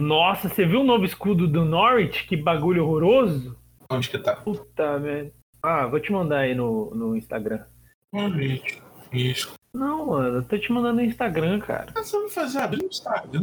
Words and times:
Nossa, 0.00 0.48
você 0.48 0.64
viu 0.64 0.80
o 0.80 0.84
novo 0.84 1.04
escudo 1.04 1.46
do 1.46 1.62
Norwich? 1.62 2.26
Que 2.26 2.34
bagulho 2.34 2.84
horroroso. 2.84 3.56
Onde 3.90 4.08
que 4.08 4.18
tá? 4.18 4.34
Puta 4.34 4.98
merda. 4.98 5.30
Ah, 5.62 5.86
vou 5.86 6.00
te 6.00 6.10
mandar 6.10 6.38
aí 6.38 6.54
no, 6.54 6.94
no 6.94 7.14
Instagram. 7.14 7.66
Norwich. 8.10 8.82
Isso. 9.12 9.52
Não, 9.74 10.06
mano, 10.06 10.38
eu 10.38 10.42
tô 10.42 10.58
te 10.58 10.72
mandando 10.72 10.96
no 10.96 11.04
Instagram, 11.04 11.60
cara. 11.60 11.92
Você 11.92 12.18
vai 12.18 12.30
fazer 12.30 12.58
abrir 12.60 12.82
o 12.82 12.86
Instagram? 12.86 13.42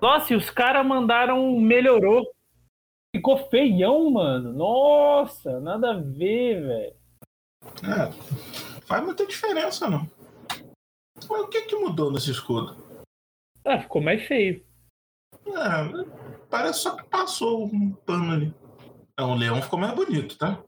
Nossa, 0.00 0.32
e 0.32 0.36
os 0.36 0.48
caras 0.48 0.86
mandaram 0.86 1.60
melhorou. 1.60 2.26
Ficou 3.14 3.36
feião, 3.50 4.10
mano. 4.10 4.52
Nossa, 4.52 5.60
nada 5.60 5.92
a 5.92 5.98
ver, 5.98 6.62
velho. 6.62 6.94
É, 7.84 8.80
faz 8.86 9.04
muita 9.04 9.26
diferença, 9.26 9.90
não. 9.90 10.08
Mas 11.28 11.40
o 11.40 11.48
que 11.48 11.62
que 11.62 11.76
mudou 11.76 12.10
nesse 12.10 12.30
escudo? 12.30 12.76
Ah, 13.64 13.78
ficou 13.78 14.00
mais 14.00 14.26
feio. 14.26 14.64
É, 15.56 16.04
parece 16.50 16.80
só 16.80 16.96
que 16.96 17.04
passou 17.04 17.64
um 17.66 17.92
pano 17.92 18.32
ali. 18.32 18.54
Não, 19.18 19.32
o 19.32 19.34
leão 19.34 19.60
ficou 19.62 19.78
mais 19.78 19.94
bonito, 19.94 20.36
tá? 20.38 20.62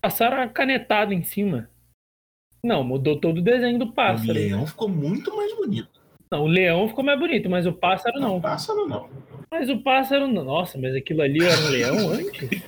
Passaram 0.00 0.40
a 0.42 0.48
canetada 0.48 1.12
em 1.14 1.22
cima. 1.22 1.68
Não, 2.64 2.82
mudou 2.84 3.20
todo 3.20 3.38
o 3.38 3.42
desenho 3.42 3.78
do 3.78 3.86
O 3.86 3.92
pássaro. 3.92 4.32
leão 4.32 4.66
ficou 4.66 4.88
muito 4.88 5.34
mais 5.36 5.54
bonito. 5.56 6.00
Não, 6.30 6.44
o 6.44 6.46
leão 6.46 6.88
ficou 6.88 7.04
mais 7.04 7.18
bonito, 7.18 7.50
mas 7.50 7.66
o 7.66 7.72
pássaro 7.72 8.18
não. 8.18 8.40
Pássaro 8.40 8.86
não. 8.88 9.10
Mas 9.50 9.68
o 9.68 9.78
pássaro 9.82 10.26
não. 10.26 10.44
Nossa, 10.44 10.78
mas 10.78 10.94
aquilo 10.94 11.22
ali 11.22 11.44
era 11.44 11.60
um 11.60 11.68
leão 11.68 12.08
antes? 12.12 12.62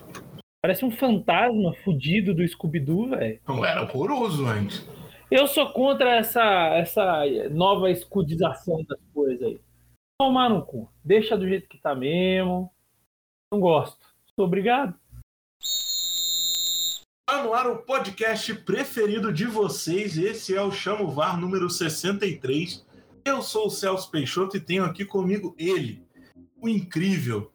Parece 0.62 0.84
um 0.84 0.90
fantasma 0.90 1.74
fudido 1.84 2.34
do 2.34 2.46
Scooby-Doo, 2.46 3.10
velho. 3.10 3.40
Não 3.46 3.64
era 3.64 3.82
horroroso 3.82 4.46
antes. 4.46 4.86
Eu 5.30 5.46
sou 5.46 5.70
contra 5.72 6.16
essa, 6.16 6.42
essa 6.74 7.22
nova 7.50 7.90
escudização 7.90 8.84
das 8.84 8.98
coisas 9.12 9.42
aí. 9.46 9.60
Tomar 10.24 10.48
no 10.48 10.64
cu. 10.64 10.90
Deixa 11.04 11.36
do 11.36 11.46
jeito 11.46 11.68
que 11.68 11.76
tá 11.76 11.94
mesmo. 11.94 12.72
Não 13.52 13.60
gosto. 13.60 13.98
Obrigado. 14.38 14.94
Tá 17.28 17.42
no 17.42 17.52
ar 17.52 17.66
o 17.66 17.82
podcast 17.82 18.54
preferido 18.54 19.30
de 19.30 19.44
vocês. 19.44 20.16
Esse 20.16 20.56
é 20.56 20.62
o 20.62 20.72
Chamo 20.72 21.10
VAR 21.10 21.38
número 21.38 21.68
63. 21.68 22.86
Eu 23.22 23.42
sou 23.42 23.66
o 23.66 23.70
Celso 23.70 24.10
Peixoto 24.10 24.56
e 24.56 24.60
tenho 24.60 24.86
aqui 24.86 25.04
comigo 25.04 25.54
ele, 25.58 26.02
o 26.56 26.70
incrível, 26.70 27.52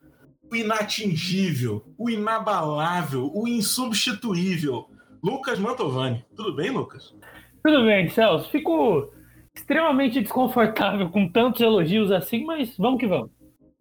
o 0.51 0.55
inatingível, 0.55 1.83
o 1.97 2.07
inabalável, 2.07 3.31
o 3.33 3.47
insubstituível, 3.47 4.88
Lucas 5.23 5.57
Mantovani. 5.57 6.23
Tudo 6.35 6.55
bem, 6.55 6.69
Lucas? 6.69 7.16
Tudo 7.63 7.83
bem, 7.85 8.09
Celso. 8.11 8.47
Fico 8.51 9.11
extremamente 9.59 10.21
desconfortável 10.21 11.09
com 11.09 11.27
tantos 11.27 11.61
elogios 11.61 12.11
assim, 12.11 12.45
mas 12.45 12.75
vamos 12.77 12.99
que 12.99 13.07
vamos. 13.07 13.29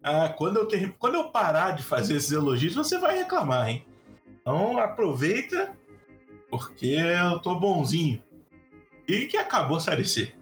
Ah, 0.03 0.29
quando 0.29 0.57
eu, 0.57 0.65
ter... 0.65 0.93
quando 0.97 1.15
eu 1.15 1.25
parar 1.25 1.71
de 1.71 1.83
fazer 1.83 2.15
esses 2.15 2.31
elogios, 2.31 2.75
você 2.75 2.97
vai 2.97 3.17
reclamar, 3.17 3.69
hein? 3.69 3.85
Então 4.41 4.77
aproveita, 4.77 5.75
porque 6.49 6.87
eu 6.87 7.39
tô 7.39 7.55
bonzinho. 7.55 8.21
E 9.07 9.25
que 9.25 9.37
acabou 9.37 9.77
a 9.77 9.79
Série 9.79 10.05
C. 10.05 10.33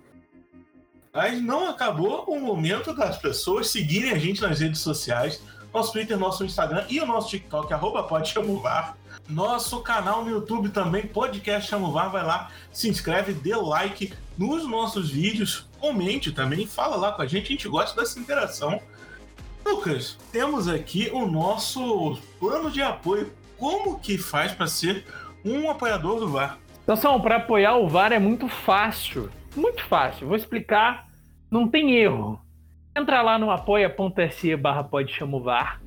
Mas 1.13 1.41
não 1.41 1.69
acabou 1.69 2.25
o 2.27 2.39
momento 2.39 2.93
das 2.93 3.17
pessoas 3.17 3.69
seguirem 3.69 4.11
a 4.11 4.17
gente 4.17 4.41
nas 4.41 4.59
redes 4.59 4.81
sociais, 4.81 5.41
nosso 5.73 5.93
Twitter, 5.93 6.17
nosso 6.17 6.43
Instagram 6.43 6.85
e 6.89 6.99
o 6.99 7.05
nosso 7.05 7.29
TikTok, 7.29 7.71
arroba 7.73 8.03
pode 8.03 8.29
chamuvar. 8.29 8.96
Nosso 9.29 9.81
canal 9.81 10.23
no 10.23 10.31
YouTube 10.31 10.69
também, 10.69 11.05
podcast 11.05 11.69
Chamuvar, 11.69 12.09
vai 12.09 12.23
lá, 12.23 12.49
se 12.71 12.87
inscreve, 12.87 13.33
dê 13.33 13.53
like 13.55 14.13
nos 14.37 14.65
nossos 14.65 15.09
vídeos, 15.09 15.67
comente 15.79 16.31
também, 16.31 16.65
fala 16.65 16.95
lá 16.95 17.11
com 17.11 17.21
a 17.21 17.27
gente, 17.27 17.47
a 17.47 17.49
gente 17.49 17.67
gosta 17.67 17.99
dessa 17.99 18.19
interação. 18.19 18.81
Lucas, 19.65 20.17
temos 20.31 20.69
aqui 20.69 21.09
o 21.11 21.25
nosso 21.25 22.17
plano 22.39 22.71
de 22.71 22.81
apoio. 22.81 23.33
Como 23.57 23.99
que 23.99 24.17
faz 24.17 24.53
para 24.53 24.67
ser 24.67 25.05
um 25.43 25.69
apoiador 25.69 26.19
do 26.19 26.29
VAR? 26.29 26.57
Então, 26.87 27.19
para 27.19 27.35
apoiar 27.35 27.75
o 27.75 27.87
VAR 27.89 28.13
é 28.13 28.19
muito 28.19 28.47
fácil. 28.47 29.29
Muito 29.53 29.83
fácil. 29.85 30.27
Vou 30.27 30.37
explicar. 30.37 31.07
Não 31.51 31.67
tem 31.67 31.95
erro. 31.95 32.39
Entra 32.95 33.21
lá 33.21 33.37
no 33.37 33.51
apoia.se 33.51 34.55
barra 34.55 34.83
pode 34.83 35.13
VAR 35.43 35.81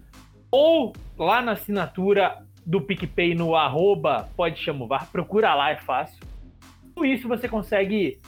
ou 0.51 0.93
lá 1.17 1.41
na 1.41 1.53
assinatura 1.53 2.45
do 2.65 2.81
PicPay 2.81 3.35
no 3.35 3.55
arroba 3.55 4.29
pode 4.37 4.61
chamar 4.61 4.85
o 4.85 4.89
VAR. 4.89 5.11
Procura 5.11 5.55
lá, 5.55 5.71
é 5.71 5.77
fácil. 5.77 6.21
Com 6.95 7.05
isso 7.05 7.29
você 7.29 7.49
consegue 7.49 8.19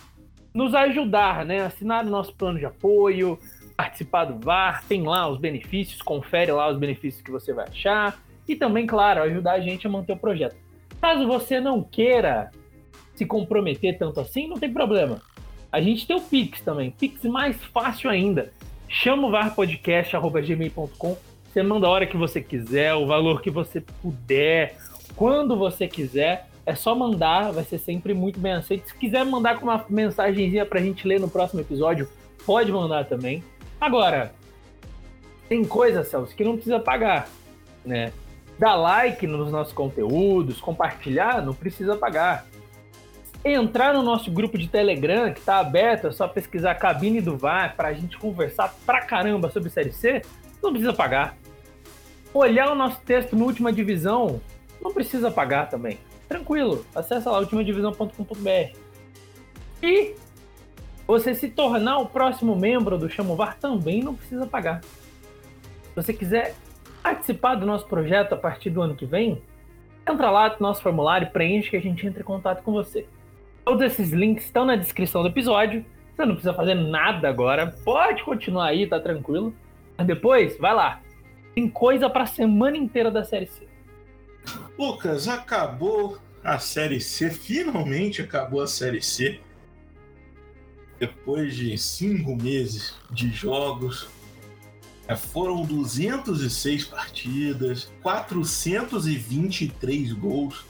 nos 0.54 0.74
ajudar, 0.74 1.44
né? 1.44 1.64
Assinar 1.64 2.04
o 2.04 2.10
nosso 2.10 2.34
plano 2.34 2.58
de 2.58 2.66
apoio, 2.66 3.38
participar 3.76 4.24
do 4.26 4.44
VAR, 4.44 4.84
tem 4.84 5.02
lá 5.02 5.28
os 5.28 5.38
benefícios, 5.38 6.00
confere 6.02 6.52
lá 6.52 6.68
os 6.68 6.78
benefícios 6.78 7.22
que 7.22 7.30
você 7.30 7.52
vai 7.52 7.68
achar 7.68 8.18
e 8.48 8.56
também, 8.56 8.86
claro, 8.86 9.22
ajudar 9.22 9.52
a 9.52 9.60
gente 9.60 9.86
a 9.86 9.90
manter 9.90 10.12
o 10.12 10.16
projeto. 10.16 10.56
Caso 11.00 11.26
você 11.26 11.60
não 11.60 11.82
queira 11.82 12.50
se 13.14 13.26
comprometer 13.26 13.98
tanto 13.98 14.20
assim, 14.20 14.48
não 14.48 14.56
tem 14.56 14.72
problema. 14.72 15.20
A 15.70 15.80
gente 15.80 16.06
tem 16.06 16.16
o 16.16 16.20
Pix 16.20 16.60
também, 16.60 16.90
Pix 16.90 17.22
mais 17.24 17.56
fácil 17.64 18.10
ainda. 18.10 18.52
Chama 18.88 19.26
o 19.26 19.30
varpodcast.gmail.com. 19.30 21.16
Você 21.52 21.62
manda 21.62 21.86
a 21.86 21.90
hora 21.90 22.06
que 22.06 22.16
você 22.16 22.40
quiser, 22.40 22.94
o 22.94 23.06
valor 23.06 23.42
que 23.42 23.50
você 23.50 23.78
puder, 23.80 24.78
quando 25.14 25.54
você 25.54 25.86
quiser. 25.86 26.48
É 26.64 26.74
só 26.76 26.94
mandar, 26.94 27.52
vai 27.52 27.64
ser 27.64 27.78
sempre 27.78 28.14
muito 28.14 28.38
bem 28.38 28.52
aceito. 28.52 28.88
Se 28.88 28.94
quiser 28.94 29.24
mandar 29.26 29.58
com 29.58 29.64
uma 29.66 29.84
mensagenzinha 29.90 30.64
pra 30.64 30.80
gente 30.80 31.06
ler 31.06 31.20
no 31.20 31.28
próximo 31.28 31.60
episódio, 31.60 32.08
pode 32.46 32.70
mandar 32.70 33.04
também. 33.04 33.42
Agora, 33.80 34.32
tem 35.48 35.64
coisa, 35.64 36.04
Celso, 36.04 36.34
que 36.34 36.44
não 36.44 36.54
precisa 36.54 36.78
pagar, 36.78 37.28
né? 37.84 38.12
Dar 38.58 38.76
like 38.76 39.26
nos 39.26 39.50
nossos 39.50 39.72
conteúdos, 39.74 40.60
compartilhar, 40.60 41.42
não 41.42 41.52
precisa 41.52 41.96
pagar. 41.96 42.46
Entrar 43.44 43.92
no 43.92 44.02
nosso 44.02 44.30
grupo 44.30 44.56
de 44.56 44.68
Telegram, 44.68 45.32
que 45.32 45.40
está 45.40 45.58
aberto, 45.58 46.06
é 46.06 46.12
só 46.12 46.28
pesquisar 46.28 46.76
Cabine 46.76 47.20
do 47.20 47.36
VAR 47.36 47.74
para 47.76 47.88
a 47.88 47.92
gente 47.92 48.16
conversar 48.16 48.72
pra 48.86 49.02
caramba 49.02 49.50
sobre 49.50 49.68
Série 49.68 49.92
C, 49.92 50.22
não 50.62 50.70
precisa 50.70 50.92
pagar. 50.92 51.41
Olhar 52.34 52.70
o 52.70 52.74
nosso 52.74 53.00
texto 53.02 53.36
no 53.36 53.44
Última 53.44 53.72
Divisão, 53.72 54.40
não 54.80 54.92
precisa 54.92 55.30
pagar 55.30 55.68
também. 55.68 55.98
Tranquilo, 56.28 56.84
acessa 56.94 57.30
lá 57.30 57.38
ultimadivisão.com.br. 57.40 58.76
E 59.82 60.14
você 61.06 61.34
se 61.34 61.48
tornar 61.48 61.98
o 61.98 62.06
próximo 62.06 62.56
membro 62.56 62.96
do 62.96 63.08
Chamo 63.08 63.36
VAR 63.36 63.58
também 63.58 64.02
não 64.02 64.14
precisa 64.14 64.46
pagar. 64.46 64.80
Se 64.82 65.94
você 65.94 66.12
quiser 66.12 66.54
participar 67.02 67.56
do 67.56 67.66
nosso 67.66 67.86
projeto 67.86 68.32
a 68.32 68.36
partir 68.36 68.70
do 68.70 68.80
ano 68.80 68.94
que 68.94 69.04
vem, 69.04 69.42
entra 70.08 70.30
lá 70.30 70.48
no 70.48 70.56
nosso 70.60 70.82
formulário, 70.82 71.30
preenche 71.30 71.68
que 71.68 71.76
a 71.76 71.80
gente 71.80 72.06
entra 72.06 72.22
em 72.22 72.24
contato 72.24 72.62
com 72.62 72.72
você. 72.72 73.06
Todos 73.64 73.82
esses 73.82 74.10
links 74.10 74.44
estão 74.44 74.64
na 74.64 74.74
descrição 74.74 75.22
do 75.22 75.28
episódio. 75.28 75.84
Você 76.14 76.24
não 76.24 76.34
precisa 76.34 76.54
fazer 76.54 76.74
nada 76.74 77.28
agora. 77.28 77.74
Pode 77.84 78.22
continuar 78.24 78.66
aí, 78.66 78.86
tá 78.86 78.98
tranquilo. 78.98 79.54
Mas 79.96 80.06
depois, 80.06 80.56
vai 80.58 80.74
lá. 80.74 81.00
Tem 81.54 81.68
coisa 81.68 82.08
pra 82.08 82.26
semana 82.26 82.76
inteira 82.76 83.10
da 83.10 83.24
Série 83.24 83.46
C. 83.46 83.66
Lucas, 84.78 85.28
acabou 85.28 86.18
a 86.42 86.58
Série 86.58 87.00
C, 87.00 87.30
finalmente 87.30 88.22
acabou 88.22 88.62
a 88.62 88.66
Série 88.66 89.02
C. 89.02 89.40
Depois 90.98 91.54
de 91.54 91.76
cinco 91.76 92.34
meses 92.36 92.94
de 93.10 93.30
jogos, 93.30 94.08
é, 95.06 95.16
foram 95.16 95.64
206 95.64 96.86
partidas, 96.86 97.92
423 98.02 100.12
gols, 100.12 100.64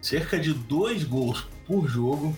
cerca 0.00 0.38
de 0.38 0.52
dois 0.52 1.04
gols 1.04 1.46
por 1.66 1.88
jogo. 1.88 2.36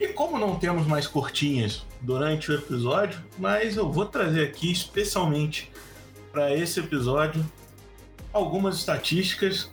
E 0.00 0.08
como 0.08 0.38
não 0.38 0.56
temos 0.56 0.86
mais 0.86 1.06
cortinhas 1.06 1.84
durante 2.00 2.50
o 2.50 2.54
episódio, 2.54 3.20
mas 3.38 3.76
eu 3.76 3.90
vou 3.90 4.06
trazer 4.06 4.44
aqui 4.44 4.70
especialmente 4.70 5.70
para 6.34 6.52
esse 6.52 6.80
episódio 6.80 7.48
algumas 8.32 8.78
estatísticas 8.78 9.72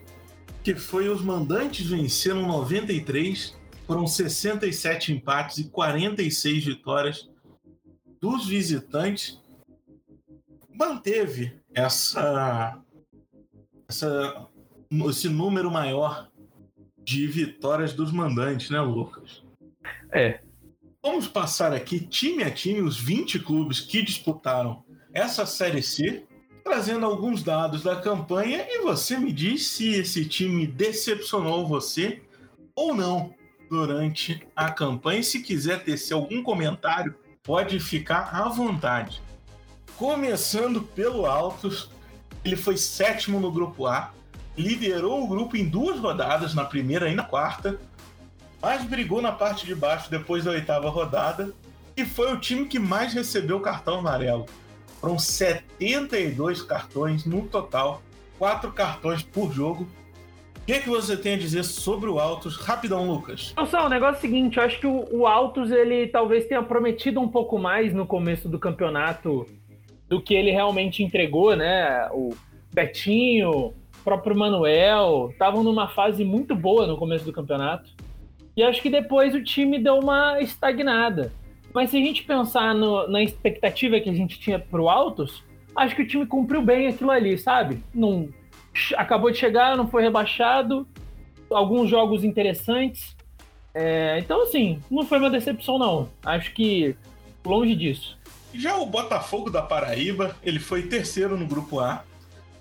que 0.64 0.76
foi 0.76 1.10
os 1.10 1.24
mandantes 1.24 1.88
venceram 1.88 2.46
93, 2.48 3.58
foram 3.88 4.06
67 4.06 5.12
empates 5.12 5.58
e 5.58 5.64
46 5.70 6.64
vitórias 6.64 7.28
dos 8.22 8.46
visitantes. 8.46 9.42
Manteve 10.70 11.60
essa, 11.74 12.80
essa 13.90 14.48
esse 15.10 15.30
número 15.30 15.72
maior 15.72 16.30
de 17.04 17.26
vitórias 17.26 17.92
dos 17.94 18.12
mandantes, 18.12 18.70
né, 18.70 18.80
Lucas? 18.80 19.44
É. 20.12 20.42
Vamos 21.02 21.28
passar 21.28 21.74
aqui 21.74 22.00
time 22.00 22.44
a 22.44 22.52
time 22.52 22.82
os 22.82 23.00
20 23.00 23.40
clubes 23.40 23.80
que 23.80 24.04
disputaram 24.04 24.86
essa 25.12 25.48
Série 25.48 25.82
C, 25.82 26.28
trazendo 26.64 27.06
alguns 27.06 27.44
dados 27.44 27.84
da 27.84 27.96
campanha 27.96 28.66
e 28.70 28.82
você 28.82 29.18
me 29.18 29.32
diz 29.32 29.68
se 29.68 29.90
esse 29.90 30.26
time 30.26 30.66
decepcionou 30.68 31.68
você 31.68 32.22
ou 32.76 32.96
não 32.96 33.34
durante 33.70 34.46
a 34.56 34.72
campanha. 34.72 35.24
Se 35.24 35.42
quiser 35.42 35.84
tecer 35.84 36.14
algum 36.14 36.44
comentário, 36.44 37.16
pode 37.44 37.80
ficar 37.80 38.30
à 38.34 38.48
vontade. 38.50 39.22
começando 39.98 40.82
pelo 40.82 41.28
Altos, 41.28 41.92
ele 42.44 42.56
foi 42.56 42.76
sétimo 42.76 43.40
no 43.40 43.52
grupo 43.52 43.86
A, 43.86 44.12
liderou 44.58 45.24
o 45.24 45.28
grupo 45.28 45.56
em 45.56 45.68
duas 45.68 46.00
rodadas, 46.00 46.56
na 46.56 46.66
primeira 46.66 47.08
e 47.08 47.14
na 47.14 47.24
quarta, 47.24 47.80
mas 48.60 48.84
brigou 48.84 49.22
na 49.22 49.32
parte 49.32 49.66
de 49.66 49.76
baixo 49.76 50.10
depois 50.10 50.44
da 50.44 50.52
oitava 50.52 50.90
rodada 50.90 51.54
e 51.96 52.04
foi 52.06 52.34
o 52.34 52.40
time 52.40 52.66
que 52.66 52.80
mais 52.80 53.14
recebeu 53.14 53.60
cartão 53.60 54.00
amarelo. 54.00 54.48
Foram 55.02 55.18
72 55.18 56.62
cartões 56.62 57.26
no 57.26 57.42
total, 57.48 58.04
quatro 58.38 58.72
cartões 58.72 59.24
por 59.24 59.52
jogo. 59.52 59.88
O 60.62 60.66
que, 60.66 60.74
é 60.74 60.80
que 60.80 60.88
você 60.88 61.18
tem 61.18 61.34
a 61.34 61.38
dizer 61.38 61.64
sobre 61.64 62.08
o 62.08 62.20
Altos? 62.20 62.56
Rapidão, 62.56 63.12
Lucas. 63.12 63.52
Não, 63.58 63.86
o 63.86 63.90
negócio 63.90 64.16
é 64.16 64.18
o 64.20 64.22
seguinte, 64.22 64.58
eu 64.58 64.64
acho 64.64 64.80
que 64.80 64.86
o, 64.86 65.08
o 65.12 65.26
Altos 65.26 65.72
ele 65.72 66.06
talvez 66.06 66.46
tenha 66.46 66.62
prometido 66.62 67.20
um 67.20 67.28
pouco 67.28 67.58
mais 67.58 67.92
no 67.92 68.06
começo 68.06 68.48
do 68.48 68.60
campeonato 68.60 69.48
do 70.08 70.22
que 70.22 70.36
ele 70.36 70.52
realmente 70.52 71.04
entregou, 71.04 71.56
né? 71.56 72.08
O 72.12 72.36
Betinho, 72.72 73.50
o 73.50 73.74
próprio 74.04 74.38
Manuel, 74.38 75.30
estavam 75.32 75.64
numa 75.64 75.88
fase 75.88 76.24
muito 76.24 76.56
boa 76.56 76.86
no 76.86 76.96
começo 76.96 77.26
do 77.26 77.34
campeonato. 77.34 77.90
E 78.56 78.62
acho 78.62 78.82
que 78.84 78.90
depois 78.90 79.34
o 79.34 79.44
time 79.44 79.80
deu 79.80 79.98
uma 79.98 80.40
estagnada. 80.42 81.34
Mas 81.74 81.90
se 81.90 81.98
a 81.98 82.00
gente 82.00 82.24
pensar 82.24 82.74
no, 82.76 83.08
na 83.08 83.22
expectativa 83.22 84.00
que 84.00 84.10
a 84.10 84.14
gente 84.14 84.40
tinha 84.40 84.60
pro 84.60 84.90
Altos, 84.90 85.44
acho 85.76 85.96
que 85.96 86.02
o 86.02 86.08
time 86.08 86.26
cumpriu 86.26 86.62
bem 86.62 86.88
aquilo 86.88 87.12
ali, 87.12 87.38
sabe? 87.38 87.84
Não, 87.94 88.30
acabou 88.96 89.32
de 89.32 89.38
chegar, 89.38 89.78
não 89.78 89.88
foi 89.88 90.04
rebaixado, 90.04 90.88
alguns 91.50 91.90
jogos 91.90 92.24
interessantes. 92.24 93.16
É, 93.74 94.20
então, 94.20 94.44
assim, 94.44 94.82
não 94.90 95.06
foi 95.06 95.20
uma 95.20 95.30
decepção, 95.30 95.78
não. 95.78 96.10
Acho 96.26 96.54
que 96.54 96.96
longe 97.46 97.76
disso. 97.76 98.18
Já 98.54 98.76
o 98.78 98.86
Botafogo 98.86 99.50
da 99.50 99.62
Paraíba, 99.62 100.36
ele 100.44 100.60
foi 100.60 100.84
terceiro 100.84 101.38
no 101.38 101.48
grupo 101.48 101.80
A, 101.80 102.04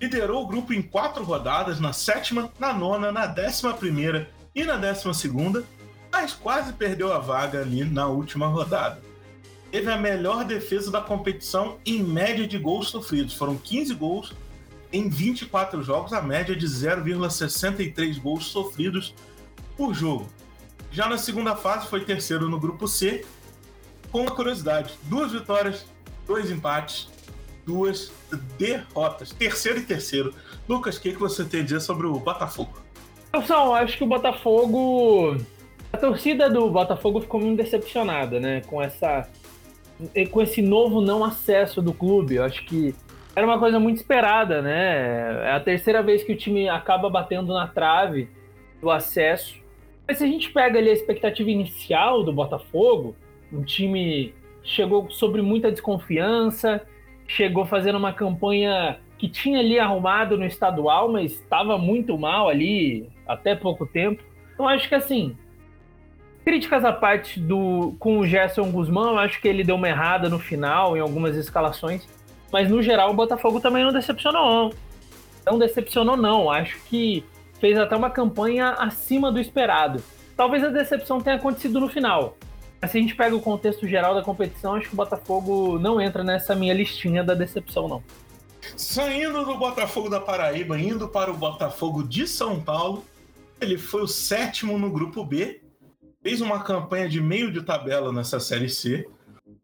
liderou 0.01 0.43
o 0.43 0.47
grupo 0.47 0.73
em 0.73 0.81
quatro 0.81 1.23
rodadas, 1.23 1.79
na 1.79 1.93
sétima, 1.93 2.51
na 2.57 2.73
nona, 2.73 3.11
na 3.11 3.27
décima 3.27 3.73
primeira 3.73 4.29
e 4.55 4.63
na 4.63 4.77
décima 4.77 5.13
segunda, 5.13 5.63
mas 6.11 6.33
quase 6.33 6.73
perdeu 6.73 7.13
a 7.13 7.19
vaga 7.19 7.61
ali 7.61 7.83
na 7.83 8.07
última 8.07 8.47
rodada. 8.47 9.01
Teve 9.71 9.89
a 9.89 9.97
melhor 9.97 10.43
defesa 10.43 10.91
da 10.91 10.99
competição 10.99 11.77
em 11.85 12.03
média 12.03 12.45
de 12.45 12.57
gols 12.57 12.89
sofridos. 12.89 13.33
Foram 13.33 13.55
15 13.55 13.93
gols 13.95 14.33
em 14.91 15.07
24 15.07 15.81
jogos, 15.81 16.11
a 16.11 16.21
média 16.21 16.55
de 16.55 16.65
0,63 16.65 18.19
gols 18.19 18.45
sofridos 18.47 19.15
por 19.77 19.93
jogo. 19.93 20.27
Já 20.91 21.07
na 21.07 21.17
segunda 21.17 21.55
fase 21.55 21.87
foi 21.87 22.03
terceiro 22.03 22.49
no 22.49 22.59
grupo 22.59 22.87
C, 22.87 23.25
com 24.11 24.23
uma 24.23 24.31
curiosidade: 24.31 24.93
duas 25.03 25.31
vitórias, 25.31 25.85
dois 26.27 26.51
empates, 26.51 27.09
duas 27.65 28.11
derrotas. 28.57 29.31
Terceiro 29.31 29.79
e 29.79 29.83
terceiro. 29.83 30.33
Lucas, 30.67 30.97
o 30.97 31.01
que, 31.01 31.13
que 31.13 31.19
você 31.19 31.45
tem 31.45 31.61
a 31.61 31.63
dizer 31.63 31.79
sobre 31.79 32.05
o 32.07 32.19
Botafogo? 32.19 32.81
Pessoal, 33.31 33.73
acho 33.75 33.97
que 33.97 34.03
o 34.03 34.07
Botafogo 34.07 35.37
torcida 36.01 36.49
do 36.49 36.69
Botafogo 36.69 37.21
ficou 37.21 37.39
muito 37.39 37.57
decepcionada, 37.57 38.39
né? 38.39 38.61
Com 38.67 38.81
essa 38.81 39.29
com 40.31 40.41
esse 40.41 40.63
novo 40.63 40.99
não 40.99 41.23
acesso 41.23 41.79
do 41.81 41.93
clube. 41.93 42.35
Eu 42.35 42.43
acho 42.43 42.65
que 42.65 42.95
era 43.35 43.45
uma 43.45 43.59
coisa 43.59 43.79
muito 43.79 43.97
esperada, 43.97 44.61
né? 44.61 45.47
É 45.47 45.51
a 45.51 45.59
terceira 45.59 46.01
vez 46.01 46.23
que 46.23 46.33
o 46.33 46.35
time 46.35 46.67
acaba 46.67 47.07
batendo 47.07 47.53
na 47.53 47.67
trave 47.67 48.27
do 48.81 48.89
acesso. 48.89 49.61
Mas 50.07 50.17
se 50.17 50.23
a 50.23 50.27
gente 50.27 50.51
pega 50.51 50.79
ali 50.79 50.89
a 50.89 50.93
expectativa 50.93 51.49
inicial 51.49 52.23
do 52.23 52.33
Botafogo, 52.33 53.15
um 53.53 53.61
time 53.61 54.33
chegou 54.63 55.09
sobre 55.11 55.41
muita 55.41 55.71
desconfiança, 55.71 56.81
chegou 57.27 57.65
fazendo 57.65 57.97
uma 57.97 58.11
campanha 58.11 58.99
que 59.17 59.29
tinha 59.29 59.59
ali 59.59 59.77
arrumado 59.77 60.35
no 60.35 60.45
estadual, 60.45 61.11
mas 61.11 61.33
estava 61.33 61.77
muito 61.77 62.17
mal 62.17 62.49
ali 62.49 63.07
até 63.27 63.55
pouco 63.55 63.85
tempo. 63.85 64.23
Então 64.53 64.67
acho 64.67 64.89
que 64.89 64.95
assim, 64.95 65.37
Críticas 66.43 66.83
à 66.83 66.91
parte 66.91 67.39
do 67.39 67.95
com 67.99 68.19
o 68.19 68.25
Gerson 68.25 68.71
Guzmão, 68.71 69.11
eu 69.11 69.19
acho 69.19 69.39
que 69.39 69.47
ele 69.47 69.63
deu 69.63 69.75
uma 69.75 69.87
errada 69.87 70.27
no 70.27 70.39
final, 70.39 70.97
em 70.97 70.99
algumas 70.99 71.35
escalações. 71.35 72.07
Mas 72.51 72.69
no 72.69 72.81
geral 72.81 73.11
o 73.11 73.13
Botafogo 73.13 73.59
também 73.59 73.83
não 73.83 73.93
decepcionou. 73.93 74.73
Não, 75.45 75.59
decepcionou, 75.59 76.17
não. 76.17 76.49
Acho 76.49 76.79
que 76.85 77.23
fez 77.59 77.77
até 77.77 77.95
uma 77.95 78.09
campanha 78.09 78.71
acima 78.71 79.31
do 79.31 79.39
esperado. 79.39 80.03
Talvez 80.35 80.63
a 80.63 80.69
decepção 80.69 81.21
tenha 81.21 81.35
acontecido 81.35 81.79
no 81.79 81.87
final. 81.87 82.35
Mas 82.81 82.91
se 82.91 82.97
a 82.97 83.01
gente 83.01 83.15
pega 83.15 83.35
o 83.35 83.41
contexto 83.41 83.87
geral 83.87 84.15
da 84.15 84.23
competição, 84.23 84.73
acho 84.73 84.87
que 84.87 84.93
o 84.93 84.97
Botafogo 84.97 85.77
não 85.77 86.01
entra 86.01 86.23
nessa 86.23 86.55
minha 86.55 86.73
listinha 86.73 87.23
da 87.23 87.35
decepção, 87.35 87.87
não. 87.87 88.03
Saindo 88.75 89.45
do 89.45 89.55
Botafogo 89.57 90.09
da 90.09 90.19
Paraíba, 90.19 90.79
indo 90.79 91.07
para 91.07 91.29
o 91.29 91.37
Botafogo 91.37 92.03
de 92.03 92.27
São 92.27 92.59
Paulo, 92.59 93.05
ele 93.59 93.77
foi 93.77 94.01
o 94.01 94.07
sétimo 94.07 94.79
no 94.79 94.89
grupo 94.89 95.23
B 95.23 95.61
fez 96.21 96.39
uma 96.41 96.63
campanha 96.63 97.09
de 97.09 97.19
meio 97.19 97.51
de 97.51 97.61
tabela 97.61 98.11
nessa 98.13 98.39
Série 98.39 98.69
C. 98.69 99.07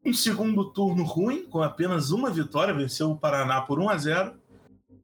Um 0.06 0.14
segundo 0.14 0.72
turno 0.72 1.04
ruim, 1.04 1.44
com 1.44 1.62
apenas 1.62 2.12
uma 2.12 2.30
vitória, 2.30 2.74
venceu 2.74 3.12
o 3.12 3.18
Paraná 3.18 3.62
por 3.62 3.80
1 3.80 3.90
a 3.90 3.98
0 3.98 4.34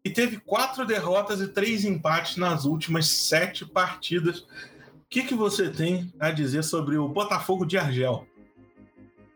e 0.05 0.09
teve 0.09 0.39
quatro 0.39 0.85
derrotas 0.85 1.39
e 1.39 1.47
três 1.47 1.85
empates 1.85 2.37
nas 2.37 2.65
últimas 2.65 3.07
sete 3.07 3.65
partidas. 3.65 4.39
O 4.39 4.47
que, 5.09 5.23
que 5.23 5.35
você 5.35 5.69
tem 5.69 6.11
a 6.19 6.31
dizer 6.31 6.63
sobre 6.63 6.97
o 6.97 7.07
Botafogo 7.07 7.65
de 7.65 7.77
Argel? 7.77 8.25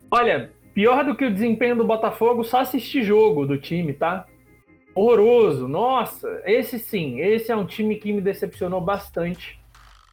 Olha, 0.09 0.51
pior 0.73 1.05
do 1.05 1.15
que 1.15 1.25
o 1.25 1.33
desempenho 1.33 1.75
do 1.75 1.85
Botafogo, 1.85 2.43
só 2.43 2.61
assistir 2.61 3.03
jogo 3.03 3.45
do 3.45 3.57
time, 3.57 3.93
tá? 3.93 4.25
Horroroso. 4.95 5.67
Nossa, 5.67 6.41
esse 6.45 6.79
sim, 6.79 7.19
esse 7.19 7.51
é 7.51 7.55
um 7.55 7.65
time 7.65 7.95
que 7.95 8.11
me 8.11 8.21
decepcionou 8.21 8.81
bastante. 8.81 9.59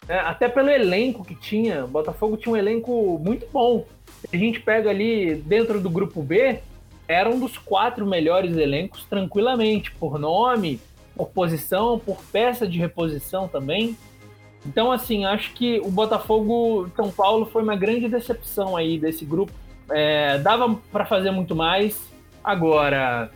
É, 0.08 0.18
até 0.18 0.48
pelo 0.48 0.68
elenco 0.68 1.24
que 1.24 1.34
tinha, 1.34 1.86
Botafogo 1.86 2.36
tinha 2.36 2.52
um 2.52 2.56
elenco 2.56 3.18
muito 3.22 3.46
bom. 3.52 3.86
A 4.32 4.36
gente 4.36 4.60
pega 4.60 4.90
ali 4.90 5.34
dentro 5.36 5.80
do 5.80 5.88
grupo 5.88 6.22
B, 6.22 6.60
era 7.08 7.28
um 7.28 7.38
dos 7.38 7.58
quatro 7.58 8.06
melhores 8.06 8.56
elencos 8.56 9.04
tranquilamente, 9.04 9.90
por 9.92 10.18
nome, 10.18 10.80
por 11.16 11.28
posição, 11.30 11.98
por 11.98 12.18
peça 12.32 12.66
de 12.66 12.78
reposição 12.78 13.48
também. 13.48 13.96
Então, 14.66 14.90
assim, 14.90 15.24
acho 15.24 15.52
que 15.52 15.78
o 15.80 15.90
Botafogo 15.90 16.90
São 16.96 17.10
Paulo 17.10 17.46
foi 17.46 17.62
uma 17.62 17.76
grande 17.76 18.08
decepção 18.08 18.76
aí 18.76 18.98
desse 18.98 19.24
grupo. 19.24 19.52
É, 19.90 20.38
dava 20.38 20.78
para 20.90 21.04
fazer 21.04 21.30
muito 21.30 21.54
mais. 21.54 22.10
Agora, 22.42 23.30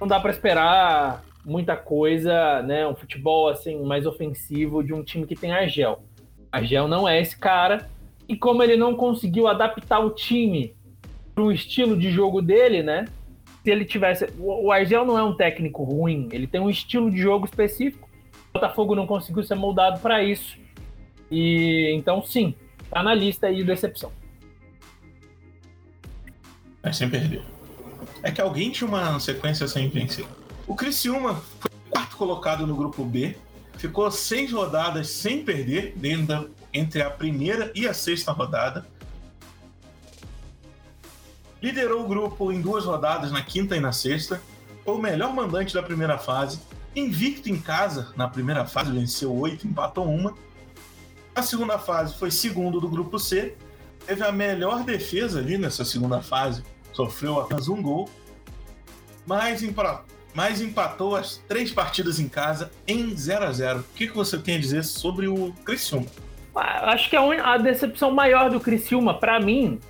não 0.00 0.06
dá 0.06 0.20
para 0.20 0.30
esperar 0.30 1.24
muita 1.44 1.76
coisa, 1.76 2.62
né? 2.62 2.86
Um 2.86 2.94
futebol 2.94 3.48
assim 3.48 3.82
mais 3.82 4.06
ofensivo 4.06 4.82
de 4.82 4.92
um 4.92 5.02
time 5.02 5.26
que 5.26 5.34
tem 5.34 5.52
Argel. 5.52 6.02
Argel 6.50 6.88
não 6.88 7.08
é 7.08 7.20
esse 7.20 7.36
cara. 7.36 7.88
E 8.28 8.36
como 8.36 8.62
ele 8.62 8.76
não 8.76 8.94
conseguiu 8.94 9.48
adaptar 9.48 10.00
o 10.00 10.10
time 10.10 10.74
para 11.34 11.44
o 11.44 11.52
estilo 11.52 11.96
de 11.96 12.10
jogo 12.10 12.42
dele, 12.42 12.82
né? 12.82 13.06
Se 13.62 13.70
ele 13.70 13.84
tivesse. 13.84 14.26
O 14.38 14.70
Argel 14.70 15.04
não 15.04 15.18
é 15.18 15.22
um 15.22 15.34
técnico 15.34 15.82
ruim, 15.82 16.28
ele 16.32 16.46
tem 16.46 16.60
um 16.60 16.68
estilo 16.68 17.10
de 17.10 17.18
jogo 17.18 17.46
específico. 17.46 18.08
O 18.50 18.54
Botafogo 18.54 18.94
não 18.94 19.06
conseguiu 19.06 19.42
ser 19.42 19.54
moldado 19.54 20.00
para 20.00 20.22
isso. 20.22 20.58
E 21.30 21.92
então, 21.94 22.22
sim, 22.22 22.54
tá 22.90 23.02
na 23.02 23.14
lista 23.14 23.46
aí 23.46 23.56
de 23.56 23.64
decepção. 23.64 24.12
Mas 26.82 26.96
sem 26.96 27.08
perder. 27.08 27.42
É 28.22 28.30
que 28.30 28.40
alguém 28.40 28.70
tinha 28.70 28.88
uma 28.88 29.18
sequência 29.20 29.68
sem 29.68 29.88
vencer. 29.88 30.26
O 30.68 30.76
Criciúma 30.76 31.42
foi 31.58 31.70
quarto 31.88 32.14
colocado 32.18 32.66
no 32.66 32.76
grupo 32.76 33.02
B, 33.02 33.34
ficou 33.78 34.10
seis 34.10 34.52
rodadas 34.52 35.08
sem 35.08 35.42
perder 35.42 35.94
dentro, 35.96 36.50
entre 36.74 37.00
a 37.00 37.08
primeira 37.08 37.72
e 37.74 37.88
a 37.88 37.94
sexta 37.94 38.32
rodada. 38.32 38.86
Liderou 41.62 42.04
o 42.04 42.06
grupo 42.06 42.52
em 42.52 42.60
duas 42.60 42.84
rodadas, 42.84 43.32
na 43.32 43.42
quinta 43.42 43.74
e 43.76 43.80
na 43.80 43.92
sexta. 43.92 44.42
Foi 44.84 44.94
o 44.94 44.98
melhor 44.98 45.32
mandante 45.34 45.72
da 45.72 45.82
primeira 45.82 46.18
fase. 46.18 46.60
Invicto 46.94 47.48
em 47.48 47.58
casa 47.58 48.12
na 48.14 48.28
primeira 48.28 48.66
fase, 48.66 48.92
venceu 48.92 49.34
oito, 49.34 49.66
empatou 49.66 50.04
uma. 50.04 50.34
A 51.34 51.40
segunda 51.40 51.78
fase 51.78 52.14
foi 52.14 52.30
segundo 52.30 52.78
do 52.78 52.90
grupo 52.90 53.18
C. 53.18 53.56
Teve 54.06 54.22
a 54.22 54.30
melhor 54.30 54.84
defesa 54.84 55.38
ali 55.38 55.56
nessa 55.56 55.84
segunda 55.84 56.20
fase. 56.20 56.62
Sofreu 56.92 57.40
apenas 57.40 57.68
um 57.68 57.80
gol. 57.80 58.08
Mas 59.26 59.62
mas 60.38 60.60
empatou 60.60 61.16
as 61.16 61.38
três 61.48 61.72
partidas 61.72 62.20
em 62.20 62.28
casa 62.28 62.70
em 62.86 63.10
0 63.10 63.44
a 63.44 63.50
0 63.50 63.80
O 63.80 63.84
que, 63.96 64.06
que 64.06 64.14
você 64.14 64.38
tem 64.38 64.54
a 64.54 64.60
dizer 64.60 64.84
sobre 64.84 65.26
o 65.26 65.52
Criciúma? 65.64 66.06
Ah, 66.54 66.92
acho 66.92 67.10
que 67.10 67.16
a, 67.16 67.56
decepção 67.56 68.12
maior 68.12 68.48
do 68.48 68.60
Criciúma, 68.60 69.18
para 69.18 69.40
mim, 69.40 69.80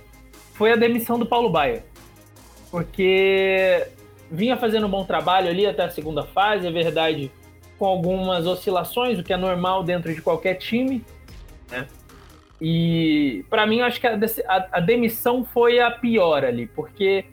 foi 0.55 0.71
a 0.71 0.75
demissão 0.75 1.19
do 1.19 1.25
Paulo 1.27 1.51
Baia. 1.51 1.85
Porque 2.71 3.89
vinha 4.31 4.57
fazendo 4.57 4.87
um 4.87 4.89
bom 4.89 5.05
trabalho 5.05 5.49
ali 5.49 5.67
até 5.67 5.83
a 5.83 5.89
segunda 5.91 6.23
fase, 6.23 6.65
é 6.65 6.71
verdade, 6.71 7.31
com 7.77 7.85
algumas 7.85 8.47
oscilações, 8.47 9.19
o 9.19 9.23
que 9.23 9.31
é 9.31 9.37
normal 9.37 9.83
dentro 9.83 10.11
de 10.11 10.19
qualquer 10.19 10.55
time, 10.55 11.05
né? 11.69 11.85
E 12.59 13.45
para 13.51 13.67
mim, 13.67 13.81
acho 13.81 14.01
que 14.01 14.07
a, 14.07 14.17
a, 14.47 14.67
a 14.71 14.79
demissão 14.79 15.45
foi 15.45 15.79
a 15.79 15.91
pior 15.91 16.43
ali, 16.43 16.65
porque 16.65 17.25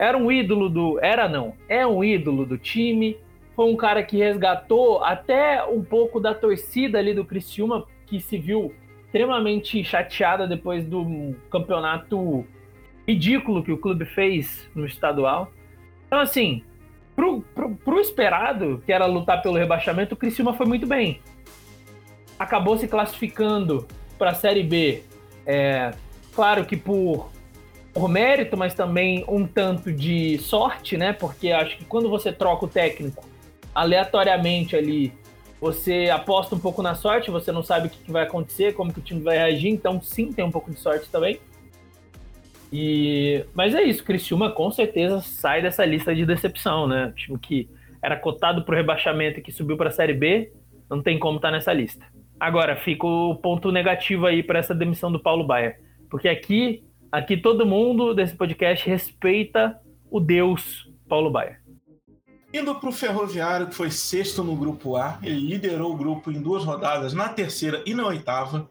era 0.00 0.16
um 0.16 0.32
ídolo 0.32 0.70
do. 0.70 0.98
Era 1.02 1.28
não, 1.28 1.52
é 1.68 1.86
um 1.86 2.02
ídolo 2.02 2.46
do 2.46 2.56
time. 2.56 3.18
Foi 3.54 3.70
um 3.70 3.76
cara 3.76 4.02
que 4.02 4.16
resgatou 4.16 5.04
até 5.04 5.62
um 5.62 5.84
pouco 5.84 6.18
da 6.18 6.32
torcida 6.32 6.98
ali 6.98 7.12
do 7.12 7.22
Criciúma, 7.22 7.86
que 8.06 8.18
se 8.18 8.38
viu 8.38 8.72
extremamente 9.04 9.84
chateada 9.84 10.48
depois 10.48 10.86
do 10.86 11.34
campeonato 11.50 12.46
ridículo 13.06 13.62
que 13.62 13.72
o 13.72 13.76
clube 13.76 14.06
fez 14.06 14.70
no 14.74 14.86
estadual. 14.86 15.52
Então, 16.06 16.18
assim, 16.18 16.62
pro, 17.14 17.42
pro, 17.54 17.76
pro 17.76 18.00
esperado, 18.00 18.82
que 18.86 18.92
era 18.94 19.04
lutar 19.04 19.42
pelo 19.42 19.58
rebaixamento, 19.58 20.14
o 20.14 20.16
Criciúma 20.16 20.54
foi 20.54 20.64
muito 20.64 20.86
bem. 20.86 21.20
Acabou 22.38 22.78
se 22.78 22.88
classificando 22.88 23.86
para 24.16 24.30
a 24.30 24.34
Série 24.34 24.62
B. 24.62 25.02
É, 25.44 25.90
claro 26.34 26.64
que 26.64 26.76
por, 26.76 27.30
por 27.92 28.08
mérito, 28.08 28.56
mas 28.56 28.74
também 28.74 29.24
um 29.28 29.46
tanto 29.46 29.92
de 29.92 30.38
sorte, 30.38 30.96
né? 30.96 31.12
Porque 31.12 31.50
acho 31.50 31.76
que 31.76 31.84
quando 31.84 32.08
você 32.08 32.32
troca 32.32 32.64
o 32.64 32.68
técnico 32.68 33.24
aleatoriamente 33.74 34.76
ali, 34.76 35.12
você 35.60 36.08
aposta 36.10 36.54
um 36.54 36.58
pouco 36.58 36.82
na 36.82 36.94
sorte, 36.94 37.30
você 37.30 37.52
não 37.52 37.62
sabe 37.62 37.88
o 37.88 37.90
que 37.90 38.10
vai 38.10 38.22
acontecer, 38.22 38.72
como 38.72 38.92
que 38.92 39.00
o 39.00 39.02
time 39.02 39.20
vai 39.20 39.36
reagir, 39.36 39.70
então 39.70 40.00
sim, 40.00 40.32
tem 40.32 40.44
um 40.44 40.50
pouco 40.50 40.70
de 40.70 40.78
sorte 40.78 41.08
também. 41.10 41.38
E, 42.72 43.44
mas 43.52 43.74
é 43.74 43.82
isso, 43.82 44.04
Criciúma 44.04 44.50
com 44.52 44.70
certeza 44.70 45.20
sai 45.20 45.60
dessa 45.60 45.84
lista 45.84 46.14
de 46.14 46.24
decepção, 46.24 46.86
né? 46.86 47.06
O 47.06 47.12
time 47.12 47.38
que 47.38 47.68
era 48.02 48.16
cotado 48.16 48.64
para 48.64 48.72
o 48.72 48.76
rebaixamento 48.76 49.40
e 49.40 49.42
que 49.42 49.52
subiu 49.52 49.76
para 49.76 49.88
a 49.88 49.92
Série 49.92 50.14
B, 50.14 50.52
não 50.88 51.02
tem 51.02 51.18
como 51.18 51.36
estar 51.36 51.48
tá 51.48 51.52
nessa 51.52 51.72
lista. 51.72 52.06
Agora, 52.38 52.74
fica 52.76 53.06
o 53.06 53.34
ponto 53.34 53.70
negativo 53.70 54.26
aí 54.26 54.42
para 54.42 54.58
essa 54.58 54.74
demissão 54.74 55.12
do 55.12 55.20
Paulo 55.20 55.44
Baier, 55.44 55.78
porque 56.08 56.28
aqui, 56.28 56.82
aqui 57.10 57.36
todo 57.36 57.66
mundo 57.66 58.14
desse 58.14 58.34
podcast 58.34 58.88
respeita 58.88 59.80
o 60.10 60.20
Deus 60.20 60.88
Paulo 61.08 61.30
Baier. 61.30 61.60
Indo 62.52 62.74
para 62.74 62.88
o 62.88 62.92
Ferroviário, 62.92 63.68
que 63.68 63.74
foi 63.74 63.90
sexto 63.90 64.42
no 64.42 64.56
grupo 64.56 64.96
A, 64.96 65.18
ele 65.22 65.40
liderou 65.40 65.92
o 65.92 65.96
grupo 65.96 66.32
em 66.32 66.40
duas 66.40 66.64
rodadas, 66.64 67.12
na 67.12 67.28
terceira 67.28 67.82
e 67.86 67.94
na 67.94 68.06
oitava 68.06 68.68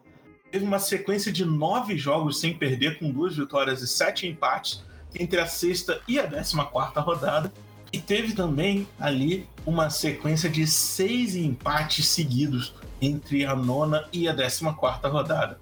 teve 0.51 0.65
uma 0.65 0.79
sequência 0.79 1.31
de 1.31 1.45
nove 1.45 1.97
jogos 1.97 2.39
sem 2.39 2.53
perder, 2.53 2.97
com 2.97 3.11
duas 3.11 3.37
vitórias 3.37 3.81
e 3.81 3.87
sete 3.87 4.27
empates 4.27 4.83
entre 5.17 5.39
a 5.39 5.45
sexta 5.45 6.01
e 6.07 6.19
a 6.19 6.25
décima 6.25 6.65
quarta 6.65 6.99
rodada. 6.99 7.53
E 7.91 7.99
teve 7.99 8.33
também 8.33 8.87
ali 8.99 9.47
uma 9.65 9.89
sequência 9.89 10.49
de 10.49 10.65
seis 10.67 11.35
empates 11.35 12.07
seguidos 12.07 12.75
entre 13.01 13.45
a 13.45 13.55
nona 13.55 14.07
e 14.11 14.27
a 14.27 14.33
décima 14.33 14.73
quarta 14.73 15.07
rodada. 15.07 15.59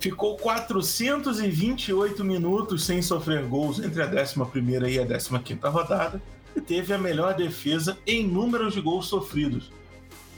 Ficou 0.00 0.34
428 0.38 2.24
minutos 2.24 2.86
sem 2.86 3.02
sofrer 3.02 3.44
gols 3.44 3.78
entre 3.78 4.02
a 4.02 4.06
décima 4.06 4.46
primeira 4.46 4.88
e 4.88 4.98
a 4.98 5.04
décima 5.04 5.40
quinta 5.40 5.68
rodada 5.68 6.22
e 6.56 6.60
teve 6.60 6.94
a 6.94 6.98
melhor 6.98 7.34
defesa 7.34 7.98
em 8.06 8.26
números 8.26 8.72
de 8.72 8.80
gols 8.80 9.08
sofridos. 9.08 9.70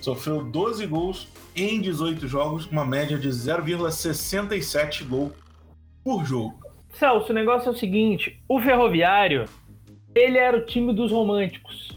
Sofreu 0.01 0.43
12 0.43 0.85
gols 0.89 1.29
em 1.55 1.81
18 1.81 2.27
jogos, 2.27 2.67
uma 2.67 2.85
média 2.85 3.17
de 3.17 3.29
0,67 3.29 5.07
gol 5.07 5.33
por 6.03 6.25
jogo. 6.25 6.59
Celso, 6.95 7.31
o 7.31 7.35
negócio 7.35 7.69
é 7.69 7.71
o 7.71 7.77
seguinte: 7.77 8.43
o 8.49 8.61
Ferroviário, 8.61 9.45
ele 10.13 10.39
era 10.39 10.59
o 10.59 10.67
time 10.67 10.93
dos 10.93 11.13
românticos. 11.13 11.97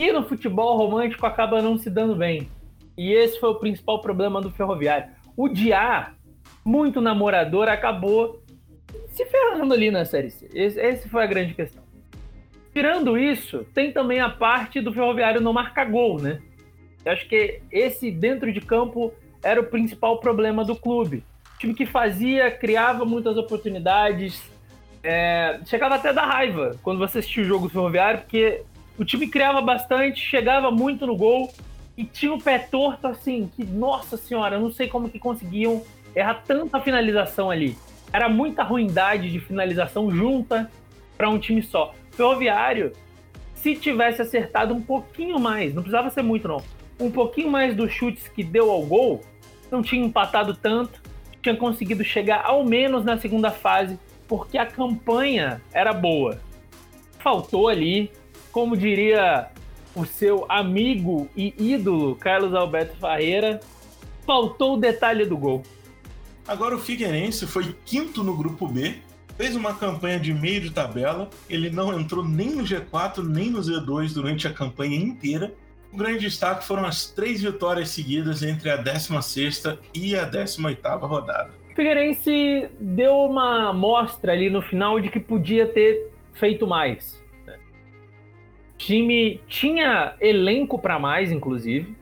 E 0.00 0.10
no 0.10 0.26
futebol 0.26 0.78
romântico 0.78 1.26
acaba 1.26 1.60
não 1.60 1.76
se 1.76 1.90
dando 1.90 2.16
bem. 2.16 2.48
E 2.96 3.12
esse 3.12 3.38
foi 3.38 3.50
o 3.50 3.56
principal 3.56 4.00
problema 4.00 4.40
do 4.40 4.50
Ferroviário. 4.50 5.10
O 5.36 5.48
Diá, 5.48 6.14
muito 6.68 7.00
namorador, 7.00 7.66
acabou 7.66 8.42
se 9.08 9.24
ferrando 9.24 9.72
ali 9.72 9.90
na 9.90 10.04
Série 10.04 10.28
C. 10.28 10.50
Esse, 10.52 10.78
esse 10.78 11.08
foi 11.08 11.24
a 11.24 11.26
grande 11.26 11.54
questão. 11.54 11.82
Tirando 12.74 13.16
isso, 13.16 13.64
tem 13.72 13.90
também 13.90 14.20
a 14.20 14.28
parte 14.28 14.78
do 14.78 14.92
Ferroviário 14.92 15.40
não 15.40 15.54
marcar 15.54 15.86
gol, 15.90 16.20
né? 16.20 16.42
Eu 17.06 17.12
acho 17.12 17.26
que 17.26 17.62
esse 17.72 18.10
dentro 18.10 18.52
de 18.52 18.60
campo 18.60 19.14
era 19.42 19.58
o 19.58 19.64
principal 19.64 20.18
problema 20.18 20.62
do 20.62 20.76
clube. 20.76 21.24
O 21.54 21.58
time 21.58 21.72
que 21.72 21.86
fazia, 21.86 22.50
criava 22.50 23.02
muitas 23.06 23.38
oportunidades, 23.38 24.42
é, 25.02 25.60
chegava 25.64 25.94
até 25.94 26.12
da 26.12 26.26
raiva 26.26 26.76
quando 26.82 26.98
você 26.98 27.20
assistia 27.20 27.44
o 27.44 27.46
jogo 27.46 27.68
do 27.68 27.72
Ferroviário, 27.72 28.20
porque 28.20 28.62
o 28.98 29.06
time 29.06 29.26
criava 29.26 29.62
bastante, 29.62 30.20
chegava 30.20 30.70
muito 30.70 31.06
no 31.06 31.16
gol 31.16 31.50
e 31.96 32.04
tinha 32.04 32.34
o 32.34 32.40
pé 32.40 32.58
torto 32.58 33.06
assim, 33.06 33.50
que 33.56 33.64
nossa 33.64 34.18
senhora, 34.18 34.56
eu 34.56 34.60
não 34.60 34.70
sei 34.70 34.86
como 34.86 35.08
que 35.08 35.18
conseguiam 35.18 35.82
errar 36.14 36.42
tanta 36.46 36.80
finalização 36.80 37.50
ali. 37.50 37.76
Era 38.12 38.28
muita 38.28 38.62
ruindade 38.62 39.30
de 39.30 39.40
finalização 39.40 40.10
junta 40.10 40.70
para 41.16 41.28
um 41.28 41.38
time 41.38 41.62
só. 41.62 41.94
Ferroviário, 42.12 42.92
se 43.54 43.74
tivesse 43.74 44.22
acertado 44.22 44.74
um 44.74 44.80
pouquinho 44.80 45.38
mais, 45.38 45.74
não 45.74 45.82
precisava 45.82 46.10
ser 46.10 46.22
muito 46.22 46.48
não, 46.48 46.62
um 46.98 47.10
pouquinho 47.10 47.50
mais 47.50 47.76
dos 47.76 47.92
chutes 47.92 48.28
que 48.28 48.42
deu 48.42 48.70
ao 48.70 48.82
gol, 48.82 49.22
não 49.70 49.82
tinha 49.82 50.04
empatado 50.04 50.54
tanto, 50.54 51.02
tinha 51.42 51.56
conseguido 51.56 52.02
chegar 52.04 52.44
ao 52.44 52.64
menos 52.64 53.04
na 53.04 53.18
segunda 53.18 53.50
fase, 53.50 53.98
porque 54.26 54.58
a 54.58 54.66
campanha 54.66 55.60
era 55.72 55.92
boa. 55.92 56.40
Faltou 57.18 57.68
ali, 57.68 58.10
como 58.52 58.76
diria 58.76 59.48
o 59.94 60.04
seu 60.04 60.46
amigo 60.48 61.28
e 61.36 61.54
ídolo 61.58 62.14
Carlos 62.16 62.54
Alberto 62.54 62.96
Ferreira, 62.96 63.60
faltou 64.24 64.74
o 64.74 64.76
detalhe 64.76 65.24
do 65.24 65.36
gol. 65.36 65.62
Agora 66.48 66.74
o 66.74 66.80
Figueirense 66.80 67.46
foi 67.46 67.76
quinto 67.84 68.24
no 68.24 68.36
grupo 68.36 68.66
B, 68.66 68.96
fez 69.36 69.54
uma 69.54 69.74
campanha 69.74 70.18
de 70.18 70.34
meio 70.34 70.60
de 70.60 70.70
tabela, 70.70 71.30
ele 71.48 71.70
não 71.70 72.00
entrou 72.00 72.24
nem 72.24 72.50
no 72.50 72.64
G4 72.64 73.22
nem 73.22 73.50
no 73.50 73.60
Z2 73.60 74.14
durante 74.14 74.48
a 74.48 74.52
campanha 74.52 74.96
inteira 74.96 75.54
o 75.92 75.96
grande 75.96 76.20
destaque 76.20 76.66
foram 76.66 76.84
as 76.84 77.10
três 77.10 77.42
vitórias 77.42 77.88
seguidas 77.90 78.42
entre 78.42 78.70
a 78.70 78.76
16 78.76 79.62
e 79.94 80.14
a 80.14 80.24
18 80.24 80.86
rodada. 80.98 81.50
O 81.70 81.74
Figueirense 81.74 82.68
deu 82.78 83.14
uma 83.14 83.72
mostra 83.72 84.32
ali 84.32 84.50
no 84.50 84.60
final 84.60 85.00
de 85.00 85.08
que 85.08 85.20
podia 85.20 85.66
ter 85.66 86.10
feito 86.34 86.66
mais. 86.66 87.22
O 88.74 88.78
time 88.78 89.40
tinha 89.48 90.14
elenco 90.20 90.78
para 90.78 90.98
mais, 90.98 91.32
inclusive. 91.32 91.96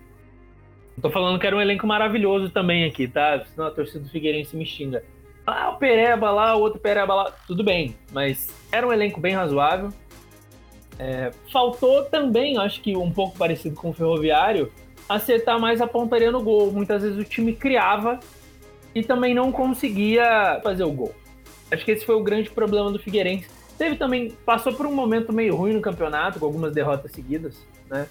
Tô 1.00 1.10
falando 1.10 1.38
que 1.38 1.46
era 1.46 1.54
um 1.54 1.60
elenco 1.60 1.86
maravilhoso 1.86 2.50
também 2.50 2.84
aqui, 2.84 3.06
tá? 3.06 3.44
Senão 3.44 3.66
a 3.66 3.70
torcida 3.70 4.00
do 4.00 4.08
Figueirense 4.08 4.56
me 4.56 4.64
xinga. 4.64 5.04
Ah, 5.46 5.70
o 5.70 5.76
Pereba 5.76 6.30
lá, 6.30 6.56
o 6.56 6.60
outro 6.60 6.80
Pereba 6.80 7.14
lá, 7.14 7.32
tudo 7.46 7.62
bem. 7.62 7.94
Mas 8.12 8.48
era 8.72 8.86
um 8.86 8.92
elenco 8.92 9.20
bem 9.20 9.34
razoável. 9.34 9.90
É, 10.98 11.30
faltou 11.52 12.04
também, 12.04 12.56
acho 12.58 12.80
que 12.80 12.96
um 12.96 13.10
pouco 13.10 13.36
parecido 13.36 13.76
com 13.76 13.90
o 13.90 13.92
Ferroviário, 13.92 14.72
acertar 15.08 15.60
mais 15.60 15.80
a 15.80 15.86
pontaria 15.86 16.32
no 16.32 16.42
gol. 16.42 16.72
Muitas 16.72 17.02
vezes 17.02 17.18
o 17.18 17.24
time 17.24 17.52
criava 17.52 18.18
e 18.94 19.02
também 19.02 19.34
não 19.34 19.52
conseguia 19.52 20.58
fazer 20.62 20.84
o 20.84 20.92
gol. 20.92 21.14
Acho 21.70 21.84
que 21.84 21.90
esse 21.90 22.06
foi 22.06 22.14
o 22.14 22.22
grande 22.22 22.48
problema 22.48 22.90
do 22.90 22.98
Figueirense. 22.98 23.48
Teve 23.76 23.96
também, 23.96 24.30
passou 24.46 24.72
por 24.72 24.86
um 24.86 24.94
momento 24.94 25.32
meio 25.32 25.54
ruim 25.54 25.74
no 25.74 25.82
campeonato, 25.82 26.38
com 26.38 26.46
algumas 26.46 26.72
derrotas 26.72 27.12
seguidas, 27.12 27.66
né? 27.90 28.08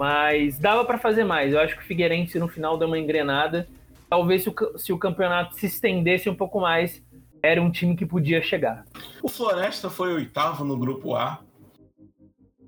Mas 0.00 0.58
dava 0.58 0.82
para 0.82 0.96
fazer 0.96 1.24
mais. 1.24 1.52
Eu 1.52 1.60
acho 1.60 1.76
que 1.76 1.82
o 1.82 1.84
Figueirense 1.84 2.38
no 2.38 2.48
final 2.48 2.78
deu 2.78 2.88
uma 2.88 2.98
engrenada. 2.98 3.68
Talvez 4.08 4.42
se 4.42 4.48
o, 4.48 4.78
se 4.78 4.94
o 4.94 4.98
campeonato 4.98 5.54
se 5.56 5.66
estendesse 5.66 6.26
um 6.30 6.34
pouco 6.34 6.58
mais, 6.58 7.02
era 7.42 7.60
um 7.60 7.70
time 7.70 7.94
que 7.94 8.06
podia 8.06 8.40
chegar. 8.40 8.86
O 9.22 9.28
Floresta 9.28 9.90
foi 9.90 10.14
oitavo 10.14 10.64
no 10.64 10.78
grupo 10.78 11.14
A, 11.14 11.42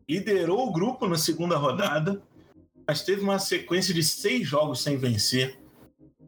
liderou 0.06 0.68
o 0.68 0.72
grupo 0.74 1.08
na 1.08 1.16
segunda 1.16 1.56
rodada, 1.56 2.20
mas 2.86 3.02
teve 3.02 3.22
uma 3.22 3.38
sequência 3.38 3.94
de 3.94 4.02
seis 4.02 4.46
jogos 4.46 4.82
sem 4.82 4.98
vencer 4.98 5.58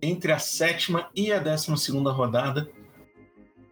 entre 0.00 0.32
a 0.32 0.38
sétima 0.38 1.11
e 1.14 1.30
a 1.30 1.38
décima 1.38 1.76
segunda 1.76 2.11
rodada. 2.12 2.66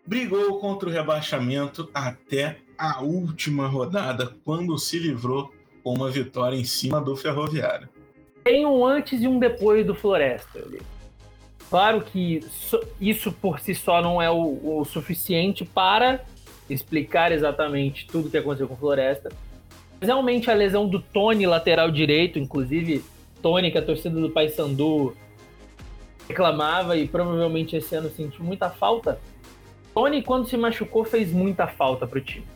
Brigou 0.06 0.60
contra 0.60 0.86
o 0.86 0.92
rebaixamento 0.92 1.88
até 1.94 2.58
a 2.76 3.00
última 3.00 3.66
rodada, 3.68 4.36
quando 4.44 4.76
se 4.76 4.98
livrou 4.98 5.50
com 5.82 5.92
uma 5.92 6.10
vitória 6.10 6.56
em 6.56 6.64
cima 6.64 7.00
do 7.00 7.16
Ferroviário. 7.16 7.88
Tem 8.44 8.66
um 8.66 8.84
antes 8.84 9.22
e 9.22 9.28
um 9.28 9.38
depois 9.38 9.86
do 9.86 9.94
Floresta. 9.94 10.64
Claro 11.70 12.02
que 12.02 12.40
isso 13.00 13.32
por 13.32 13.60
si 13.60 13.74
só 13.74 14.02
não 14.02 14.20
é 14.20 14.30
o, 14.30 14.80
o 14.80 14.84
suficiente 14.84 15.64
para 15.64 16.24
explicar 16.68 17.32
exatamente 17.32 18.06
tudo 18.06 18.28
o 18.28 18.30
que 18.30 18.36
aconteceu 18.36 18.68
com 18.68 18.74
o 18.74 18.76
Floresta, 18.76 19.30
realmente 20.00 20.50
a 20.50 20.54
lesão 20.54 20.88
do 20.88 21.00
Tony, 21.00 21.46
lateral 21.46 21.90
direito, 21.90 22.38
inclusive 22.38 23.04
Tony, 23.40 23.70
que 23.70 23.78
a 23.78 23.82
torcida 23.82 24.20
do 24.20 24.30
Paysandu 24.30 25.16
reclamava 26.28 26.96
e 26.96 27.06
provavelmente 27.06 27.76
esse 27.76 27.94
ano 27.94 28.10
sentiu 28.10 28.44
muita 28.44 28.70
falta. 28.70 29.18
Tony, 29.94 30.22
quando 30.22 30.48
se 30.48 30.56
machucou, 30.56 31.04
fez 31.04 31.32
muita 31.32 31.66
falta 31.66 32.06
para 32.06 32.18
o 32.18 32.22
time. 32.22 32.46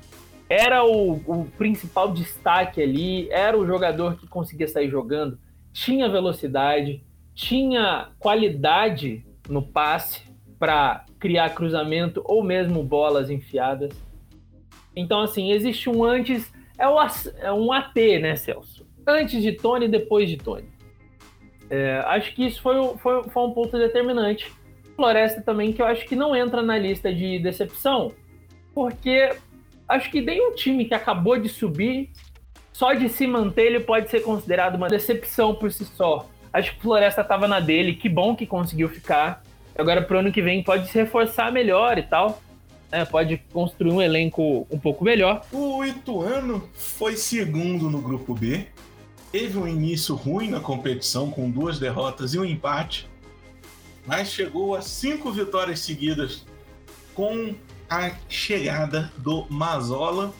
Era 0.48 0.84
o, 0.84 1.14
o 1.26 1.44
principal 1.56 2.12
destaque 2.12 2.80
ali, 2.80 3.28
era 3.30 3.58
o 3.58 3.66
jogador 3.66 4.16
que 4.16 4.28
conseguia 4.28 4.68
sair 4.68 4.88
jogando, 4.88 5.38
tinha 5.72 6.08
velocidade, 6.08 7.02
tinha 7.34 8.10
qualidade 8.18 9.24
no 9.48 9.60
passe 9.62 10.22
para 10.58 11.04
criar 11.18 11.50
cruzamento 11.50 12.22
ou 12.24 12.42
mesmo 12.42 12.82
bolas 12.82 13.28
enfiadas. 13.30 13.92
Então, 14.94 15.20
assim, 15.20 15.52
existe 15.52 15.90
um 15.90 16.02
antes, 16.04 16.50
é, 16.78 16.88
o, 16.88 16.96
é 17.40 17.52
um 17.52 17.72
AT, 17.72 17.94
né, 18.20 18.36
Celso? 18.36 18.86
Antes 19.06 19.42
de 19.42 19.52
Tony, 19.52 19.88
depois 19.88 20.28
de 20.28 20.36
Tony. 20.36 20.68
É, 21.68 22.02
acho 22.06 22.34
que 22.34 22.46
isso 22.46 22.62
foi, 22.62 22.96
foi, 22.98 23.24
foi 23.24 23.42
um 23.42 23.52
ponto 23.52 23.76
determinante. 23.76 24.50
Floresta 24.94 25.42
também, 25.42 25.72
que 25.72 25.82
eu 25.82 25.86
acho 25.86 26.06
que 26.06 26.16
não 26.16 26.34
entra 26.34 26.62
na 26.62 26.78
lista 26.78 27.12
de 27.12 27.38
decepção, 27.38 28.12
porque 28.74 29.36
acho 29.88 30.10
que 30.10 30.20
nem 30.20 30.40
um 30.48 30.54
time 30.54 30.84
que 30.84 30.94
acabou 30.94 31.38
de 31.38 31.48
subir, 31.48 32.10
só 32.72 32.92
de 32.92 33.08
se 33.08 33.26
manter, 33.26 33.66
ele 33.66 33.80
pode 33.80 34.10
ser 34.10 34.20
considerado 34.20 34.74
uma 34.74 34.88
decepção 34.88 35.54
por 35.54 35.72
si 35.72 35.84
só. 35.84 36.28
Acho 36.52 36.74
que 36.74 36.82
Floresta 36.82 37.22
estava 37.22 37.48
na 37.48 37.60
dele, 37.60 37.94
que 37.94 38.08
bom 38.08 38.34
que 38.34 38.46
conseguiu 38.46 38.88
ficar. 38.88 39.42
Agora, 39.78 40.02
pro 40.02 40.18
ano 40.18 40.32
que 40.32 40.42
vem, 40.42 40.62
pode 40.62 40.88
se 40.88 40.98
reforçar 40.98 41.52
melhor 41.52 41.98
e 41.98 42.02
tal. 42.02 42.42
É, 42.90 43.04
pode 43.04 43.38
construir 43.52 43.92
um 43.92 44.00
elenco 44.00 44.66
um 44.70 44.78
pouco 44.78 45.04
melhor. 45.04 45.44
O 45.52 45.84
Ituano 45.84 46.68
foi 46.74 47.16
segundo 47.16 47.90
no 47.90 48.00
grupo 48.00 48.34
B. 48.34 48.66
Teve 49.32 49.58
um 49.58 49.66
início 49.66 50.14
ruim 50.14 50.48
na 50.48 50.60
competição, 50.60 51.30
com 51.30 51.50
duas 51.50 51.78
derrotas 51.78 52.32
e 52.32 52.38
um 52.38 52.44
empate. 52.44 53.08
Mas 54.06 54.28
chegou 54.28 54.74
a 54.74 54.80
cinco 54.80 55.32
vitórias 55.32 55.80
seguidas 55.80 56.46
com 57.14 57.54
a 57.88 58.10
chegada 58.28 59.12
do 59.16 59.46
Mazola. 59.48 60.32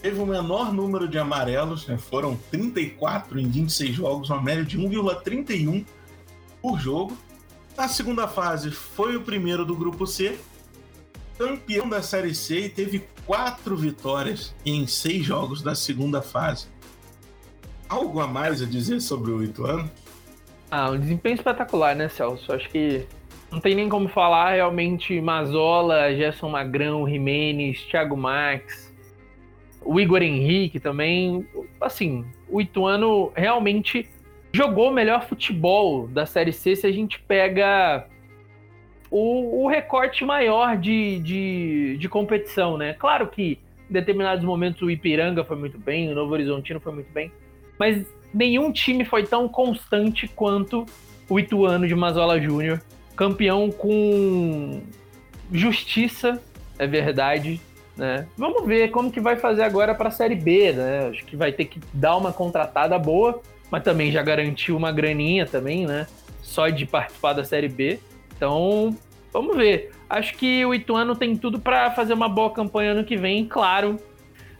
Teve 0.00 0.20
o 0.20 0.26
menor 0.26 0.72
número 0.72 1.06
de 1.06 1.18
amarelos, 1.18 1.86
né? 1.86 1.96
foram 1.96 2.36
34 2.50 3.38
em 3.38 3.48
26 3.48 3.94
jogos, 3.94 4.30
uma 4.30 4.42
média 4.42 4.64
de 4.64 4.78
1,31 4.78 5.84
por 6.60 6.78
jogo. 6.80 7.16
Na 7.76 7.88
segunda 7.88 8.26
fase, 8.26 8.70
foi 8.70 9.16
o 9.16 9.22
primeiro 9.22 9.64
do 9.64 9.76
grupo 9.76 10.06
C, 10.06 10.38
campeão 11.38 11.88
da 11.88 12.02
Série 12.02 12.34
C 12.34 12.66
e 12.66 12.68
teve 12.68 13.06
quatro 13.24 13.76
vitórias 13.76 14.54
em 14.64 14.86
seis 14.86 15.24
jogos 15.24 15.62
da 15.62 15.74
segunda 15.74 16.20
fase. 16.20 16.66
Algo 17.88 18.20
a 18.20 18.26
mais 18.26 18.60
a 18.60 18.66
dizer 18.66 19.00
sobre 19.00 19.30
o 19.30 19.42
Ituano? 19.42 19.90
Ah, 20.70 20.90
um 20.90 20.98
desempenho 20.98 21.34
espetacular, 21.34 21.94
né, 21.94 22.08
Celso? 22.08 22.52
Acho 22.52 22.68
que 22.70 23.06
não 23.52 23.60
tem 23.60 23.74
nem 23.74 23.88
como 23.88 24.08
falar 24.08 24.52
realmente 24.52 25.20
Mazola, 25.20 26.14
Gerson 26.14 26.48
Magrão, 26.48 27.06
Jimenez, 27.06 27.82
Thiago 27.82 28.16
Max, 28.16 28.92
o 29.84 30.00
Igor 30.00 30.22
Henrique 30.22 30.80
também. 30.80 31.46
Assim, 31.80 32.24
o 32.48 32.60
Ituano 32.60 33.30
realmente 33.36 34.08
jogou 34.52 34.88
o 34.88 34.92
melhor 34.92 35.26
futebol 35.26 36.08
da 36.08 36.24
Série 36.24 36.52
C 36.52 36.74
se 36.74 36.86
a 36.86 36.92
gente 36.92 37.20
pega 37.20 38.06
o, 39.10 39.64
o 39.64 39.68
recorte 39.68 40.24
maior 40.24 40.76
de, 40.76 41.18
de, 41.18 41.96
de, 41.98 42.08
competição, 42.08 42.78
né? 42.78 42.94
Claro 42.94 43.26
que 43.26 43.58
em 43.88 43.92
determinados 43.92 44.42
momentos 44.44 44.80
o 44.80 44.90
Ipiranga 44.90 45.44
foi 45.44 45.56
muito 45.56 45.78
bem, 45.78 46.10
o 46.10 46.14
Novo 46.14 46.32
Horizontino 46.32 46.80
foi 46.80 46.92
muito 46.92 47.12
bem, 47.12 47.30
mas 47.78 48.06
nenhum 48.32 48.72
time 48.72 49.04
foi 49.04 49.24
tão 49.24 49.46
constante 49.48 50.26
quanto 50.28 50.86
o 51.28 51.38
Ituano 51.38 51.86
de 51.86 51.94
Mazola 51.94 52.40
Júnior 52.40 52.80
campeão 53.16 53.70
com 53.70 54.82
justiça, 55.52 56.42
é 56.78 56.86
verdade, 56.86 57.60
né? 57.96 58.26
Vamos 58.36 58.66
ver 58.66 58.90
como 58.90 59.10
que 59.12 59.20
vai 59.20 59.36
fazer 59.36 59.62
agora 59.62 59.94
para 59.94 60.08
a 60.08 60.12
Série 60.12 60.34
B, 60.34 60.72
né? 60.72 61.08
Acho 61.08 61.24
que 61.24 61.36
vai 61.36 61.52
ter 61.52 61.66
que 61.66 61.80
dar 61.92 62.16
uma 62.16 62.32
contratada 62.32 62.98
boa, 62.98 63.40
mas 63.70 63.82
também 63.82 64.10
já 64.10 64.22
garantiu 64.22 64.76
uma 64.76 64.92
graninha 64.92 65.46
também, 65.46 65.86
né? 65.86 66.06
Só 66.40 66.68
de 66.68 66.86
participar 66.86 67.34
da 67.34 67.44
Série 67.44 67.68
B. 67.68 67.98
Então, 68.36 68.96
vamos 69.32 69.56
ver. 69.56 69.90
Acho 70.08 70.34
que 70.36 70.64
o 70.64 70.74
Ituano 70.74 71.14
tem 71.14 71.36
tudo 71.36 71.60
para 71.60 71.90
fazer 71.90 72.12
uma 72.14 72.28
boa 72.28 72.50
campanha 72.50 72.92
ano 72.92 73.04
que 73.04 73.16
vem, 73.16 73.46
claro. 73.46 73.98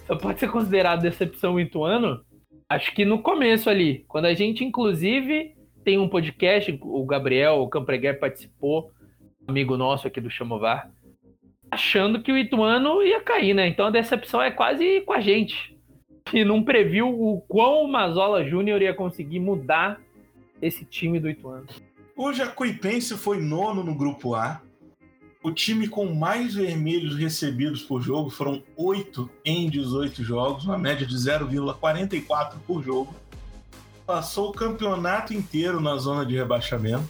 Só 0.07 0.17
pode 0.17 0.41
ser 0.41 0.51
considerado 0.51 1.03
decepção 1.03 1.55
o 1.55 1.61
Ituano. 1.61 2.21
Acho 2.69 2.95
que 2.95 3.05
no 3.05 3.19
começo 3.19 3.69
ali, 3.69 4.05
quando 4.09 4.27
a 4.27 4.35
gente 4.35 4.65
inclusive 4.65 5.55
tem 5.85 5.99
um 5.99 6.09
podcast, 6.09 6.79
o 6.81 7.05
Gabriel, 7.05 7.61
o 7.61 7.69
Campreguer 7.69 8.19
participou, 8.19 8.91
amigo 9.47 9.77
nosso 9.77 10.07
aqui 10.07 10.21
do 10.21 10.31
Chamovar, 10.31 10.91
achando 11.71 12.23
que 12.23 12.31
o 12.31 12.39
Ituano 12.39 13.03
ia 13.03 13.21
cair, 13.21 13.55
né? 13.55 13.67
Então 13.67 13.87
a 13.87 13.91
decepção 13.91 14.43
é 14.43 14.51
quase 14.51 15.01
com 15.03 15.13
a 15.13 15.21
gente, 15.21 15.77
que 16.27 16.45
não 16.45 16.63
previu 16.63 17.09
o 17.09 17.41
quão 17.43 17.85
o 17.85 17.89
Mazola 17.89 18.45
Júnior 18.45 18.81
ia 18.81 18.95
conseguir 18.95 19.41
mudar 19.41 20.01
esse 20.61 20.85
time 20.85 21.19
do 21.19 21.29
Ituano. 21.29 21.67
O 22.17 22.33
Jacuipense 22.33 23.17
foi 23.17 23.41
nono 23.41 23.83
no 23.83 23.95
grupo 23.95 24.35
A. 24.35 24.61
O 25.43 25.51
time 25.51 25.89
com 25.89 26.15
mais 26.15 26.55
vermelhos 26.55 27.17
recebidos 27.17 27.83
por 27.83 28.01
jogo 28.01 28.31
foram 28.31 28.63
8 28.77 29.29
em 29.45 29.69
18 29.69 30.23
jogos, 30.23 30.65
uma 30.65 30.79
média 30.79 31.05
de 31.05 31.17
0,44 31.17 32.59
por 32.65 32.81
jogo 32.81 33.13
passou 34.07 34.51
o 34.51 34.53
campeonato 34.53 35.33
inteiro 35.33 35.81
na 35.81 35.97
zona 35.97 36.27
de 36.27 36.37
rebaixamento, 36.37 37.09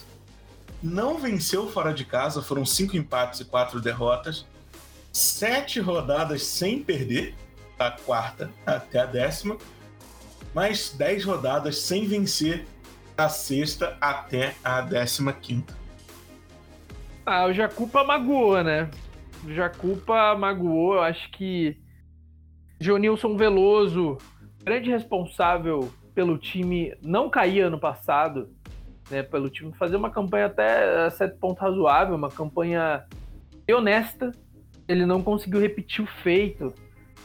não 0.82 1.18
venceu 1.18 1.68
fora 1.68 1.92
de 1.92 2.04
casa, 2.04 2.42
foram 2.42 2.64
cinco 2.64 2.96
empates 2.96 3.40
e 3.40 3.44
quatro 3.44 3.80
derrotas, 3.80 4.46
sete 5.12 5.80
rodadas 5.80 6.42
sem 6.44 6.82
perder, 6.82 7.34
da 7.78 7.90
quarta 7.90 8.50
até 8.66 9.00
a 9.00 9.06
décima, 9.06 9.56
mais 10.54 10.90
dez 10.90 11.24
rodadas 11.24 11.78
sem 11.78 12.06
vencer, 12.06 12.66
da 13.16 13.28
sexta 13.28 13.96
até 14.00 14.54
a 14.64 14.80
décima 14.80 15.32
quinta. 15.32 15.76
Ah, 17.24 17.46
o 17.46 17.52
Jacupa 17.52 18.02
magoou, 18.02 18.62
né? 18.64 18.90
O 19.44 19.52
Jacupa 19.52 20.34
magoou, 20.34 20.94
eu 20.94 21.02
acho 21.02 21.30
que 21.30 21.76
Jonilson 22.80 23.36
Veloso, 23.36 24.18
grande 24.64 24.90
responsável 24.90 25.92
pelo 26.14 26.38
time 26.38 26.94
não 27.02 27.28
cair 27.30 27.62
ano 27.62 27.78
passado, 27.78 28.50
né, 29.10 29.22
pelo 29.22 29.48
time 29.48 29.72
fazer 29.72 29.96
uma 29.96 30.10
campanha 30.10 30.46
até 30.46 31.06
a 31.06 31.10
certo 31.10 31.38
ponto 31.38 31.58
razoável, 31.58 32.14
uma 32.14 32.30
campanha 32.30 33.04
honesta, 33.74 34.32
ele 34.86 35.06
não 35.06 35.22
conseguiu 35.22 35.58
repetir 35.58 36.04
o 36.04 36.06
feito. 36.06 36.74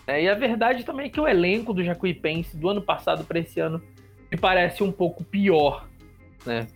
Né, 0.08 0.23
e 0.23 0.30
a 0.30 0.36
verdade 0.36 0.86
também 0.86 1.08
é 1.08 1.10
que 1.10 1.19
o 1.19 1.28
elenco 1.28 1.73
do 1.73 1.84
Jacuipense 1.84 2.56
do 2.56 2.69
ano 2.69 2.82
passado 2.82 3.26
para 3.26 3.39
esse 3.39 3.60
ano 3.60 3.82
me 4.32 4.38
parece 4.38 4.82
um 4.82 4.91
pouco 4.91 5.23
pior, 5.23 5.88
né? 6.45 6.67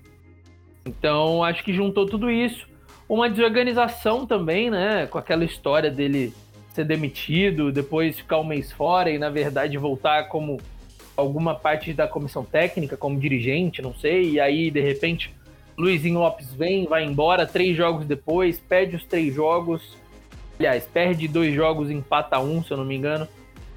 Então 0.86 1.44
acho 1.44 1.64
que 1.64 1.74
juntou 1.74 2.06
tudo 2.06 2.30
isso, 2.30 2.68
uma 3.08 3.30
desorganização 3.30 4.26
também, 4.26 4.70
né, 4.70 5.06
com 5.08 5.18
aquela 5.18 5.46
história 5.46 5.92
dele 5.92 6.34
ser 6.74 6.86
demitido, 6.86 7.72
depois 7.72 8.18
ficar 8.18 8.40
um 8.40 8.44
mês 8.44 8.72
fora 8.72 9.10
e 9.10 9.20
na 9.20 9.30
verdade 9.30 9.78
voltar 9.78 10.30
como 10.30 10.60
alguma 11.16 11.56
parte 11.56 11.94
da 11.94 12.08
comissão 12.08 12.44
técnica, 12.44 12.98
como 12.98 13.20
dirigente, 13.20 13.82
não 13.82 13.94
sei, 13.94 14.32
e 14.32 14.40
aí 14.40 14.72
de 14.72 14.80
repente 14.80 15.34
Luizinho 15.78 16.20
Lopes 16.20 16.54
vem, 16.54 16.86
vai 16.86 17.04
embora, 17.04 17.46
três 17.46 17.76
jogos 17.76 18.06
depois, 18.06 18.60
perde 18.60 18.96
os 18.96 19.04
três 19.04 19.34
jogos, 19.34 19.98
aliás, 20.60 20.86
perde 20.86 21.28
dois 21.28 21.54
jogos, 21.54 21.90
empata 21.90 22.40
um, 22.40 22.64
se 22.64 22.72
eu 22.72 22.78
não 22.78 22.86
me 22.86 22.96
engano, 22.96 23.28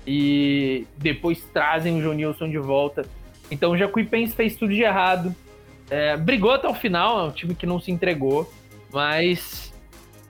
e 0.06 0.86
depois 0.98 1.42
trazem 1.52 1.98
o 1.98 2.02
Jonilson 2.02 2.48
de 2.48 2.58
volta. 2.58 3.06
Então 3.50 3.72
o 3.72 3.76
Jacuipense 3.76 4.34
fez 4.34 4.56
tudo 4.56 4.74
de 4.74 4.82
errado, 4.82 5.34
é, 5.90 6.16
brigou 6.16 6.50
até 6.50 6.68
o 6.68 6.74
final, 6.74 7.20
é 7.20 7.22
um 7.24 7.30
time 7.30 7.54
que 7.54 7.66
não 7.66 7.80
se 7.80 7.90
entregou, 7.90 8.50
mas 8.92 9.72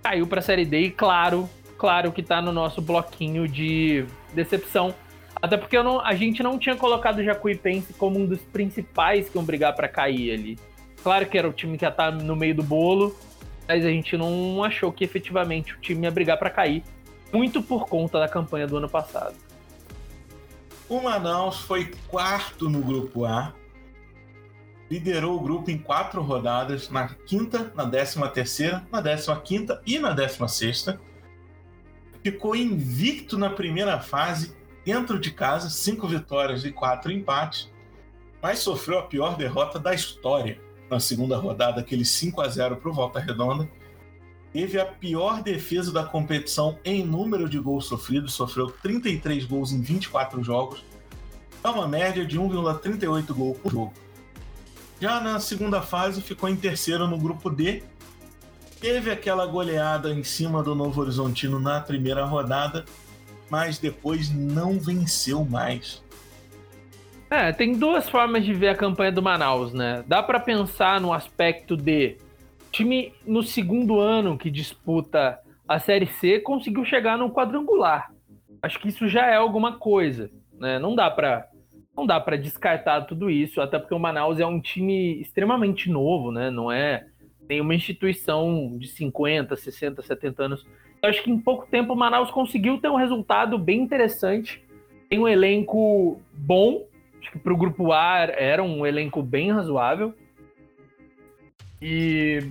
caiu 0.03 0.27
para 0.27 0.41
a 0.41 0.43
Série 0.43 0.65
D 0.65 0.79
e 0.81 0.91
claro, 0.91 1.49
claro 1.79 2.13
que 2.13 2.21
está 2.21 2.41
no 2.41 2.53
nosso 2.53 2.81
bloquinho 2.81 3.49
de 3.49 4.05
decepção 4.33 4.95
até 5.45 5.59
porque 5.59 5.83
não, 5.83 6.01
a 6.01 6.15
gente 6.15 6.43
não 6.43 6.59
tinha 6.59 6.75
colocado 6.75 7.19
o 7.19 7.23
Jacuipense 7.23 7.93
como 7.93 8.19
um 8.19 8.25
dos 8.25 8.41
principais 8.41 9.29
que 9.29 9.37
iam 9.37 9.45
brigar 9.45 9.75
para 9.75 9.87
cair 9.87 10.33
ali. 10.33 10.59
Claro 11.03 11.27
que 11.27 11.37
era 11.37 11.47
o 11.47 11.53
time 11.53 11.77
que 11.77 11.85
ia 11.85 11.91
estar 11.91 12.11
tá 12.11 12.17
no 12.17 12.35
meio 12.35 12.55
do 12.55 12.63
bolo, 12.63 13.15
mas 13.69 13.85
a 13.85 13.91
gente 13.91 14.17
não 14.17 14.65
achou 14.65 14.91
que 14.91 15.05
efetivamente 15.05 15.75
o 15.75 15.81
time 15.81 16.05
ia 16.05 16.11
brigar 16.11 16.39
para 16.39 16.49
cair, 16.49 16.83
muito 17.31 17.63
por 17.63 17.87
conta 17.87 18.19
da 18.19 18.27
campanha 18.27 18.67
do 18.67 18.79
ano 18.79 18.89
passado. 18.89 19.35
O 20.89 21.03
Manaus 21.03 21.61
foi 21.61 21.93
quarto 22.09 22.71
no 22.71 22.81
grupo 22.81 23.27
A, 23.27 23.53
liderou 24.91 25.37
o 25.37 25.41
grupo 25.41 25.71
em 25.71 25.77
quatro 25.77 26.23
rodadas, 26.23 26.89
na 26.89 27.09
quinta, 27.27 27.71
na 27.75 27.85
décima 27.85 28.31
terceira, 28.31 28.83
na 28.91 29.03
décima 29.03 29.39
quinta 29.43 29.83
e 29.85 29.99
na 29.99 30.13
décima 30.13 30.49
sexta. 30.49 30.99
Ficou 32.23 32.57
invicto 32.57 33.37
na 33.37 33.51
primeira 33.51 34.01
fase 34.01 34.64
dentro 34.85 35.19
de 35.19 35.31
casa, 35.31 35.71
cinco 35.71 36.07
vitórias 36.07 36.65
e 36.65 36.71
quatro 36.71 37.11
empates, 37.11 37.71
mas 38.43 38.59
sofreu 38.59 38.99
a 38.99 39.03
pior 39.03 39.37
derrota 39.37 39.79
da 39.79 39.95
história 39.95 40.61
na 40.91 41.01
segunda 41.01 41.37
rodada, 41.37 41.81
aquele 41.81 42.05
5 42.05 42.41
a 42.41 42.49
0 42.49 42.77
para 42.77 42.91
o 42.91 42.93
Volta 42.93 43.19
Redonda. 43.19 43.69
Teve 44.53 44.79
a 44.79 44.87
pior 44.87 45.43
defesa 45.43 45.91
da 45.91 46.05
competição 46.05 46.79
em 46.85 47.05
número 47.05 47.49
de 47.49 47.59
gols 47.59 47.87
sofridos, 47.87 48.35
sofreu 48.35 48.71
33 48.83 49.45
gols 49.47 49.73
em 49.73 49.81
24 49.81 50.45
jogos, 50.45 50.85
é 51.65 51.69
uma 51.69 51.89
média 51.89 52.25
de 52.25 52.39
1,38 52.39 53.33
gols 53.33 53.59
por 53.59 53.73
jogo. 53.73 53.95
Já 55.01 55.21
na 55.21 55.41
segunda 55.41 55.83
fase, 55.83 56.21
ficou 56.21 56.49
em 56.49 56.57
terceiro 56.57 57.09
no 57.09 57.19
grupo 57.19 57.51
D. 57.51 57.83
Teve 58.81 59.11
aquela 59.11 59.47
goleada 59.47 60.11
em 60.11 60.23
cima 60.23 60.63
do 60.63 60.75
Novo 60.75 61.01
Horizontino 61.01 61.59
na 61.59 61.81
primeira 61.81 62.25
rodada, 62.25 62.85
mas 63.51 63.79
depois 63.79 64.31
não 64.31 64.79
venceu 64.79 65.45
mais. 65.45 66.03
É, 67.31 67.53
tem 67.53 67.77
duas 67.77 68.09
formas 68.09 68.45
de 68.45 68.53
ver 68.53 68.69
a 68.69 68.75
campanha 68.75 69.11
do 69.11 69.23
Manaus, 69.23 69.73
né? 69.73 70.05
Dá 70.07 70.23
para 70.23 70.39
pensar 70.39 71.01
no 71.01 71.13
aspecto 71.13 71.77
de 71.77 72.17
time 72.71 73.13
no 73.27 73.43
segundo 73.43 73.99
ano 73.99 74.39
que 74.39 74.51
disputa 74.51 75.39
a 75.67 75.79
Série 75.79 76.07
C 76.07 76.39
conseguiu 76.41 76.85
chegar 76.85 77.17
no 77.17 77.31
quadrangular. 77.31 78.13
Acho 78.63 78.79
que 78.79 78.89
isso 78.89 79.09
já 79.09 79.27
é 79.27 79.37
alguma 79.37 79.79
coisa, 79.79 80.31
né? 80.59 80.79
Não 80.79 80.95
dá 80.95 81.11
para 81.11 81.49
não 81.97 82.05
dá 82.05 82.19
para 82.19 82.37
descartar 82.37 83.03
tudo 83.03 83.31
isso, 83.31 83.61
até 83.61 83.79
porque 83.79 83.95
o 83.95 83.99
Manaus 84.01 84.41
é 84.41 84.47
um 84.47 84.61
time 84.61 85.21
extremamente 85.21 85.89
novo, 85.89 86.33
né? 86.33 86.51
Não 86.51 86.71
é 86.71 87.07
nenhuma 87.49 87.75
instituição 87.75 88.77
de 88.79 88.89
50, 88.89 89.55
60, 89.55 90.03
70 90.03 90.43
anos. 90.43 90.67
Acho 91.05 91.23
que 91.23 91.31
em 91.31 91.39
pouco 91.39 91.67
tempo 91.67 91.93
o 91.93 91.97
Manaus 91.97 92.31
conseguiu 92.31 92.79
ter 92.79 92.89
um 92.89 92.97
resultado 92.97 93.59
bem 93.59 93.81
interessante. 93.81 94.63
Tem 95.09 95.19
um 95.19 95.29
elenco 95.29 96.21
bom, 96.33 96.85
acho 97.21 97.31
que 97.31 97.39
para 97.39 97.53
o 97.53 97.57
grupo 97.57 97.93
A 97.93 98.21
era 98.21 98.63
um 98.63 98.87
elenco 98.87 99.23
bem 99.23 99.53
razoável. 99.53 100.15
E 101.81 102.43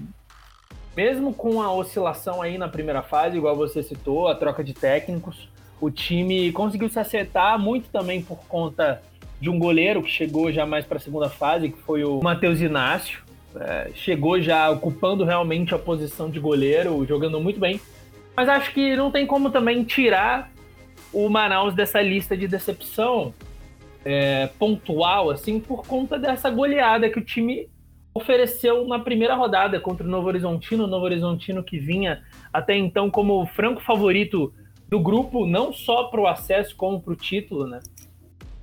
mesmo 0.95 1.33
com 1.33 1.61
a 1.61 1.73
oscilação 1.73 2.41
aí 2.41 2.57
na 2.57 2.67
primeira 2.67 3.01
fase, 3.01 3.37
igual 3.37 3.55
você 3.55 3.81
citou, 3.81 4.27
a 4.27 4.35
troca 4.35 4.63
de 4.63 4.73
técnicos, 4.73 5.49
o 5.81 5.89
time 5.89 6.51
conseguiu 6.51 6.87
se 6.87 6.99
acertar 6.99 7.57
muito 7.57 7.89
também 7.89 8.21
por 8.21 8.37
conta 8.47 9.01
de 9.41 9.49
um 9.49 9.57
goleiro 9.57 10.01
que 10.03 10.09
chegou 10.09 10.51
já 10.51 10.65
mais 10.65 10.85
para 10.85 10.97
a 10.97 11.01
segunda 11.01 11.29
fase, 11.29 11.69
que 11.69 11.77
foi 11.79 12.03
o 12.03 12.21
Matheus 12.21 12.61
Inácio. 12.61 13.21
É, 13.55 13.91
chegou 13.93 14.39
já 14.39 14.69
ocupando 14.69 15.23
realmente 15.23 15.75
a 15.75 15.79
posição 15.79 16.29
de 16.29 16.39
goleiro, 16.39 17.05
jogando 17.05 17.41
muito 17.41 17.59
bem. 17.59 17.79
Mas 18.35 18.49
acho 18.49 18.73
que 18.73 18.95
não 18.95 19.11
tem 19.11 19.27
como 19.27 19.49
também 19.49 19.83
tirar 19.83 20.51
o 21.11 21.29
Manaus 21.29 21.75
dessa 21.75 22.01
lista 22.01 22.35
de 22.35 22.47
decepção 22.47 23.33
é, 24.03 24.47
pontual, 24.59 25.29
assim, 25.29 25.59
por 25.59 25.85
conta 25.85 26.17
dessa 26.17 26.49
goleada 26.49 27.09
que 27.09 27.19
o 27.19 27.23
time 27.23 27.69
ofereceu 28.13 28.87
na 28.87 28.99
primeira 28.99 29.35
rodada 29.35 29.79
contra 29.79 30.05
o 30.05 30.09
Novo 30.09 30.27
Horizontino. 30.27 30.83
O 30.83 30.87
Novo 30.87 31.05
Horizontino 31.05 31.63
que 31.63 31.79
vinha 31.79 32.23
até 32.51 32.75
então 32.75 33.09
como 33.09 33.45
franco 33.47 33.81
favorito 33.81 34.53
do 34.89 34.99
grupo, 34.99 35.45
não 35.45 35.73
só 35.73 36.05
para 36.05 36.21
o 36.21 36.27
acesso, 36.27 36.75
como 36.75 37.01
para 37.01 37.13
o 37.13 37.15
título, 37.15 37.65
né? 37.65 37.79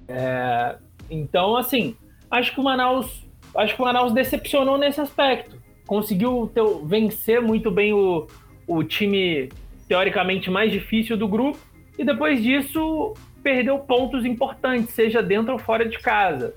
É, 0.07 0.77
então, 1.09 1.57
assim, 1.57 1.97
acho 2.31 2.53
que 2.53 2.61
o 2.61 2.65
Manaus, 2.65 3.27
acho 3.57 3.75
que 3.75 3.83
o 3.83 3.85
Manaus 3.85 4.13
decepcionou 4.13 4.79
nesse 4.79 5.01
aspecto. 5.01 5.61
Conseguiu 5.87 6.53
vencer 6.85 7.43
muito 7.43 7.71
bem 7.71 7.93
o, 7.93 8.29
o 8.71 8.85
time 8.85 9.49
teoricamente 9.89 10.49
mais 10.49 10.71
difícil 10.71 11.17
do 11.17 11.27
grupo 11.27 11.59
e 11.99 12.05
depois 12.05 12.41
disso 12.41 13.15
perdeu 13.43 13.79
pontos 13.81 14.25
importantes, 14.25 14.95
seja 14.95 15.21
dentro 15.21 15.55
ou 15.55 15.59
fora 15.59 15.89
de 15.89 15.99
casa. 15.99 16.55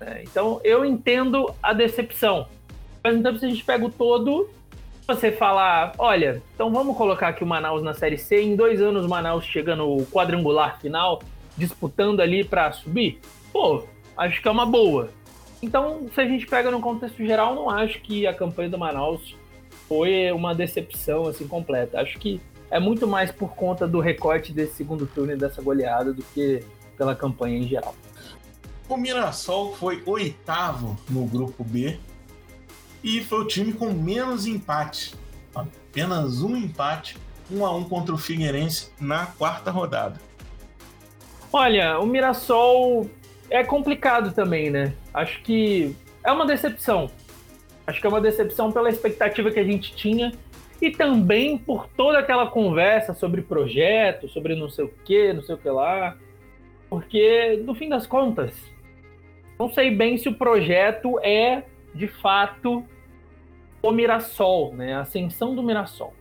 É, 0.00 0.22
então 0.22 0.60
eu 0.62 0.84
entendo 0.84 1.52
a 1.60 1.72
decepção. 1.72 2.46
Mas 3.02 3.16
então 3.16 3.36
se 3.36 3.44
a 3.44 3.48
gente 3.48 3.64
pega 3.64 3.84
o 3.84 3.90
todo, 3.90 4.48
você 5.04 5.32
falar, 5.32 5.92
olha, 5.98 6.40
então 6.54 6.72
vamos 6.72 6.96
colocar 6.96 7.28
aqui 7.28 7.42
o 7.42 7.46
Manaus 7.46 7.82
na 7.82 7.92
Série 7.92 8.16
C, 8.16 8.40
em 8.40 8.54
dois 8.54 8.80
anos 8.80 9.04
o 9.04 9.08
Manaus 9.08 9.44
chega 9.44 9.74
no 9.74 10.06
quadrangular 10.06 10.80
final, 10.80 11.20
disputando 11.56 12.20
ali 12.20 12.44
para 12.44 12.70
subir, 12.70 13.18
pô, 13.52 13.82
acho 14.16 14.40
que 14.40 14.46
é 14.46 14.50
uma 14.50 14.64
boa. 14.64 15.10
Então, 15.60 16.06
se 16.14 16.20
a 16.20 16.26
gente 16.26 16.46
pega 16.46 16.70
no 16.70 16.80
contexto 16.80 17.24
geral, 17.24 17.54
não 17.54 17.68
acho 17.68 18.00
que 18.00 18.26
a 18.26 18.34
campanha 18.34 18.68
do 18.68 18.78
Manaus 18.78 19.34
foi 19.88 20.30
uma 20.32 20.54
decepção 20.54 21.26
assim 21.26 21.46
completa. 21.46 22.00
Acho 22.00 22.18
que 22.18 22.40
é 22.70 22.80
muito 22.80 23.06
mais 23.06 23.30
por 23.30 23.54
conta 23.54 23.86
do 23.86 24.00
recorte 24.00 24.52
desse 24.52 24.74
segundo 24.74 25.06
turno 25.06 25.32
e 25.32 25.36
dessa 25.36 25.62
goleada 25.62 26.12
do 26.12 26.22
que 26.22 26.64
pela 26.96 27.14
campanha 27.14 27.58
em 27.58 27.68
geral. 27.68 27.94
O 28.88 28.96
Mirassol 28.96 29.74
foi 29.74 30.02
oitavo 30.04 30.98
no 31.08 31.24
grupo 31.26 31.64
B 31.64 31.98
e 33.02 33.22
foi 33.22 33.40
o 33.40 33.46
time 33.46 33.72
com 33.72 33.90
menos 33.90 34.46
empate. 34.46 35.14
Apenas 35.54 36.42
um 36.42 36.56
empate, 36.56 37.16
um 37.50 37.64
a 37.64 37.74
um 37.74 37.84
contra 37.84 38.14
o 38.14 38.18
Figueirense 38.18 38.90
na 39.00 39.26
quarta 39.26 39.70
rodada. 39.70 40.20
Olha, 41.52 41.98
o 42.00 42.06
Mirassol 42.06 43.08
é 43.48 43.62
complicado 43.62 44.32
também, 44.32 44.70
né? 44.70 44.92
Acho 45.12 45.40
que 45.42 45.94
é 46.24 46.32
uma 46.32 46.46
decepção. 46.46 47.10
Acho 47.86 48.00
que 48.00 48.06
é 48.06 48.10
uma 48.10 48.20
decepção 48.20 48.72
pela 48.72 48.88
expectativa 48.88 49.50
que 49.50 49.60
a 49.60 49.64
gente 49.64 49.94
tinha 49.94 50.32
e 50.80 50.90
também 50.90 51.58
por 51.58 51.86
toda 51.88 52.18
aquela 52.18 52.46
conversa 52.46 53.14
sobre 53.14 53.42
projeto, 53.42 54.28
sobre 54.28 54.54
não 54.54 54.68
sei 54.68 54.84
o 54.84 54.92
que, 55.04 55.32
não 55.32 55.42
sei 55.42 55.54
o 55.54 55.58
que 55.58 55.68
lá. 55.68 56.16
Porque, 56.88 57.62
no 57.64 57.74
fim 57.74 57.88
das 57.88 58.06
contas, 58.06 58.52
não 59.58 59.70
sei 59.70 59.90
bem 59.90 60.16
se 60.16 60.28
o 60.28 60.34
projeto 60.34 61.18
é, 61.20 61.64
de 61.94 62.06
fato, 62.06 62.84
o 63.82 63.90
Mirassol, 63.90 64.74
né? 64.74 64.94
A 64.94 65.00
ascensão 65.00 65.54
do 65.54 65.62
Mirassol. 65.62 66.14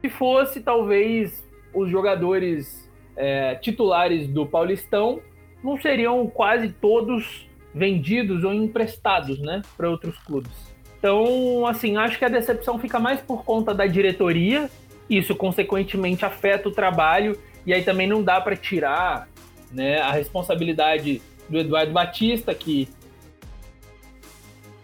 Se 0.00 0.08
fosse, 0.08 0.60
talvez, 0.60 1.48
os 1.74 1.90
jogadores 1.90 2.90
é, 3.16 3.54
titulares 3.56 4.26
do 4.28 4.46
Paulistão 4.46 5.20
não 5.62 5.80
seriam 5.80 6.26
quase 6.26 6.70
todos 6.70 7.48
vendidos 7.74 8.44
ou 8.44 8.52
emprestados, 8.52 9.38
né, 9.38 9.62
para 9.76 9.88
outros 9.88 10.18
clubes. 10.18 10.69
Então, 11.00 11.66
assim, 11.66 11.96
acho 11.96 12.18
que 12.18 12.24
a 12.26 12.28
decepção 12.28 12.78
fica 12.78 13.00
mais 13.00 13.20
por 13.22 13.42
conta 13.42 13.74
da 13.74 13.86
diretoria. 13.86 14.70
Isso, 15.08 15.34
consequentemente, 15.34 16.24
afeta 16.24 16.68
o 16.68 16.72
trabalho 16.72 17.36
e 17.66 17.72
aí 17.72 17.82
também 17.82 18.06
não 18.06 18.22
dá 18.22 18.38
para 18.38 18.54
tirar, 18.54 19.26
né, 19.72 19.98
a 19.98 20.12
responsabilidade 20.12 21.22
do 21.48 21.58
Eduardo 21.58 21.92
Batista, 21.92 22.54
que 22.54 22.86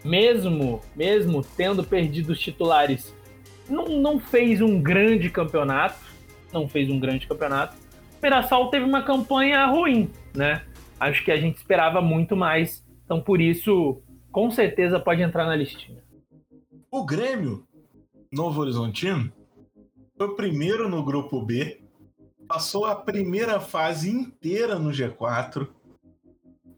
mesmo, 0.03 0.81
mesmo 0.95 1.45
tendo 1.55 1.83
perdido 1.83 2.31
os 2.31 2.39
titulares, 2.39 3.15
não, 3.69 3.85
não 3.85 4.19
fez 4.19 4.59
um 4.59 4.81
grande 4.81 5.29
campeonato, 5.29 5.99
não 6.51 6.67
fez 6.67 6.89
um 6.89 6.99
grande 6.99 7.27
campeonato, 7.27 7.77
Mirassol 8.21 8.69
teve 8.69 8.85
uma 8.85 9.03
campanha 9.03 9.65
ruim, 9.67 10.09
né? 10.35 10.63
Acho 10.99 11.23
que 11.23 11.31
a 11.31 11.37
gente 11.37 11.57
esperava 11.57 12.01
muito 12.01 12.35
mais. 12.35 12.83
Então, 13.05 13.21
por 13.21 13.39
isso, 13.39 14.01
com 14.31 14.49
certeza 14.49 14.99
pode 14.99 15.21
entrar 15.21 15.45
na 15.45 15.55
listinha. 15.55 15.99
O 16.89 17.05
Grêmio, 17.05 17.67
Novo 18.31 18.61
Horizontino, 18.61 19.31
foi 20.17 20.27
o 20.27 20.35
primeiro 20.35 20.87
no 20.87 21.03
grupo 21.03 21.41
B, 21.41 21.81
passou 22.47 22.85
a 22.85 22.95
primeira 22.95 23.59
fase 23.59 24.09
inteira 24.09 24.79
no 24.79 24.91
G4, 24.91 25.67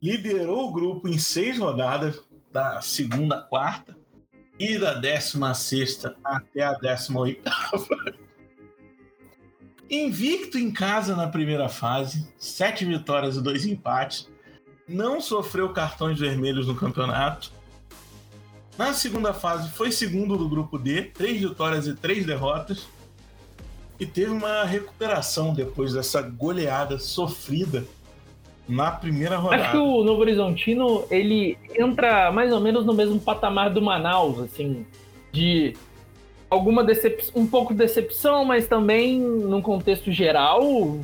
liderou 0.01 0.67
o 0.67 0.73
grupo 0.73 1.07
em 1.07 1.17
seis 1.17 1.59
rodadas, 1.59 2.27
da 2.51 2.81
segunda 2.81 3.37
à 3.37 3.41
quarta, 3.41 3.95
e 4.57 4.79
da 4.79 4.95
décima 4.95 5.53
sexta 5.53 6.17
até 6.23 6.63
a 6.63 6.73
décima 6.73 7.19
oitava. 7.19 7.87
Invicto 9.89 10.57
em 10.57 10.71
casa 10.71 11.15
na 11.15 11.27
primeira 11.27 11.69
fase, 11.69 12.27
sete 12.37 12.83
vitórias 12.83 13.37
e 13.37 13.41
dois 13.41 13.65
empates. 13.65 14.27
Não 14.87 15.21
sofreu 15.21 15.71
cartões 15.71 16.19
vermelhos 16.19 16.67
no 16.67 16.75
campeonato. 16.75 17.58
Na 18.79 18.93
segunda 18.93 19.33
fase, 19.33 19.69
foi 19.71 19.91
segundo 19.91 20.37
do 20.37 20.47
grupo 20.47 20.77
D, 20.77 21.01
três 21.01 21.41
vitórias 21.41 21.85
e 21.85 21.93
três 21.93 22.25
derrotas. 22.25 22.87
E 23.99 24.05
teve 24.05 24.31
uma 24.31 24.63
recuperação 24.63 25.53
depois 25.53 25.91
dessa 25.91 26.21
goleada 26.21 26.97
sofrida 26.97 27.83
na 28.69 28.89
primeira 28.89 29.35
rodada. 29.35 29.63
Acho 29.63 29.71
que 29.71 29.77
o 29.79 30.01
Novo 30.01 30.21
Horizontino 30.21 31.03
ele 31.11 31.57
entra 31.77 32.31
mais 32.31 32.53
ou 32.53 32.61
menos 32.61 32.85
no 32.85 32.93
mesmo 32.93 33.19
patamar 33.19 33.69
do 33.69 33.81
Manaus, 33.81 34.39
assim, 34.39 34.85
de 35.29 35.75
alguma 36.49 36.81
decepção, 36.81 37.33
um 37.35 37.45
pouco 37.45 37.73
de 37.73 37.79
decepção, 37.79 38.45
mas 38.45 38.65
também 38.65 39.19
num 39.19 39.61
contexto 39.61 40.09
geral 40.09 40.61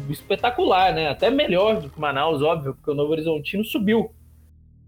espetacular, 0.10 0.94
né? 0.94 1.10
Até 1.10 1.30
melhor 1.30 1.82
do 1.82 1.90
que 1.90 1.98
o 1.98 2.02
Manaus, 2.02 2.42
óbvio, 2.42 2.74
porque 2.74 2.90
o 2.90 2.96
Novo 2.96 3.12
Horizontino 3.12 3.66
subiu. 3.66 4.12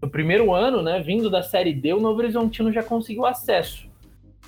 No 0.00 0.08
primeiro 0.08 0.54
ano, 0.54 0.82
né, 0.82 1.00
vindo 1.00 1.28
da 1.28 1.42
Série 1.42 1.72
D, 1.72 1.92
o 1.92 2.00
Novo 2.00 2.20
Horizontino 2.20 2.72
já 2.72 2.82
conseguiu 2.82 3.26
acesso. 3.26 3.88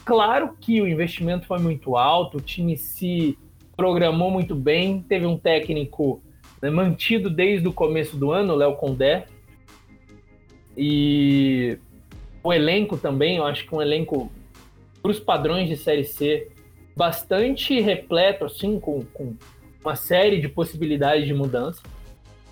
Claro 0.04 0.56
que 0.60 0.80
o 0.80 0.88
investimento 0.88 1.46
foi 1.46 1.58
muito 1.58 1.96
alto, 1.96 2.38
o 2.38 2.40
time 2.40 2.76
se 2.76 3.36
programou 3.76 4.30
muito 4.30 4.54
bem, 4.54 5.02
teve 5.02 5.26
um 5.26 5.36
técnico 5.38 6.22
né, 6.62 6.70
mantido 6.70 7.28
desde 7.28 7.66
o 7.66 7.72
começo 7.72 8.16
do 8.16 8.30
ano, 8.30 8.54
Léo 8.54 8.76
Condé. 8.76 9.26
E 10.76 11.78
o 12.42 12.52
elenco 12.52 12.96
também, 12.96 13.36
eu 13.36 13.44
acho 13.44 13.66
que 13.66 13.74
um 13.74 13.82
elenco 13.82 14.30
para 15.02 15.10
os 15.10 15.18
padrões 15.18 15.68
de 15.68 15.76
Série 15.76 16.04
C, 16.04 16.48
bastante 16.96 17.80
repleto, 17.80 18.44
assim, 18.44 18.78
com, 18.78 19.04
com 19.12 19.34
uma 19.82 19.96
série 19.96 20.40
de 20.40 20.48
possibilidades 20.48 21.26
de 21.26 21.34
mudança. 21.34 21.82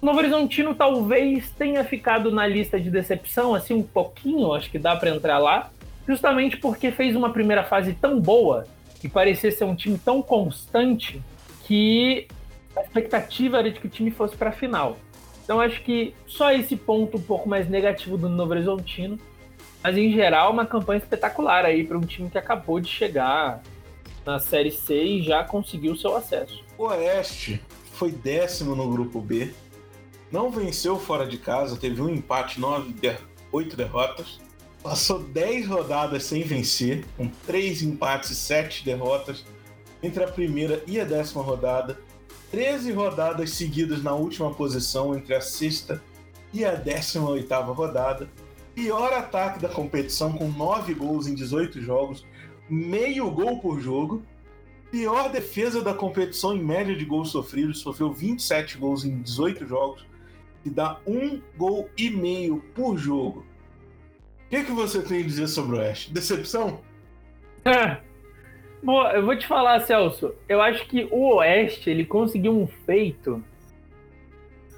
Novo 0.01 0.19
Horizontino 0.19 0.75
talvez 0.75 1.51
tenha 1.51 1.83
ficado 1.85 2.31
na 2.31 2.47
lista 2.47 2.81
de 2.81 2.89
decepção, 2.91 3.55
assim, 3.55 3.75
um 3.75 3.83
pouquinho, 3.83 4.53
acho 4.55 4.71
que 4.71 4.79
dá 4.79 4.95
para 4.95 5.11
entrar 5.11 5.39
lá, 5.39 5.71
justamente 6.07 6.57
porque 6.57 6.93
fez 6.93 7.17
uma 7.17 7.31
primeira 7.31 7.65
fase 7.65 7.93
tão 7.95 8.21
boa 8.21 8.65
e 9.03 9.09
parecia 9.09 9.51
ser 9.51 9.65
um 9.65 9.75
time 9.75 9.99
tão 9.99 10.23
constante 10.23 11.21
que 11.65 12.29
a 12.77 12.83
expectativa 12.83 13.59
era 13.59 13.71
de 13.71 13.81
que 13.81 13.87
o 13.87 13.91
time 13.91 14.11
fosse 14.11 14.37
para 14.37 14.51
a 14.51 14.53
final. 14.53 14.97
Então 15.43 15.61
acho 15.61 15.83
que 15.83 16.15
só 16.27 16.53
esse 16.53 16.77
ponto 16.77 17.17
um 17.17 17.23
pouco 17.23 17.49
mais 17.49 17.69
negativo 17.69 18.17
do 18.17 18.29
Novo 18.29 18.53
Horizontino, 18.53 19.19
mas 19.83 19.97
em 19.97 20.13
geral 20.13 20.53
uma 20.53 20.65
campanha 20.65 20.99
espetacular 20.99 21.65
aí 21.65 21.85
para 21.85 21.99
um 21.99 22.03
time 22.03 22.31
que 22.31 22.39
acabou 22.39 22.79
de 22.79 22.89
chegar 22.89 23.63
na 24.25 24.39
Série 24.39 24.71
C 24.71 25.03
e 25.03 25.23
já 25.23 25.43
conseguiu 25.43 25.97
seu 25.97 26.17
acesso. 26.17 26.63
O 26.77 26.85
Oeste 26.85 27.61
foi 27.93 28.13
décimo 28.13 28.77
no 28.77 28.89
grupo 28.91 29.21
B, 29.21 29.53
não 30.31 30.51
venceu 30.51 30.99
fora 30.99 31.27
de 31.27 31.39
casa, 31.39 31.77
teve 31.77 32.01
um 32.01 32.09
empate, 32.09 32.61
nove, 32.61 32.95
oito 33.53 33.77
derrotas, 33.77 34.41
passou 34.83 35.19
dez 35.21 35.67
rodadas 35.67 36.25
sem 36.25 36.43
vencer, 36.43 37.05
com 37.17 37.29
três 37.47 37.83
empates 37.83 38.31
e 38.31 38.37
sete 38.37 38.85
derrotas 38.85 39.45
entre 40.03 40.23
a 40.23 40.29
primeira 40.29 40.83
e 40.87 41.01
a 41.01 41.05
décima 41.05 41.43
rodada 41.43 41.99
13 42.51 42.93
rodadas 42.93 43.51
seguidas 43.51 44.03
na 44.03 44.15
última 44.15 44.53
posição 44.53 45.15
entre 45.15 45.35
a 45.35 45.41
sexta 45.41 46.03
e 46.53 46.65
a 46.65 46.75
18 46.75 47.55
rodada. 47.73 48.29
Pior 48.75 49.13
ataque 49.13 49.61
da 49.61 49.69
competição 49.69 50.33
com 50.33 50.49
9 50.49 50.95
gols 50.95 51.27
em 51.27 51.35
18 51.35 51.81
jogos, 51.83 52.25
meio 52.69 53.31
gol 53.31 53.61
por 53.61 53.81
jogo. 53.81 54.23
Pior 54.91 55.31
defesa 55.31 55.83
da 55.83 55.93
competição 55.93 56.57
em 56.57 56.65
média 56.65 56.97
de 56.97 57.05
gols 57.05 57.31
sofridos, 57.31 57.81
sofreu 57.81 58.11
27 58.11 58.79
gols 58.79 59.05
em 59.05 59.21
18 59.21 59.67
jogos 59.67 60.07
e 60.69 60.71
dá 60.71 60.99
um 61.07 61.41
gol 61.57 61.89
e 61.97 62.11
meio 62.11 62.63
por 62.75 62.97
jogo. 62.97 63.47
O 64.47 64.51
que, 64.51 64.65
que 64.65 64.73
você 64.73 65.03
tem 65.03 65.21
a 65.21 65.27
dizer 65.27 65.49
sobre 65.49 65.77
o 65.77 65.79
Oeste? 65.81 66.13
Decepção? 66.13 66.81
Bom, 68.83 69.03
eu 69.09 69.25
vou 69.25 69.37
te 69.37 69.47
falar, 69.47 69.81
Celso. 69.81 70.35
Eu 70.49 70.63
acho 70.63 70.87
que 70.87 71.09
o 71.11 71.37
Oeste 71.37 71.91
ele 71.91 72.05
conseguiu 72.05 72.53
um 72.53 72.67
feito 72.67 73.43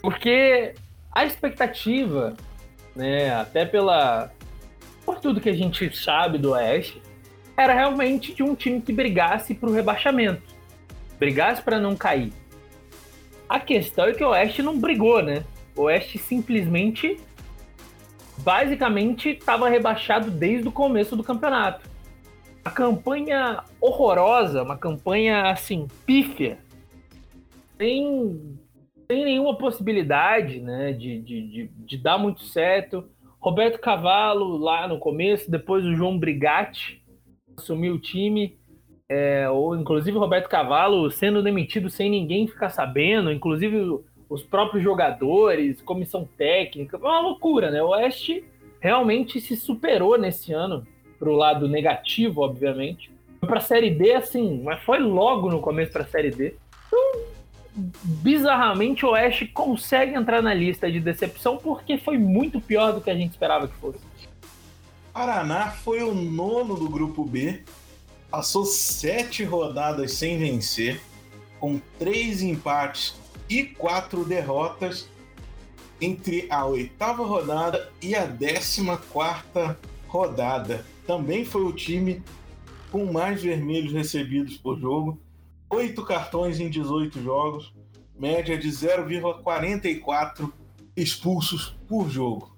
porque 0.01 0.75
a 1.13 1.25
expectativa, 1.27 2.35
né, 2.97 3.35
até 3.35 3.67
pela 3.67 4.33
por 5.05 5.19
tudo 5.19 5.41
que 5.41 5.49
a 5.49 5.55
gente 5.55 5.95
sabe 5.97 6.39
do 6.39 6.53
Oeste, 6.53 7.03
era 7.57 7.75
realmente 7.75 8.33
de 8.33 8.43
um 8.43 8.55
time 8.55 8.81
que 8.81 8.93
brigasse 8.93 9.55
para 9.55 9.69
o 9.69 9.73
rebaixamento, 9.73 10.43
brigasse 11.19 11.61
para 11.61 11.79
não 11.79 11.97
cair. 11.97 12.33
A 13.49 13.59
questão 13.59 14.05
é 14.05 14.13
que 14.13 14.25
o 14.25 14.29
Oeste 14.29 14.63
não 14.63 14.79
brigou, 14.79 15.23
né? 15.23 15.45
Oeste 15.77 16.19
simplesmente, 16.19 17.19
basicamente, 18.39 19.31
estava 19.31 19.69
rebaixado 19.69 20.31
desde 20.31 20.69
o 20.69 20.73
começo 20.73 21.17
do 21.17 21.23
campeonato 21.23 21.91
uma 22.65 22.71
campanha 22.71 23.65
horrorosa, 23.81 24.63
uma 24.63 24.77
campanha 24.77 25.51
assim, 25.51 25.89
pífia, 26.07 26.59
sem, 27.79 28.59
sem 29.11 29.25
nenhuma 29.25 29.57
possibilidade 29.57 30.61
né, 30.61 30.93
de, 30.93 31.21
de, 31.21 31.49
de, 31.49 31.71
de 31.75 31.97
dar 31.97 32.19
muito 32.19 32.43
certo. 32.45 33.09
Roberto 33.39 33.81
Cavalo 33.81 34.59
lá 34.59 34.87
no 34.87 34.99
começo, 34.99 35.51
depois 35.51 35.85
o 35.85 35.95
João 35.95 36.19
Brigatti 36.19 37.03
assumiu 37.57 37.95
o 37.95 37.99
time, 37.99 38.59
é, 39.09 39.49
ou 39.49 39.75
inclusive 39.75 40.17
o 40.17 40.21
Roberto 40.21 40.49
Cavalo 40.49 41.11
sendo 41.11 41.43
demitido 41.43 41.89
sem 41.89 42.11
ninguém 42.11 42.47
ficar 42.47 42.69
sabendo, 42.69 43.33
inclusive 43.33 44.05
os 44.31 44.45
próprios 44.45 44.85
jogadores, 44.85 45.83
comissão 45.83 46.27
técnica, 46.39 46.97
uma 46.97 47.21
loucura, 47.21 47.69
né? 47.69 47.83
O 47.83 47.89
Oeste 47.89 48.45
realmente 48.79 49.41
se 49.41 49.57
superou 49.57 50.17
nesse 50.17 50.53
ano 50.53 50.87
pro 51.19 51.35
lado 51.35 51.69
negativo, 51.69 52.41
obviamente. 52.41 53.11
Pra 53.41 53.61
Série 53.61 53.91
D, 53.91 54.15
assim, 54.15 54.63
mas 54.63 54.81
foi 54.85 55.01
logo 55.01 55.51
no 55.51 55.61
começo 55.61 55.93
pra 55.93 56.07
Série 56.07 56.31
D. 56.31 56.55
Então, 56.87 57.23
bizarramente, 58.05 59.05
o 59.05 59.11
Oeste 59.11 59.47
consegue 59.49 60.15
entrar 60.15 60.41
na 60.41 60.55
lista 60.55 60.91
de 60.91 61.01
decepção 61.01 61.57
porque 61.57 61.99
foi 61.99 62.17
muito 62.17 62.61
pior 62.61 62.93
do 62.93 63.01
que 63.01 63.11
a 63.11 63.15
gente 63.17 63.33
esperava 63.33 63.67
que 63.67 63.75
fosse. 63.75 63.99
Paraná 65.13 65.73
foi 65.73 66.05
o 66.05 66.15
nono 66.15 66.77
do 66.77 66.89
grupo 66.89 67.25
B, 67.25 67.65
passou 68.31 68.65
sete 68.65 69.43
rodadas 69.43 70.13
sem 70.13 70.39
vencer, 70.39 71.01
com 71.59 71.81
três 71.99 72.43
empates 72.43 73.20
e 73.51 73.65
quatro 73.65 74.25
derrotas 74.25 75.11
entre 76.01 76.47
a 76.49 76.65
oitava 76.65 77.27
rodada 77.27 77.91
e 78.01 78.15
a 78.15 78.25
décima 78.25 78.97
quarta 78.97 79.77
rodada 80.07 80.87
também 81.07 81.45
foi 81.45 81.65
o 81.65 81.73
time 81.73 82.23
com 82.91 83.13
mais 83.13 83.43
vermelhos 83.43 83.93
recebidos 83.93 84.57
por 84.57 84.79
jogo, 84.79 85.21
oito 85.69 86.05
cartões 86.05 86.61
em 86.61 86.71
18 86.71 87.21
jogos, 87.23 87.75
média 88.19 88.57
de 88.57 88.69
0,44 88.69 90.53
expulsos 90.97 91.77
por 91.89 92.09
jogo. 92.09 92.57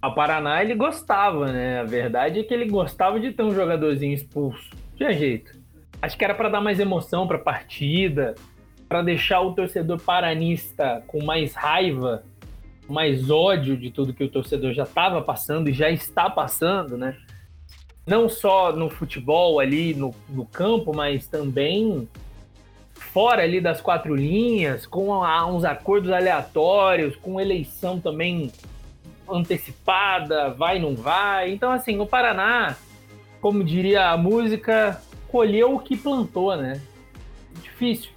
A 0.00 0.10
Paraná 0.10 0.62
ele 0.62 0.74
gostava, 0.74 1.50
né? 1.52 1.80
A 1.80 1.84
verdade 1.84 2.40
é 2.40 2.42
que 2.42 2.52
ele 2.52 2.66
gostava 2.66 3.18
de 3.18 3.32
ter 3.32 3.42
um 3.42 3.54
jogadorzinho 3.54 4.12
expulso. 4.12 4.70
Tinha 4.96 5.12
jeito. 5.12 5.58
Acho 6.02 6.18
que 6.18 6.24
era 6.24 6.34
para 6.34 6.50
dar 6.50 6.60
mais 6.60 6.78
emoção 6.78 7.26
para 7.26 7.38
a 7.38 7.40
partida, 7.40 8.34
para 8.88 9.02
deixar 9.02 9.40
o 9.40 9.52
torcedor 9.52 10.00
paranista 10.00 11.02
com 11.06 11.24
mais 11.24 11.54
raiva, 11.54 12.22
mais 12.88 13.30
ódio 13.30 13.76
de 13.76 13.90
tudo 13.90 14.12
que 14.12 14.24
o 14.24 14.28
torcedor 14.28 14.72
já 14.72 14.82
estava 14.82 15.22
passando 15.22 15.68
e 15.68 15.72
já 15.72 15.90
está 15.90 16.28
passando, 16.28 16.96
né? 16.96 17.16
não 18.06 18.28
só 18.28 18.72
no 18.72 18.90
futebol 18.90 19.58
ali 19.58 19.94
no, 19.94 20.14
no 20.28 20.44
campo, 20.44 20.94
mas 20.94 21.26
também 21.26 22.08
fora 22.92 23.42
ali 23.42 23.60
das 23.60 23.80
quatro 23.80 24.14
linhas, 24.14 24.86
com 24.86 25.12
uns 25.12 25.64
acordos 25.64 26.10
aleatórios, 26.10 27.16
com 27.16 27.40
eleição 27.40 27.98
também 27.98 28.52
antecipada, 29.28 30.50
vai 30.50 30.78
não 30.78 30.94
vai. 30.94 31.52
Então 31.52 31.72
assim, 31.72 31.98
o 31.98 32.06
Paraná, 32.06 32.76
como 33.40 33.64
diria 33.64 34.10
a 34.10 34.16
música, 34.16 35.00
colheu 35.28 35.74
o 35.74 35.80
que 35.80 35.96
plantou, 35.96 36.56
né? 36.56 36.80
Difícil. 37.62 38.10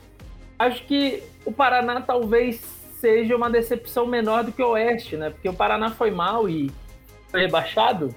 Acho 0.58 0.84
que 0.86 1.24
o 1.46 1.52
Paraná 1.52 2.02
talvez 2.02 2.62
seja 3.00 3.36
uma 3.36 3.50
decepção 3.50 4.08
menor 4.08 4.44
do 4.44 4.52
que 4.52 4.62
o 4.62 4.70
Oeste, 4.70 5.18
né? 5.18 5.30
Porque 5.30 5.48
o 5.48 5.54
Paraná 5.54 5.92
foi 5.92 6.12
mal 6.12 6.50
e 6.50 6.72
foi 7.30 7.42
rebaixado 7.42 8.14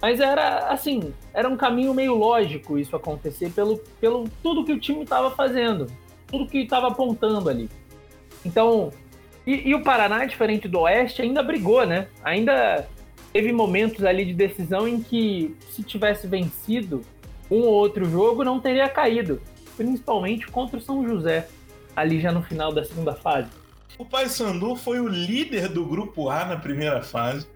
mas 0.00 0.20
era 0.20 0.68
assim, 0.68 1.12
era 1.32 1.48
um 1.48 1.56
caminho 1.56 1.94
meio 1.94 2.14
lógico 2.14 2.78
isso 2.78 2.94
acontecer 2.94 3.50
pelo, 3.50 3.78
pelo 4.00 4.28
tudo 4.42 4.64
que 4.64 4.72
o 4.72 4.78
time 4.78 5.02
estava 5.02 5.30
fazendo, 5.30 5.86
tudo 6.26 6.46
que 6.46 6.58
estava 6.58 6.88
apontando 6.88 7.48
ali. 7.48 7.68
Então, 8.44 8.92
e, 9.46 9.68
e, 9.68 9.74
o 9.74 9.82
Paraná, 9.82 10.24
diferente 10.24 10.68
do 10.68 10.80
Oeste, 10.80 11.22
ainda 11.22 11.42
brigou, 11.42 11.86
né? 11.86 12.08
Ainda 12.22 12.86
teve 13.32 13.52
momentos 13.52 14.04
ali 14.04 14.24
de 14.24 14.34
decisão 14.34 14.86
em 14.86 15.02
que 15.02 15.56
se 15.70 15.82
tivesse 15.82 16.26
vencido 16.26 17.02
um 17.50 17.60
ou 17.60 17.74
outro 17.74 18.04
jogo, 18.04 18.44
não 18.44 18.60
teria 18.60 18.88
caído, 18.88 19.40
principalmente 19.76 20.46
contra 20.48 20.78
o 20.78 20.80
São 20.80 21.06
José, 21.06 21.48
ali 21.96 22.20
já 22.20 22.30
no 22.30 22.42
final 22.42 22.72
da 22.72 22.84
segunda 22.84 23.14
fase. 23.14 23.48
O 23.98 24.04
Paysandu 24.04 24.76
foi 24.76 25.00
o 25.00 25.08
líder 25.08 25.68
do 25.68 25.86
grupo 25.86 26.28
A 26.28 26.44
na 26.44 26.56
primeira 26.56 27.02
fase 27.02 27.48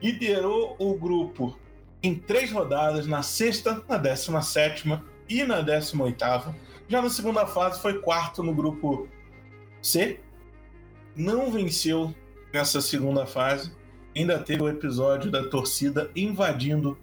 liderou 0.00 0.76
o 0.78 0.94
grupo 0.94 1.58
em 2.00 2.14
três 2.14 2.52
rodadas, 2.52 3.06
na 3.08 3.22
sexta, 3.22 3.82
na 3.88 3.96
décima 3.96 4.40
sétima 4.40 5.04
e 5.28 5.42
na 5.42 5.60
décima 5.60 6.04
oitava. 6.04 6.54
Já 6.88 7.02
na 7.02 7.10
segunda 7.10 7.44
fase 7.44 7.82
foi 7.82 8.00
quarto 8.00 8.42
no 8.42 8.54
grupo 8.54 9.08
C. 9.82 10.20
Não 11.16 11.50
venceu 11.50 12.14
nessa 12.52 12.80
segunda 12.80 13.26
fase. 13.26 13.72
Ainda 14.16 14.38
teve 14.38 14.62
o 14.62 14.68
episódio 14.68 15.30
da 15.30 15.48
torcida 15.48 16.10
invadindo 16.14 16.96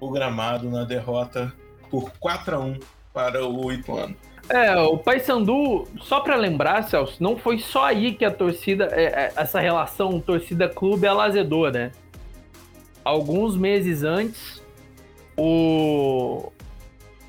o 0.00 0.10
gramado 0.10 0.70
na 0.70 0.84
derrota 0.84 1.52
por 1.90 2.10
4 2.18 2.56
a 2.56 2.58
1 2.58 2.80
para 3.12 3.46
o 3.46 3.70
Ituano. 3.70 4.16
É, 4.48 4.76
o 4.76 4.98
Paysandu, 4.98 5.88
só 6.00 6.20
para 6.20 6.36
lembrar, 6.36 6.82
Celso, 6.82 7.22
não 7.22 7.36
foi 7.36 7.58
só 7.58 7.84
aí 7.84 8.12
que 8.12 8.24
a 8.24 8.30
torcida, 8.30 8.88
é, 8.92 9.04
é, 9.04 9.32
essa 9.36 9.60
relação 9.60 10.20
torcida-clube 10.20 11.06
ela 11.06 11.24
azedou, 11.24 11.70
né? 11.70 11.92
alguns 13.04 13.56
meses 13.56 14.02
antes, 14.02 14.62
o 15.36 16.52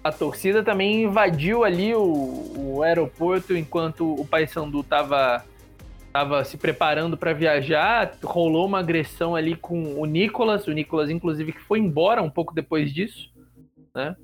a 0.03 0.11
torcida 0.11 0.61
também 0.61 1.03
invadiu 1.03 1.63
ali 1.63 1.95
o, 1.95 2.53
o 2.57 2.83
aeroporto 2.83 3.55
enquanto 3.55 4.13
o 4.13 4.25
Paysandu 4.25 4.81
estava 4.81 5.45
tava 6.11 6.43
se 6.43 6.57
preparando 6.57 7.17
para 7.17 7.33
viajar, 7.33 8.17
rolou 8.23 8.67
uma 8.67 8.79
agressão 8.79 9.33
ali 9.35 9.55
com 9.55 9.99
o 9.99 10.05
Nicolas, 10.05 10.67
o 10.67 10.71
Nicolas 10.71 11.09
inclusive 11.09 11.53
que 11.53 11.61
foi 11.61 11.79
embora 11.79 12.21
um 12.21 12.29
pouco 12.29 12.53
depois 12.53 12.93
disso, 12.93 13.31
né? 13.95 14.15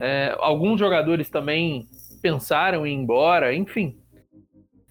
É, 0.00 0.34
alguns 0.40 0.80
jogadores 0.80 1.28
também 1.28 1.86
pensaram 2.22 2.86
em 2.86 2.92
ir 2.92 3.02
embora, 3.02 3.52
enfim. 3.54 3.98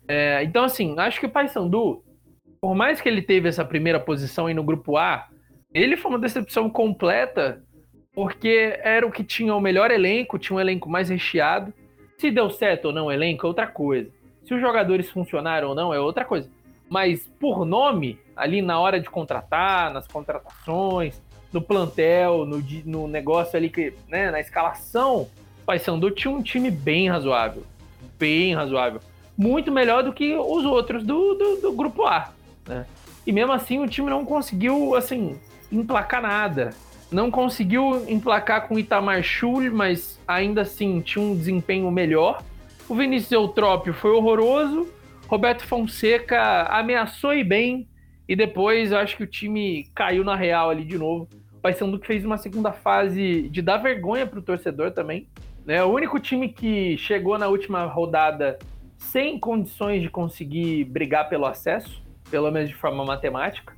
É, 0.07 0.43
então 0.43 0.65
assim, 0.65 0.93
acho 0.99 1.19
que 1.19 1.25
o 1.25 1.29
Paysandu, 1.29 2.03
por 2.59 2.75
mais 2.75 2.99
que 2.99 3.07
ele 3.07 3.21
teve 3.21 3.47
essa 3.47 3.63
primeira 3.63 3.99
posição 3.99 4.47
aí 4.47 4.53
no 4.53 4.63
grupo 4.63 4.97
A, 4.97 5.27
ele 5.73 5.95
foi 5.95 6.11
uma 6.11 6.19
decepção 6.19 6.69
completa, 6.69 7.63
porque 8.13 8.77
era 8.83 9.07
o 9.07 9.11
que 9.11 9.23
tinha 9.23 9.55
o 9.55 9.61
melhor 9.61 9.89
elenco, 9.89 10.37
tinha 10.37 10.57
um 10.57 10.59
elenco 10.59 10.89
mais 10.89 11.09
recheado. 11.09 11.73
Se 12.17 12.29
deu 12.29 12.49
certo 12.49 12.85
ou 12.85 12.93
não 12.93 13.05
o 13.05 13.11
elenco 13.11 13.45
é 13.45 13.47
outra 13.47 13.65
coisa. 13.65 14.11
Se 14.43 14.53
os 14.53 14.59
jogadores 14.59 15.09
funcionaram 15.09 15.69
ou 15.69 15.75
não 15.75 15.93
é 15.93 15.99
outra 15.99 16.25
coisa. 16.25 16.49
Mas 16.89 17.25
por 17.39 17.65
nome, 17.65 18.19
ali 18.35 18.61
na 18.61 18.77
hora 18.77 18.99
de 18.99 19.09
contratar, 19.09 19.93
nas 19.93 20.05
contratações, 20.07 21.21
no 21.53 21.61
plantel, 21.61 22.45
no, 22.45 22.61
no 22.85 23.07
negócio 23.07 23.55
ali 23.55 23.69
que, 23.69 23.93
né, 24.09 24.29
na 24.29 24.41
escalação, 24.41 25.29
Paysandu 25.71 26.11
tinha 26.11 26.33
um 26.33 26.43
time 26.43 26.69
bem 26.69 27.07
razoável. 27.07 27.63
Bem 28.19 28.53
razoável. 28.53 28.99
Muito 29.37 29.71
melhor 29.71 30.03
do 30.03 30.11
que 30.11 30.35
os 30.35 30.65
outros 30.65 31.01
do, 31.01 31.33
do, 31.35 31.61
do 31.61 31.71
grupo 31.71 32.05
A. 32.05 32.33
Né? 32.67 32.85
E 33.25 33.31
mesmo 33.31 33.53
assim 33.53 33.79
o 33.79 33.87
time 33.87 34.09
não 34.09 34.25
conseguiu, 34.25 34.95
assim, 34.95 35.39
emplacar 35.71 36.21
nada. 36.21 36.71
Não 37.09 37.31
conseguiu 37.31 38.03
emplacar 38.09 38.67
com 38.67 38.75
o 38.75 38.79
Itamar 38.79 39.23
Schul, 39.23 39.71
mas 39.71 40.19
ainda 40.27 40.63
assim 40.63 40.99
tinha 40.99 41.23
um 41.23 41.37
desempenho 41.37 41.89
melhor. 41.89 42.43
O 42.89 42.93
Vinícius 42.93 43.31
Eutrópio 43.31 43.93
foi 43.93 44.11
horroroso. 44.11 44.89
Roberto 45.25 45.65
Fonseca 45.65 46.63
ameaçou 46.63 47.33
e 47.33 47.45
bem. 47.45 47.87
E 48.27 48.35
depois 48.35 48.91
eu 48.91 48.97
acho 48.97 49.15
que 49.15 49.23
o 49.23 49.27
time 49.27 49.89
caiu 49.95 50.25
na 50.25 50.35
real 50.35 50.69
ali 50.69 50.83
de 50.83 50.97
novo. 50.97 51.29
O 51.53 51.61
Paysandu 51.61 51.97
que 51.97 52.07
fez 52.07 52.25
uma 52.25 52.37
segunda 52.37 52.73
fase 52.73 53.43
de 53.43 53.61
dar 53.61 53.77
vergonha 53.77 54.27
para 54.27 54.39
o 54.39 54.41
torcedor 54.41 54.91
também. 54.91 55.27
Né? 55.65 55.83
O 55.83 55.87
único 55.87 56.19
time 56.19 56.49
que 56.49 56.97
chegou 56.97 57.37
na 57.37 57.47
última 57.47 57.85
rodada 57.85 58.57
sem 58.97 59.39
condições 59.39 60.01
de 60.01 60.09
conseguir 60.09 60.85
brigar 60.85 61.27
pelo 61.27 61.45
acesso, 61.45 62.01
pelo 62.29 62.51
menos 62.51 62.69
de 62.69 62.75
forma 62.75 63.03
matemática. 63.03 63.73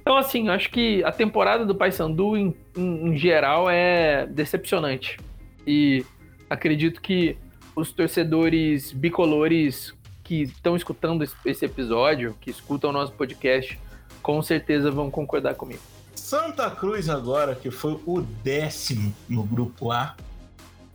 Então, 0.00 0.16
assim, 0.16 0.48
acho 0.48 0.70
que 0.70 1.02
a 1.04 1.12
temporada 1.12 1.64
do 1.64 1.74
Paysandu, 1.74 2.36
em, 2.36 2.54
em, 2.76 3.08
em 3.08 3.16
geral, 3.16 3.70
é 3.70 4.26
decepcionante. 4.26 5.18
E 5.66 6.04
acredito 6.48 7.00
que 7.00 7.38
os 7.74 7.90
torcedores 7.90 8.92
bicolores 8.92 9.94
que 10.22 10.42
estão 10.42 10.76
escutando 10.76 11.24
esse 11.44 11.64
episódio, 11.64 12.36
que 12.40 12.50
escutam 12.50 12.90
o 12.90 12.92
nosso 12.92 13.12
podcast, 13.12 13.78
com 14.22 14.40
certeza 14.42 14.90
vão 14.90 15.10
concordar 15.10 15.54
comigo. 15.54 15.82
Santa 16.14 16.70
Cruz 16.70 17.08
agora, 17.08 17.54
que 17.54 17.70
foi 17.70 18.00
o 18.06 18.20
décimo 18.20 19.14
no 19.28 19.42
grupo 19.42 19.90
A, 19.90 20.16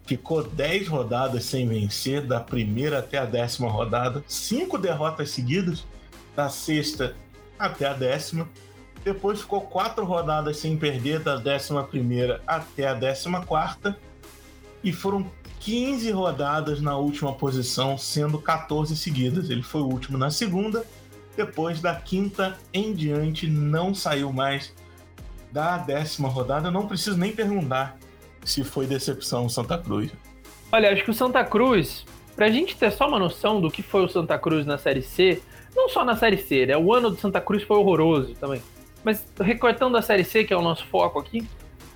ficou 0.10 0.44
10 0.44 0.88
rodadas 0.88 1.46
sem 1.46 1.68
vencer, 1.68 2.26
da 2.26 2.40
primeira 2.40 2.98
até 2.98 3.20
a 3.20 3.26
décima 3.26 3.70
rodada, 3.70 4.24
cinco 4.28 4.76
derrotas 4.76 5.30
seguidas, 5.30 5.86
da 6.36 6.50
sexta 6.50 7.16
até 7.60 7.86
a 7.86 7.94
décima. 7.94 8.50
Depois 9.04 9.40
ficou 9.42 9.62
quatro 9.62 10.04
rodadas 10.06 10.58
sem 10.58 10.76
perder, 10.76 11.20
da 11.20 11.36
11 11.36 11.78
até 12.48 12.88
a 12.88 12.96
14. 12.96 13.96
E 14.84 14.92
foram 14.92 15.30
15 15.60 16.10
rodadas 16.10 16.82
na 16.82 16.98
última 16.98 17.34
posição, 17.36 17.96
sendo 17.96 18.40
14 18.40 18.98
seguidas. 18.98 19.52
Ele 19.52 19.62
foi 19.62 19.82
o 19.82 19.88
último 19.88 20.18
na 20.18 20.32
segunda. 20.32 20.84
Depois 21.38 21.82
da 21.82 21.94
quinta 21.94 22.58
em 22.74 22.94
diante, 22.96 23.46
não 23.46 23.94
saiu 23.94 24.34
mais 24.34 24.74
da 25.52 25.78
décima 25.78 26.30
rodada. 26.30 26.72
Não 26.72 26.88
preciso 26.88 27.16
nem 27.16 27.32
perguntar 27.32 27.96
se 28.52 28.64
foi 28.64 28.86
decepção 28.86 29.46
o 29.46 29.50
Santa 29.50 29.78
Cruz. 29.78 30.12
Olha, 30.72 30.92
acho 30.92 31.04
que 31.04 31.12
o 31.12 31.14
Santa 31.14 31.44
Cruz, 31.44 32.06
pra 32.36 32.50
gente 32.50 32.76
ter 32.76 32.92
só 32.92 33.08
uma 33.08 33.20
noção 33.20 33.60
do 33.60 33.72
que 33.72 33.82
foi 33.82 34.04
o 34.04 34.08
Santa 34.08 34.38
Cruz 34.38 34.66
na 34.66 34.78
Série 34.78 35.02
C, 35.02 35.42
não 35.76 35.90
só 35.90 36.04
na 36.04 36.16
Série 36.16 36.38
C, 36.38 36.66
né? 36.66 36.78
O 36.78 36.94
ano 36.94 37.10
do 37.10 37.18
Santa 37.18 37.42
Cruz 37.42 37.64
foi 37.64 37.78
horroroso 37.78 38.36
também. 38.36 38.62
Mas 39.04 39.26
recortando 39.40 39.98
a 39.98 40.02
Série 40.02 40.24
C, 40.24 40.44
que 40.44 40.54
é 40.54 40.58
o 40.58 40.62
nosso 40.62 40.86
foco 40.88 41.20
aqui, 41.20 41.48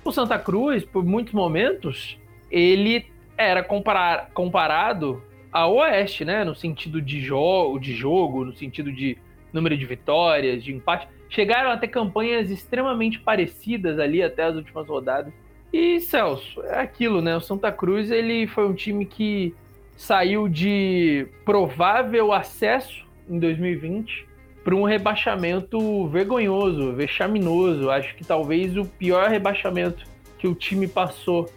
o 0.04 0.12
Santa 0.12 0.38
Cruz, 0.38 0.84
por 0.84 1.04
muitos 1.04 1.32
momentos, 1.32 2.18
ele 2.50 3.06
era 3.36 3.62
comparar, 3.62 4.30
comparado 4.32 5.22
ao 5.52 5.76
Oeste, 5.76 6.24
né? 6.24 6.44
No 6.44 6.54
sentido 6.54 7.00
de, 7.00 7.20
jo 7.20 7.78
de 7.78 7.94
jogo, 7.94 8.44
no 8.44 8.54
sentido 8.54 8.92
de 8.92 9.16
número 9.52 9.76
de 9.76 9.86
vitórias, 9.86 10.62
de 10.64 10.72
empate. 10.72 11.08
Chegaram 11.28 11.70
a 11.70 11.76
ter 11.76 11.88
campanhas 11.88 12.50
extremamente 12.50 13.18
parecidas 13.18 13.98
ali 13.98 14.22
até 14.22 14.44
as 14.44 14.56
últimas 14.56 14.86
rodadas. 14.86 15.32
E 15.76 15.98
Celso, 15.98 16.62
é 16.62 16.78
aquilo, 16.78 17.20
né? 17.20 17.36
O 17.36 17.40
Santa 17.40 17.72
Cruz 17.72 18.08
ele 18.08 18.46
foi 18.46 18.64
um 18.64 18.72
time 18.72 19.04
que 19.04 19.52
saiu 19.96 20.48
de 20.48 21.26
provável 21.44 22.32
acesso 22.32 23.04
em 23.28 23.40
2020 23.40 24.24
para 24.62 24.72
um 24.72 24.84
rebaixamento 24.84 26.06
vergonhoso, 26.06 26.92
vexaminoso. 26.92 27.90
Acho 27.90 28.14
que 28.14 28.24
talvez 28.24 28.76
o 28.76 28.84
pior 28.84 29.28
rebaixamento 29.28 30.06
que 30.38 30.46
o 30.46 30.54
time 30.54 30.86
passou 30.86 31.50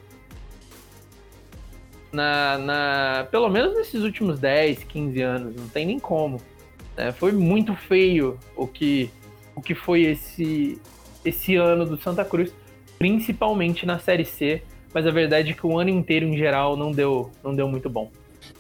na, 2.11 2.57
na 2.57 3.27
pelo 3.29 3.49
menos 3.49 3.75
nesses 3.75 4.01
últimos 4.01 4.39
10, 4.39 4.83
15 4.83 5.21
anos, 5.21 5.55
não 5.55 5.69
tem 5.69 5.85
nem 5.85 5.99
como. 5.99 6.41
Né? 6.97 7.11
Foi 7.11 7.31
muito 7.31 7.75
feio 7.75 8.39
o 8.55 8.65
que, 8.65 9.11
o 9.55 9.61
que 9.61 9.75
foi 9.75 10.05
esse, 10.05 10.81
esse 11.23 11.55
ano 11.55 11.85
do 11.85 12.01
Santa 12.01 12.25
Cruz, 12.25 12.51
principalmente 12.97 13.85
na 13.85 13.99
Série 13.99 14.25
C, 14.25 14.63
mas 14.93 15.05
a 15.05 15.11
verdade 15.11 15.51
é 15.51 15.53
que 15.53 15.65
o 15.65 15.77
ano 15.77 15.89
inteiro 15.89 16.25
em 16.25 16.37
geral 16.37 16.75
não 16.75 16.91
deu, 16.91 17.31
não 17.43 17.55
deu 17.55 17.67
muito 17.67 17.89
bom. 17.89 18.11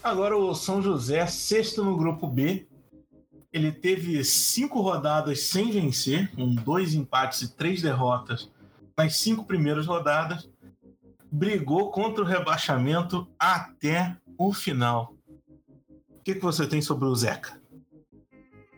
Agora 0.03 0.37
o 0.37 0.53
São 0.53 0.81
José, 0.81 1.25
sexto 1.25 1.83
no 1.83 1.97
grupo 1.97 2.27
B, 2.27 2.67
ele 3.51 3.71
teve 3.71 4.23
cinco 4.23 4.81
rodadas 4.81 5.41
sem 5.43 5.71
vencer, 5.71 6.31
com 6.35 6.53
dois 6.53 6.93
empates 6.93 7.41
e 7.41 7.55
três 7.55 7.81
derrotas 7.81 8.51
nas 8.97 9.17
cinco 9.17 9.45
primeiras 9.45 9.85
rodadas. 9.85 10.49
Brigou 11.31 11.91
contra 11.91 12.23
o 12.23 12.27
rebaixamento 12.27 13.27
até 13.39 14.15
o 14.37 14.53
final. 14.53 15.13
O 16.09 16.23
que, 16.23 16.35
que 16.35 16.41
você 16.41 16.67
tem 16.67 16.81
sobre 16.81 17.05
o 17.05 17.15
Zeca? 17.15 17.59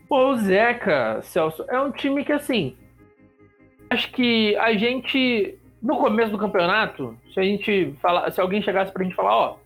Pô, 0.07 0.31
o 0.31 0.37
Zeca, 0.37 1.21
Celso, 1.21 1.63
é 1.67 1.79
um 1.79 1.91
time 1.91 2.23
que 2.23 2.31
assim. 2.31 2.75
Acho 3.89 4.11
que 4.11 4.55
a 4.57 4.73
gente. 4.73 5.55
No 5.81 5.97
começo 5.97 6.31
do 6.31 6.37
campeonato, 6.37 7.17
se 7.33 7.39
a 7.39 7.43
gente 7.43 7.93
falar, 8.01 8.29
se 8.31 8.41
alguém 8.41 8.61
chegasse 8.61 8.91
pra 8.91 9.03
gente 9.03 9.15
falar, 9.15 9.35
ó, 9.35 9.57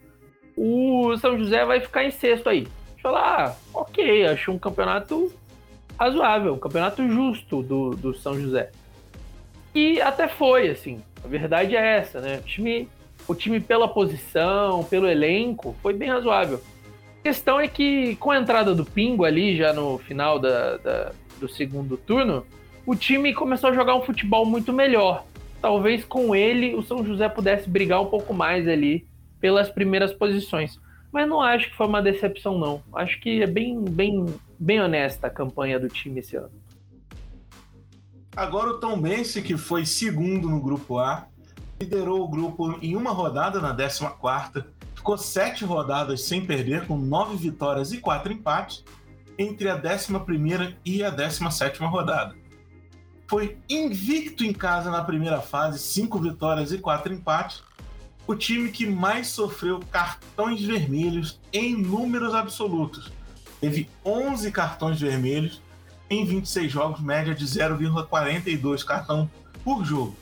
o 0.56 1.18
São 1.18 1.38
José 1.40 1.66
vai 1.66 1.80
ficar 1.80 2.04
em 2.04 2.12
sexto 2.12 2.48
aí 2.48 2.68
falar, 3.04 3.50
ah, 3.50 3.56
ok, 3.74 4.26
acho 4.28 4.50
um 4.50 4.58
campeonato 4.58 5.32
razoável, 6.00 6.54
um 6.54 6.58
campeonato 6.58 7.06
justo 7.08 7.62
do, 7.62 7.92
do 7.92 8.16
São 8.16 8.40
José. 8.40 8.72
E 9.76 10.00
até 10.02 10.30
foi, 10.30 10.70
assim, 10.70 11.04
a 11.24 11.28
verdade 11.28 11.76
é 11.76 11.98
essa, 11.98 12.22
né? 12.22 12.38
O 12.38 12.44
time, 12.44 12.90
o 13.28 13.36
time 13.36 13.60
pela 13.60 13.90
posição, 13.90 14.86
pelo 14.86 15.08
elenco, 15.08 15.76
foi 15.82 15.94
bem 15.94 16.10
razoável. 16.10 16.62
A 17.20 17.24
questão 17.24 17.60
é 17.60 17.68
que 17.68 18.16
com 18.16 18.32
a 18.32 18.40
entrada 18.40 18.74
do 18.74 18.86
Pingo 18.86 19.26
ali, 19.26 19.58
já 19.58 19.74
no 19.74 19.98
final 19.98 20.40
da, 20.40 20.78
da, 20.78 21.12
do 21.40 21.50
segundo 21.50 21.98
turno, 21.98 22.46
o 22.86 22.96
time 22.96 23.34
começou 23.34 23.70
a 23.70 23.74
jogar 23.74 23.96
um 23.96 24.02
futebol 24.02 24.46
muito 24.46 24.74
melhor. 24.74 25.26
Talvez 25.62 26.04
com 26.04 26.36
ele 26.36 26.76
o 26.76 26.84
São 26.84 27.06
José 27.06 27.30
pudesse 27.30 27.70
brigar 27.70 28.02
um 28.02 28.08
pouco 28.08 28.34
mais 28.34 28.68
ali 28.68 29.08
pelas 29.40 29.70
primeiras 29.70 30.14
posições. 30.14 30.80
Mas 31.12 31.28
não 31.28 31.42
acho 31.42 31.70
que 31.70 31.78
foi 31.78 31.88
uma 31.88 32.02
decepção, 32.02 32.58
não. 32.58 32.82
Acho 32.94 33.20
que 33.20 33.42
é 33.42 33.48
bem, 33.48 33.80
bem, 33.84 34.26
bem 34.60 34.82
honesta 34.82 35.28
a 35.28 35.30
campanha 35.30 35.80
do 35.80 35.88
time 35.88 36.20
esse 36.20 36.36
ano. 36.36 36.52
Agora 38.36 38.72
o 38.72 38.80
Tom 38.80 39.00
Bense, 39.00 39.42
que 39.42 39.56
foi 39.56 39.86
segundo 39.86 40.50
no 40.50 40.60
grupo 40.60 40.98
A, 40.98 41.28
liderou 41.80 42.22
o 42.22 42.28
grupo 42.28 42.80
em 42.82 42.96
uma 42.96 43.12
rodada 43.12 43.62
na 43.62 43.76
14 43.76 44.66
ficou 44.96 45.18
sete 45.18 45.66
rodadas 45.66 46.24
sem 46.24 46.46
perder, 46.46 46.88
com 46.88 46.98
nove 46.98 47.36
vitórias 47.36 47.92
e 47.92 47.98
quatro 47.98 48.32
empates, 48.32 48.84
entre 49.38 49.70
a 49.70 49.76
11 49.76 50.78
e 50.86 51.04
a 51.04 51.10
17 51.10 51.84
rodada. 51.84 52.43
Foi 53.34 53.58
invicto 53.68 54.46
em 54.46 54.54
casa 54.54 54.92
na 54.92 55.04
primeira 55.04 55.42
fase, 55.42 55.80
cinco 55.80 56.20
vitórias 56.20 56.72
e 56.72 56.78
quatro 56.78 57.12
empates, 57.12 57.64
o 58.28 58.36
time 58.36 58.70
que 58.70 58.86
mais 58.86 59.30
sofreu 59.30 59.80
cartões 59.92 60.62
vermelhos 60.62 61.40
em 61.52 61.76
números 61.76 62.36
absolutos. 62.36 63.12
Teve 63.60 63.90
11 64.06 64.52
cartões 64.52 65.02
vermelhos 65.02 65.64
em 66.12 66.24
26 66.24 66.72
jogos, 66.72 67.02
média 67.02 67.34
de 67.34 67.44
0,42 67.44 68.86
cartão 68.86 69.28
por 69.64 69.84
jogo. 69.84 70.16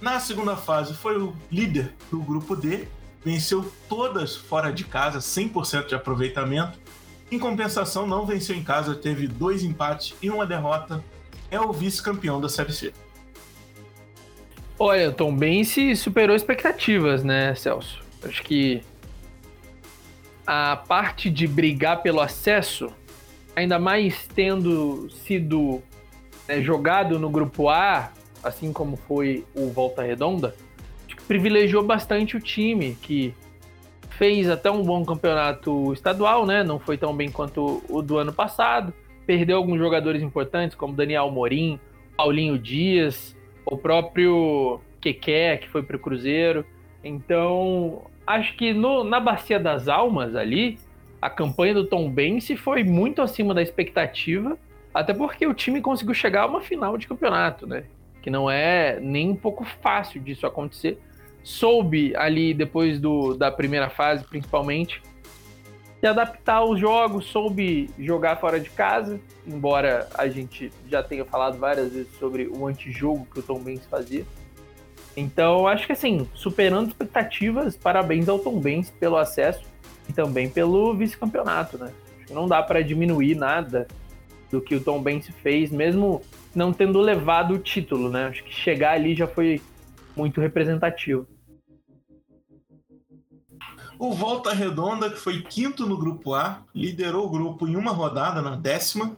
Na 0.00 0.20
segunda 0.20 0.56
fase, 0.56 0.94
foi 0.94 1.20
o 1.20 1.34
líder 1.50 1.96
do 2.12 2.20
grupo 2.20 2.54
D, 2.54 2.86
venceu 3.24 3.72
todas 3.88 4.36
fora 4.36 4.72
de 4.72 4.84
casa, 4.84 5.18
100% 5.18 5.88
de 5.88 5.96
aproveitamento. 5.96 6.78
Em 7.28 7.40
compensação, 7.40 8.06
não 8.06 8.24
venceu 8.24 8.54
em 8.54 8.62
casa, 8.62 8.94
teve 8.94 9.26
dois 9.26 9.64
empates 9.64 10.14
e 10.22 10.30
uma 10.30 10.46
derrota. 10.46 11.02
É 11.54 11.60
o 11.60 11.72
vice-campeão 11.72 12.40
da 12.40 12.48
Série 12.48 12.72
C. 12.72 12.92
Olha, 14.76 15.12
Tom 15.12 15.32
Bense 15.32 15.94
superou 15.94 16.34
expectativas, 16.34 17.22
né, 17.22 17.54
Celso? 17.54 18.02
Acho 18.24 18.42
que 18.42 18.82
a 20.44 20.74
parte 20.74 21.30
de 21.30 21.46
brigar 21.46 22.02
pelo 22.02 22.20
acesso, 22.20 22.92
ainda 23.54 23.78
mais 23.78 24.26
tendo 24.34 25.08
sido 25.10 25.80
né, 26.48 26.60
jogado 26.60 27.20
no 27.20 27.30
grupo 27.30 27.68
A, 27.68 28.10
assim 28.42 28.72
como 28.72 28.96
foi 28.96 29.44
o 29.54 29.68
Volta 29.70 30.02
Redonda, 30.02 30.56
acho 31.06 31.14
que 31.14 31.22
privilegiou 31.22 31.84
bastante 31.84 32.36
o 32.36 32.40
time, 32.40 32.98
que 33.00 33.32
fez 34.10 34.50
até 34.50 34.72
um 34.72 34.82
bom 34.82 35.04
campeonato 35.04 35.92
estadual, 35.92 36.46
né? 36.46 36.64
Não 36.64 36.80
foi 36.80 36.98
tão 36.98 37.14
bem 37.14 37.30
quanto 37.30 37.80
o 37.88 38.02
do 38.02 38.18
ano 38.18 38.32
passado. 38.32 38.92
Perdeu 39.26 39.56
alguns 39.56 39.78
jogadores 39.78 40.22
importantes, 40.22 40.76
como 40.76 40.94
Daniel 40.94 41.30
Morim, 41.30 41.78
Paulinho 42.16 42.58
Dias, 42.58 43.36
o 43.64 43.76
próprio 43.76 44.80
Keké, 45.00 45.58
que 45.58 45.68
foi 45.68 45.82
para 45.82 45.96
o 45.96 45.98
Cruzeiro. 45.98 46.64
Então, 47.02 48.02
acho 48.26 48.56
que 48.56 48.72
no, 48.72 49.04
na 49.04 49.20
Bacia 49.20 49.58
das 49.58 49.88
Almas 49.88 50.34
ali, 50.36 50.78
a 51.20 51.30
campanha 51.30 51.74
do 51.74 51.86
Tom 51.86 52.10
Bense 52.10 52.56
foi 52.56 52.84
muito 52.84 53.22
acima 53.22 53.54
da 53.54 53.62
expectativa, 53.62 54.58
até 54.92 55.12
porque 55.12 55.46
o 55.46 55.54
time 55.54 55.80
conseguiu 55.80 56.14
chegar 56.14 56.42
a 56.42 56.46
uma 56.46 56.60
final 56.60 56.96
de 56.96 57.06
campeonato, 57.06 57.66
né? 57.66 57.84
Que 58.22 58.30
não 58.30 58.50
é 58.50 58.98
nem 59.00 59.30
um 59.30 59.36
pouco 59.36 59.64
fácil 59.64 60.20
disso 60.20 60.46
acontecer 60.46 60.98
soube 61.44 62.16
ali 62.16 62.54
depois 62.54 62.98
do, 62.98 63.34
da 63.34 63.52
primeira 63.52 63.90
fase, 63.90 64.24
principalmente, 64.24 65.00
se 66.04 66.08
adaptar 66.08 66.56
aos 66.56 66.78
jogos, 66.78 67.24
soube 67.24 67.88
jogar 67.98 68.36
fora 68.36 68.60
de 68.60 68.68
casa, 68.68 69.18
embora 69.46 70.06
a 70.12 70.28
gente 70.28 70.70
já 70.86 71.02
tenha 71.02 71.24
falado 71.24 71.56
várias 71.56 71.90
vezes 71.94 72.14
sobre 72.18 72.46
o 72.46 72.66
antijogo 72.66 73.26
que 73.32 73.38
o 73.40 73.42
Tom 73.42 73.58
Benz 73.58 73.86
fazia. 73.86 74.22
Então, 75.16 75.66
acho 75.66 75.86
que 75.86 75.92
assim, 75.92 76.28
superando 76.34 76.88
expectativas, 76.88 77.74
parabéns 77.74 78.28
ao 78.28 78.38
Tom 78.38 78.60
Benz 78.60 78.90
pelo 78.90 79.16
acesso 79.16 79.64
e 80.06 80.12
também 80.12 80.46
pelo 80.46 80.92
vice-campeonato, 80.92 81.78
né? 81.78 81.90
Não 82.30 82.46
dá 82.46 82.62
para 82.62 82.82
diminuir 82.82 83.34
nada 83.34 83.88
do 84.50 84.60
que 84.60 84.74
o 84.74 84.82
Tom 84.82 85.00
Benz 85.00 85.26
fez, 85.42 85.70
mesmo 85.70 86.20
não 86.54 86.70
tendo 86.70 87.00
levado 87.00 87.54
o 87.54 87.58
título, 87.58 88.10
né? 88.10 88.26
Acho 88.26 88.44
que 88.44 88.52
chegar 88.52 88.92
ali 88.92 89.14
já 89.14 89.26
foi 89.26 89.58
muito 90.14 90.38
representativo. 90.38 91.26
O 93.98 94.12
Volta 94.12 94.52
Redonda, 94.52 95.08
que 95.08 95.16
foi 95.16 95.42
quinto 95.42 95.86
no 95.86 95.96
grupo 95.96 96.34
A, 96.34 96.62
liderou 96.74 97.26
o 97.26 97.30
grupo 97.30 97.68
em 97.68 97.76
uma 97.76 97.92
rodada, 97.92 98.42
na 98.42 98.56
décima. 98.56 99.16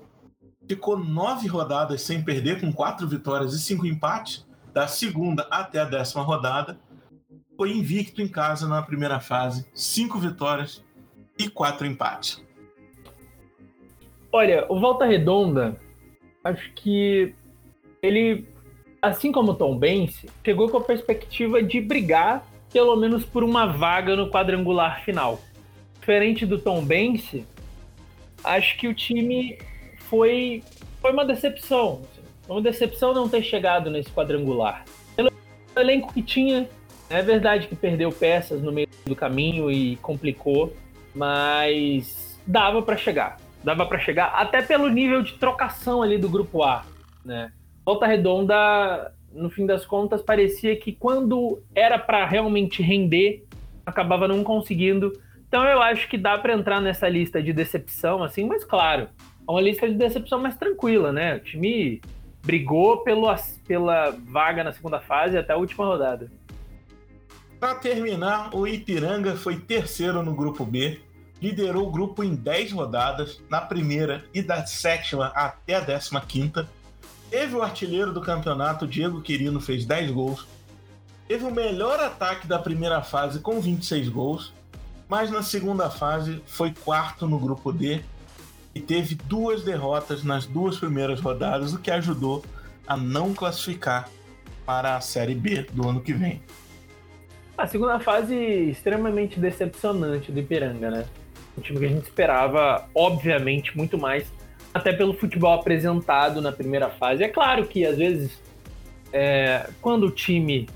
Ficou 0.69 0.99
nove 0.99 1.49
rodadas 1.49 2.03
sem 2.03 2.23
perder, 2.23 2.61
com 2.61 2.73
quatro 2.73 3.09
vitórias 3.09 3.55
e 3.55 3.59
cinco 3.59 3.87
empates, 3.87 4.47
da 4.73 4.87
segunda 4.87 5.47
até 5.51 5.81
a 5.81 5.85
décima 5.85 6.23
rodada. 6.23 6.79
Foi 7.57 7.73
invicto 7.73 8.21
em 8.21 8.29
casa 8.29 8.69
na 8.69 8.83
primeira 8.83 9.19
fase, 9.19 9.67
cinco 9.73 10.19
vitórias 10.19 10.85
e 11.39 11.49
quatro 11.49 11.87
empates. 11.87 12.45
Olha, 14.31 14.67
o 14.69 14.79
Volta 14.79 15.07
Redonda, 15.07 15.81
acho 16.45 16.71
que 16.75 17.35
ele, 18.03 18.47
assim 19.01 19.33
como 19.33 19.53
o 19.53 19.55
Tom 19.55 19.79
Bense, 19.79 20.29
chegou 20.45 20.69
com 20.69 20.77
a 20.77 20.85
perspectiva 20.85 21.63
de 21.63 21.81
brigar 21.81 22.45
pelo 22.77 22.95
menos 22.95 23.25
por 23.25 23.43
uma 23.43 23.65
vaga 23.65 24.15
no 24.15 24.29
quadrangular 24.29 25.03
final. 25.03 25.41
Diferente 25.99 26.45
do 26.45 26.59
Tom 26.59 26.85
Bense, 26.85 27.47
acho 28.45 28.77
que 28.77 28.87
o 28.87 28.93
time 28.93 29.59
foi, 30.01 30.63
foi 31.01 31.11
uma 31.11 31.25
decepção. 31.25 32.03
Uma 32.47 32.61
decepção 32.61 33.15
não 33.15 33.31
ter 33.31 33.43
chegado 33.43 33.91
nesse 33.91 34.11
quadrangular. 34.11 34.85
Pelo 35.17 35.33
elenco 35.75 36.13
que 36.13 36.21
tinha, 36.21 36.69
é 37.09 37.23
verdade 37.23 37.67
que 37.67 37.75
perdeu 37.75 38.13
peças 38.13 38.61
no 38.61 38.71
meio 38.71 38.89
do 39.07 39.17
caminho 39.17 39.71
e 39.71 39.97
complicou, 39.97 40.77
mas 41.15 42.39
dava 42.47 42.83
para 42.83 42.99
chegar. 42.99 43.39
Dava 43.65 43.87
para 43.87 43.99
chegar 43.99 44.35
até 44.35 44.61
pelo 44.61 44.91
nível 44.91 45.23
de 45.23 45.33
trocação 45.33 46.03
ali 46.03 46.19
do 46.19 46.29
grupo 46.29 46.63
A, 46.63 46.85
né? 47.25 47.51
Volta 47.87 48.07
Redonda 48.07 49.16
no 49.37 49.51
fim 49.51 49.67
das 49.67 49.85
contas, 49.85 50.23
parecia 50.23 50.77
que 50.77 50.93
quando 50.93 51.63
era 51.75 51.99
para 51.99 52.27
realmente 52.27 52.83
render, 52.83 53.45
acabava 53.85 54.27
não 54.27 54.43
conseguindo. 54.43 55.13
Então 55.47 55.65
eu 55.65 55.81
acho 55.81 56.09
que 56.09 56.19
dá 56.19 56.37
para 56.39 56.55
entrar 56.55 56.81
nessa 56.81 57.09
lista 57.09 57.43
de 57.43 57.53
decepção, 57.53 58.23
assim, 58.23 58.45
mas 58.45 58.65
claro, 58.65 59.09
é 59.49 59.51
uma 59.51 59.61
lista 59.61 59.89
de 59.89 59.95
decepção 59.95 60.41
mais 60.41 60.57
tranquila, 60.57 61.13
né? 61.13 61.37
O 61.37 61.41
time 61.41 62.01
brigou 62.45 62.99
pelo, 62.99 63.29
pela 63.67 64.11
vaga 64.11 64.65
na 64.65 64.73
segunda 64.73 65.01
fase 65.01 65.37
até 65.37 65.53
a 65.53 65.57
última 65.57 65.85
rodada. 65.85 66.31
Para 67.59 67.75
terminar, 67.75 68.55
o 68.55 68.67
Ipiranga 68.67 69.35
foi 69.35 69.59
terceiro 69.59 70.23
no 70.23 70.35
grupo 70.35 70.65
B, 70.65 71.01
liderou 71.41 71.89
o 71.89 71.91
grupo 71.91 72.23
em 72.23 72.35
10 72.35 72.73
rodadas, 72.73 73.43
na 73.49 73.61
primeira 73.61 74.25
e 74.33 74.43
da 74.43 74.65
sétima 74.67 75.33
até 75.35 75.75
a 75.75 75.81
décima 75.81 76.21
quinta, 76.21 76.69
Teve 77.31 77.57
o 77.57 77.63
artilheiro 77.63 78.13
do 78.13 78.21
campeonato, 78.21 78.87
Diego 78.87 79.21
Quirino, 79.21 79.61
fez 79.61 79.85
10 79.85 80.11
gols. 80.11 80.47
Teve 81.27 81.45
o 81.45 81.51
melhor 81.51 81.99
ataque 81.99 82.47
da 82.47 82.59
primeira 82.59 83.03
fase 83.03 83.41
com 83.41 83.61
26 83.61 84.09
gols. 84.09 84.53
Mas 85.09 85.31
na 85.31 85.43
segunda 85.43 85.89
fase 85.89 86.43
foi 86.47 86.73
quarto 86.73 87.27
no 87.29 87.39
grupo 87.39 87.73
D 87.73 88.01
e 88.75 88.81
teve 88.81 89.15
duas 89.15 89.63
derrotas 89.63 90.23
nas 90.25 90.47
duas 90.47 90.77
primeiras 90.77 91.21
rodadas, 91.21 91.73
o 91.73 91.79
que 91.79 91.91
ajudou 91.91 92.45
a 92.87 92.97
não 92.97 93.33
classificar 93.33 94.09
para 94.65 94.97
a 94.97 95.01
Série 95.01 95.35
B 95.35 95.63
do 95.73 95.89
ano 95.89 96.01
que 96.01 96.13
vem. 96.13 96.43
A 97.57 97.67
segunda 97.67 97.99
fase 98.01 98.35
extremamente 98.35 99.41
decepcionante 99.41 100.31
do 100.31 100.41
Ipiranga, 100.41 100.91
né? 100.91 101.07
Um 101.57 101.63
time 101.63 101.79
que 101.79 101.87
a 101.87 101.89
gente 101.89 102.05
esperava, 102.05 102.87
obviamente, 102.95 103.75
muito 103.77 103.97
mais 103.97 104.31
até 104.77 104.93
pelo 104.93 105.15
futebol 105.15 105.53
apresentado 105.53 106.41
na 106.41 106.53
primeira 106.53 106.89
fase. 106.89 107.25
É 107.25 107.29
claro 107.29 107.67
que 107.67 107.85
às 107.85 107.97
vezes, 107.97 108.41
é, 109.13 109.69
quando 109.81 110.07
o 110.07 110.11
time 110.11 110.69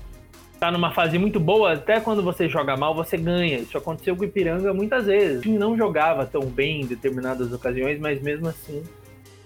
está 0.53 0.71
numa 0.71 0.91
fase 0.91 1.17
muito 1.17 1.39
boa, 1.39 1.73
até 1.73 1.99
quando 1.99 2.21
você 2.21 2.47
joga 2.47 2.77
mal, 2.77 2.93
você 2.93 3.17
ganha. 3.17 3.57
Isso 3.57 3.77
aconteceu 3.77 4.15
com 4.15 4.21
o 4.21 4.25
Ipiranga 4.25 4.73
muitas 4.73 5.05
vezes. 5.05 5.39
O 5.39 5.41
time 5.41 5.57
não 5.57 5.75
jogava 5.75 6.25
tão 6.25 6.41
bem 6.41 6.81
em 6.81 6.85
determinadas 6.85 7.51
ocasiões, 7.51 7.99
mas 7.99 8.21
mesmo 8.21 8.47
assim 8.47 8.83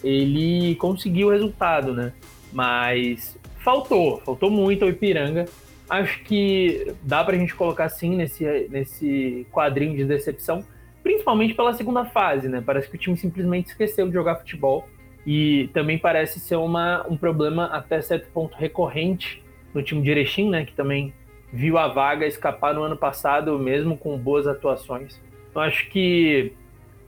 ele 0.04 0.76
conseguiu 0.76 1.28
o 1.28 1.32
resultado, 1.32 1.94
né? 1.94 2.14
Mas 2.52 3.38
faltou, 3.64 4.22
faltou 4.26 4.50
muito 4.52 4.84
ao 4.84 4.90
Ipiranga. 4.90 5.46
Acho 5.90 6.22
que 6.24 6.94
dá 7.02 7.24
pra 7.24 7.38
gente 7.38 7.56
colocar 7.56 7.86
assim 7.86 8.16
nesse, 8.16 8.68
nesse 8.70 9.48
quadrinho 9.52 9.96
de 9.96 10.04
decepção 10.04 10.64
principalmente 11.06 11.54
pela 11.54 11.72
segunda 11.72 12.04
fase, 12.04 12.50
né? 12.50 12.64
Parece 12.66 12.90
que 12.90 12.96
o 12.96 13.00
time 13.00 13.16
simplesmente 13.16 13.68
esqueceu 13.68 14.08
de 14.08 14.14
jogar 14.14 14.38
futebol 14.38 14.90
e 15.24 15.70
também 15.72 16.00
parece 16.00 16.40
ser 16.40 16.56
uma, 16.56 17.06
um 17.08 17.16
problema 17.16 17.66
até 17.66 18.02
certo 18.02 18.28
ponto 18.32 18.58
recorrente 18.58 19.44
no 19.72 19.84
time 19.84 20.02
de 20.02 20.10
Erechim, 20.10 20.50
né? 20.50 20.66
Que 20.66 20.74
também 20.74 21.14
viu 21.54 21.78
a 21.78 21.88
vaga 21.88 22.26
escapar 22.26 22.74
no 22.74 22.82
ano 22.82 22.98
passado, 22.98 23.60
mesmo 23.60 23.96
com 23.96 24.18
boas 24.18 24.48
atuações. 24.48 25.22
Então 25.52 25.62
acho 25.62 25.88
que 25.92 26.54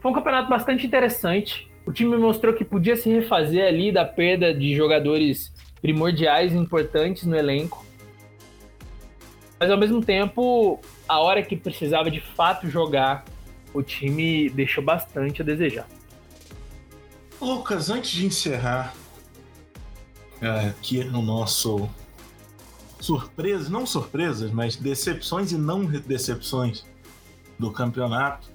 foi 0.00 0.12
um 0.12 0.14
campeonato 0.14 0.48
bastante 0.48 0.86
interessante. 0.86 1.68
O 1.84 1.92
time 1.92 2.16
mostrou 2.16 2.54
que 2.54 2.64
podia 2.64 2.94
se 2.94 3.10
refazer 3.10 3.66
ali 3.66 3.90
da 3.90 4.04
perda 4.04 4.54
de 4.54 4.76
jogadores 4.76 5.52
primordiais 5.82 6.54
importantes 6.54 7.24
no 7.24 7.34
elenco. 7.34 7.84
Mas 9.58 9.72
ao 9.72 9.76
mesmo 9.76 10.00
tempo, 10.00 10.78
a 11.08 11.18
hora 11.18 11.42
que 11.42 11.56
precisava 11.56 12.08
de 12.12 12.20
fato 12.20 12.70
jogar, 12.70 13.24
o 13.72 13.82
time 13.82 14.50
deixou 14.50 14.82
bastante 14.82 15.42
a 15.42 15.44
desejar. 15.44 15.86
Lucas, 17.40 17.90
antes 17.90 18.10
de 18.10 18.26
encerrar 18.26 18.94
é, 20.40 20.68
aqui 20.68 21.04
no 21.04 21.22
nosso 21.22 21.88
surpresas, 23.00 23.68
não 23.68 23.86
surpresas, 23.86 24.50
mas 24.50 24.76
decepções 24.76 25.52
e 25.52 25.58
não 25.58 25.84
decepções 25.84 26.84
do 27.58 27.70
campeonato, 27.70 28.48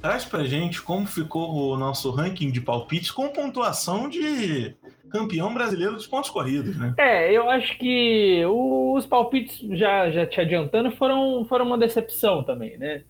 traz 0.00 0.24
pra 0.24 0.44
gente 0.44 0.82
como 0.82 1.06
ficou 1.06 1.72
o 1.72 1.76
nosso 1.76 2.10
ranking 2.10 2.50
de 2.50 2.60
palpites 2.60 3.10
com 3.10 3.28
pontuação 3.28 4.08
de 4.08 4.74
campeão 5.10 5.54
brasileiro 5.54 5.94
dos 5.94 6.06
pontos 6.06 6.30
corridos, 6.30 6.76
né? 6.76 6.94
É, 6.98 7.32
eu 7.32 7.48
acho 7.48 7.78
que 7.78 8.44
os 8.46 9.06
palpites, 9.06 9.58
já, 9.78 10.10
já 10.10 10.26
te 10.26 10.40
adiantando, 10.40 10.90
foram, 10.92 11.44
foram 11.48 11.64
uma 11.66 11.78
decepção 11.78 12.42
também, 12.42 12.76
né? 12.76 13.04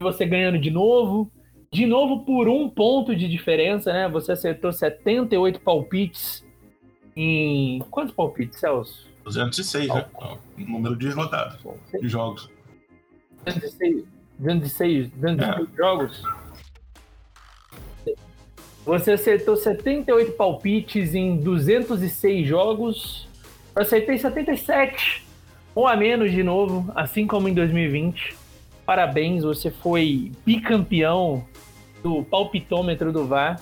Você 0.00 0.24
ganhando 0.26 0.58
de 0.58 0.70
novo. 0.70 1.30
De 1.72 1.86
novo 1.86 2.24
por 2.24 2.48
um 2.48 2.68
ponto 2.68 3.16
de 3.16 3.28
diferença, 3.28 3.92
né? 3.92 4.08
Você 4.08 4.32
acertou 4.32 4.72
78 4.72 5.60
palpites 5.60 6.44
em. 7.16 7.80
Quantos 7.90 8.14
palpites, 8.14 8.60
Celso? 8.60 9.08
206, 9.24 9.90
oh. 9.90 9.94
né? 9.94 10.06
O 10.58 10.70
número 10.70 10.96
de 10.96 11.08
rodadas, 11.08 11.58
de 12.00 12.08
jogos. 12.08 12.48
206, 13.44 14.04
206, 14.38 15.10
206 15.10 15.68
é. 15.72 15.76
jogos? 15.76 16.22
Você 18.84 19.12
acertou 19.12 19.56
78 19.56 20.32
palpites 20.32 21.14
em 21.14 21.38
206 21.38 22.46
jogos. 22.46 23.28
Eu 23.74 23.82
acertei 23.82 24.18
77, 24.18 25.26
ou 25.74 25.88
a 25.88 25.96
menos 25.96 26.30
de 26.30 26.42
novo, 26.42 26.92
assim 26.94 27.26
como 27.26 27.48
em 27.48 27.54
2020. 27.54 28.36
Parabéns, 28.84 29.42
você 29.42 29.70
foi 29.70 30.32
bicampeão 30.44 31.44
do 32.02 32.22
palpitômetro 32.24 33.12
do 33.12 33.26
VAR. 33.26 33.60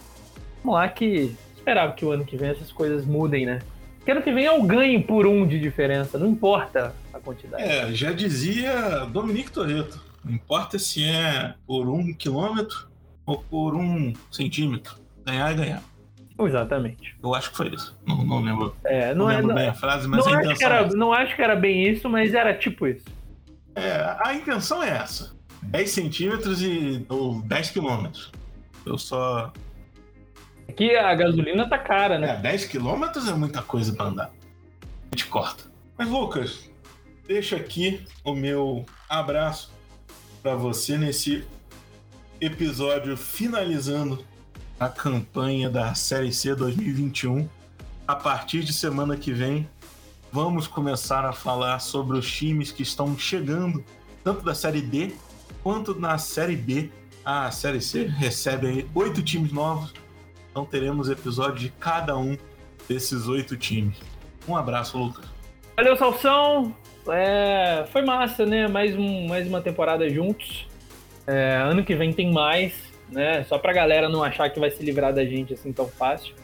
Vamos 0.62 0.80
lá 0.80 0.88
que 0.88 1.34
esperava 1.54 1.92
que 1.92 2.04
o 2.04 2.10
ano 2.10 2.24
que 2.24 2.36
vem 2.36 2.50
essas 2.50 2.72
coisas 2.72 3.06
mudem, 3.06 3.46
né? 3.46 3.60
Porque 3.98 4.10
ano 4.10 4.22
que 4.22 4.32
vem 4.32 4.44
é 4.44 4.52
o 4.52 4.62
ganho 4.64 5.00
por 5.02 5.26
um 5.26 5.46
de 5.46 5.60
diferença, 5.60 6.18
não 6.18 6.26
importa 6.26 6.92
a 7.14 7.20
quantidade. 7.20 7.62
É, 7.62 7.92
já 7.92 8.10
dizia 8.10 9.06
Dominique 9.06 9.52
Toretto. 9.52 10.02
Não 10.24 10.34
importa 10.34 10.76
se 10.78 11.04
é 11.04 11.54
por 11.66 11.88
um 11.88 12.12
quilômetro 12.12 12.88
ou 13.24 13.38
por 13.38 13.76
um 13.76 14.12
centímetro. 14.30 14.96
Ganhar 15.24 15.52
é 15.52 15.54
ganhar. 15.54 15.82
Exatamente. 16.40 17.16
Eu 17.22 17.34
acho 17.34 17.50
que 17.50 17.56
foi 17.56 17.68
isso. 17.68 17.96
Não, 18.04 18.24
não 18.24 18.40
lembro. 18.40 18.74
É, 18.84 19.14
não, 19.14 19.26
Não 19.26 19.30
é, 19.30 19.36
lembro 19.36 19.48
não, 19.48 19.54
bem 19.54 19.68
a 19.68 19.74
frase, 19.74 20.08
mas 20.08 20.24
não 20.24 20.32
a 20.32 20.36
acho 20.36 20.40
que 20.40 20.54
intenção 20.54 20.76
era, 20.76 20.86
é 20.86 20.96
não 20.96 21.12
acho 21.12 21.36
que 21.36 21.42
era 21.42 21.54
bem 21.54 21.88
isso, 21.88 22.08
mas 22.08 22.34
era 22.34 22.52
tipo 22.54 22.86
isso. 22.86 23.04
É, 23.74 24.16
a 24.24 24.34
intenção 24.34 24.82
é 24.82 24.90
essa. 24.90 25.34
10 25.62 25.90
centímetros 25.90 26.60
e, 26.62 27.06
ou 27.08 27.40
10 27.42 27.70
quilômetros. 27.70 28.32
Eu 28.84 28.98
só. 28.98 29.52
Aqui 30.68 30.94
a 30.96 31.14
gasolina 31.14 31.68
tá 31.68 31.78
cara, 31.78 32.18
né? 32.18 32.30
É, 32.30 32.36
10 32.36 32.66
quilômetros 32.66 33.28
é 33.28 33.34
muita 33.34 33.62
coisa 33.62 33.92
pra 33.94 34.06
andar. 34.06 34.30
A 34.84 35.16
gente 35.16 35.26
corta. 35.26 35.64
Mas, 35.96 36.08
Lucas, 36.08 36.70
deixa 37.26 37.56
aqui 37.56 38.04
o 38.24 38.34
meu 38.34 38.84
abraço 39.08 39.72
pra 40.42 40.54
você 40.54 40.98
nesse 40.98 41.44
episódio 42.40 43.16
finalizando 43.16 44.24
a 44.80 44.88
campanha 44.88 45.70
da 45.70 45.94
Série 45.94 46.32
C 46.32 46.54
2021. 46.54 47.48
A 48.06 48.16
partir 48.16 48.64
de 48.64 48.72
semana 48.72 49.16
que 49.16 49.32
vem, 49.32 49.68
vamos 50.32 50.66
começar 50.66 51.26
a 51.26 51.32
falar 51.32 51.78
sobre 51.78 52.16
os 52.16 52.28
times 52.28 52.72
que 52.72 52.82
estão 52.82 53.16
chegando, 53.18 53.84
tanto 54.24 54.42
da 54.42 54.54
Série 54.54 54.80
D 54.80 55.14
quanto 55.62 55.94
na 55.94 56.16
Série 56.16 56.56
B. 56.56 56.90
A 57.24 57.50
Série 57.52 57.80
C 57.80 58.06
recebe 58.06 58.88
oito 58.94 59.22
times 59.22 59.52
novos, 59.52 59.92
então 60.50 60.64
teremos 60.64 61.08
episódio 61.08 61.60
de 61.60 61.68
cada 61.68 62.16
um 62.16 62.36
desses 62.88 63.28
oito 63.28 63.56
times. 63.56 63.96
Um 64.48 64.56
abraço, 64.56 64.98
Lucas. 64.98 65.24
Valeu, 65.76 65.94
Salsão. 65.96 66.74
É, 67.08 67.86
foi 67.92 68.02
massa, 68.02 68.44
né? 68.44 68.66
Mais, 68.66 68.96
um, 68.96 69.28
mais 69.28 69.46
uma 69.46 69.60
temporada 69.60 70.08
juntos. 70.08 70.66
É, 71.26 71.56
ano 71.56 71.84
que 71.84 71.94
vem 71.94 72.12
tem 72.12 72.32
mais, 72.32 72.74
né? 73.08 73.44
Só 73.44 73.56
pra 73.56 73.72
galera 73.72 74.08
não 74.08 74.24
achar 74.24 74.50
que 74.50 74.58
vai 74.58 74.70
se 74.70 74.82
livrar 74.82 75.14
da 75.14 75.24
gente 75.24 75.54
assim 75.54 75.72
tão 75.72 75.86
fácil. 75.86 76.34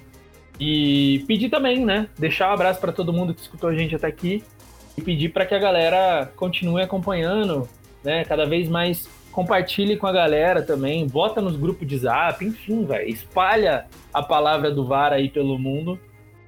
E 0.58 1.24
pedir 1.26 1.48
também, 1.48 1.84
né? 1.84 2.08
Deixar 2.18 2.50
um 2.50 2.54
abraço 2.54 2.80
pra 2.80 2.92
todo 2.92 3.12
mundo 3.12 3.32
que 3.34 3.40
escutou 3.40 3.70
a 3.70 3.74
gente 3.74 3.94
até 3.94 4.06
aqui. 4.06 4.42
E 4.96 5.02
pedir 5.02 5.28
pra 5.28 5.46
que 5.46 5.54
a 5.54 5.58
galera 5.58 6.30
continue 6.34 6.82
acompanhando, 6.82 7.68
né? 8.02 8.24
Cada 8.24 8.44
vez 8.44 8.68
mais 8.68 9.08
compartilhe 9.30 9.96
com 9.96 10.06
a 10.06 10.12
galera 10.12 10.62
também. 10.62 11.06
Bota 11.06 11.40
nos 11.40 11.56
grupos 11.56 11.86
de 11.86 11.96
zap, 11.98 12.44
enfim, 12.44 12.84
velho. 12.84 13.08
Espalha 13.08 13.86
a 14.12 14.20
palavra 14.20 14.70
do 14.70 14.84
VAR 14.84 15.12
aí 15.12 15.28
pelo 15.28 15.56
mundo. 15.58 15.98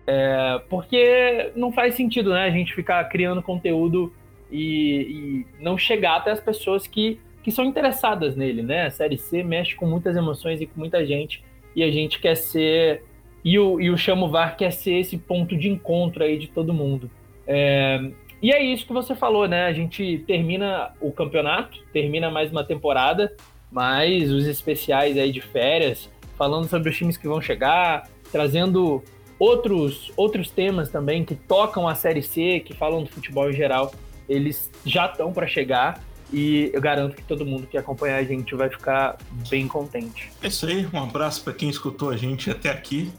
É, 0.06 0.60
porque 0.68 1.52
não 1.54 1.70
faz 1.70 1.94
sentido, 1.94 2.30
né? 2.30 2.42
A 2.42 2.50
gente 2.50 2.74
ficar 2.74 3.04
criando 3.04 3.40
conteúdo 3.40 4.12
e, 4.50 5.46
e 5.60 5.62
não 5.62 5.78
chegar 5.78 6.16
até 6.16 6.32
as 6.32 6.40
pessoas 6.40 6.86
que, 6.86 7.20
que 7.44 7.52
são 7.52 7.64
interessadas 7.64 8.34
nele, 8.34 8.60
né? 8.60 8.86
A 8.86 8.90
Série 8.90 9.16
C 9.16 9.44
mexe 9.44 9.76
com 9.76 9.86
muitas 9.86 10.16
emoções 10.16 10.60
e 10.60 10.66
com 10.66 10.80
muita 10.80 11.06
gente. 11.06 11.44
E 11.76 11.84
a 11.84 11.90
gente 11.92 12.18
quer 12.18 12.34
ser. 12.34 13.04
E 13.44 13.58
o, 13.58 13.80
e 13.80 13.90
o 13.90 13.96
Chamo 13.96 14.28
VAR 14.28 14.56
quer 14.56 14.70
ser 14.70 14.94
esse 15.00 15.16
ponto 15.16 15.56
de 15.56 15.68
encontro 15.68 16.22
aí 16.22 16.38
de 16.38 16.48
todo 16.48 16.74
mundo. 16.74 17.10
É, 17.46 18.10
e 18.42 18.52
é 18.52 18.62
isso 18.62 18.86
que 18.86 18.92
você 18.92 19.14
falou, 19.14 19.46
né? 19.46 19.66
A 19.66 19.72
gente 19.72 20.22
termina 20.26 20.92
o 21.00 21.12
campeonato, 21.12 21.78
termina 21.92 22.30
mais 22.30 22.50
uma 22.50 22.64
temporada, 22.64 23.34
mas 23.70 24.30
os 24.30 24.46
especiais 24.46 25.18
aí 25.18 25.30
de 25.30 25.40
férias, 25.40 26.08
falando 26.36 26.68
sobre 26.68 26.90
os 26.90 26.96
times 26.96 27.16
que 27.16 27.28
vão 27.28 27.40
chegar, 27.40 28.08
trazendo 28.32 29.02
outros, 29.38 30.12
outros 30.16 30.50
temas 30.50 30.88
também 30.88 31.24
que 31.24 31.34
tocam 31.34 31.88
a 31.88 31.94
Série 31.94 32.22
C, 32.22 32.60
que 32.60 32.74
falam 32.74 33.02
do 33.02 33.10
futebol 33.10 33.50
em 33.50 33.54
geral, 33.54 33.92
eles 34.28 34.70
já 34.84 35.06
estão 35.06 35.32
para 35.32 35.46
chegar 35.46 36.02
e 36.32 36.70
eu 36.72 36.80
garanto 36.80 37.16
que 37.16 37.22
todo 37.22 37.44
mundo 37.44 37.66
que 37.66 37.76
acompanhar 37.76 38.16
a 38.16 38.22
gente 38.22 38.54
vai 38.54 38.70
ficar 38.70 39.18
bem 39.48 39.66
contente. 39.66 40.30
É 40.42 40.48
isso 40.48 40.66
aí, 40.66 40.86
um 40.92 41.02
abraço 41.02 41.42
para 41.42 41.52
quem 41.52 41.68
escutou 41.68 42.10
a 42.10 42.16
gente 42.16 42.50
até 42.50 42.70
aqui. 42.70 43.12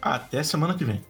Até 0.00 0.42
semana 0.42 0.74
que 0.74 0.84
vem. 0.84 1.09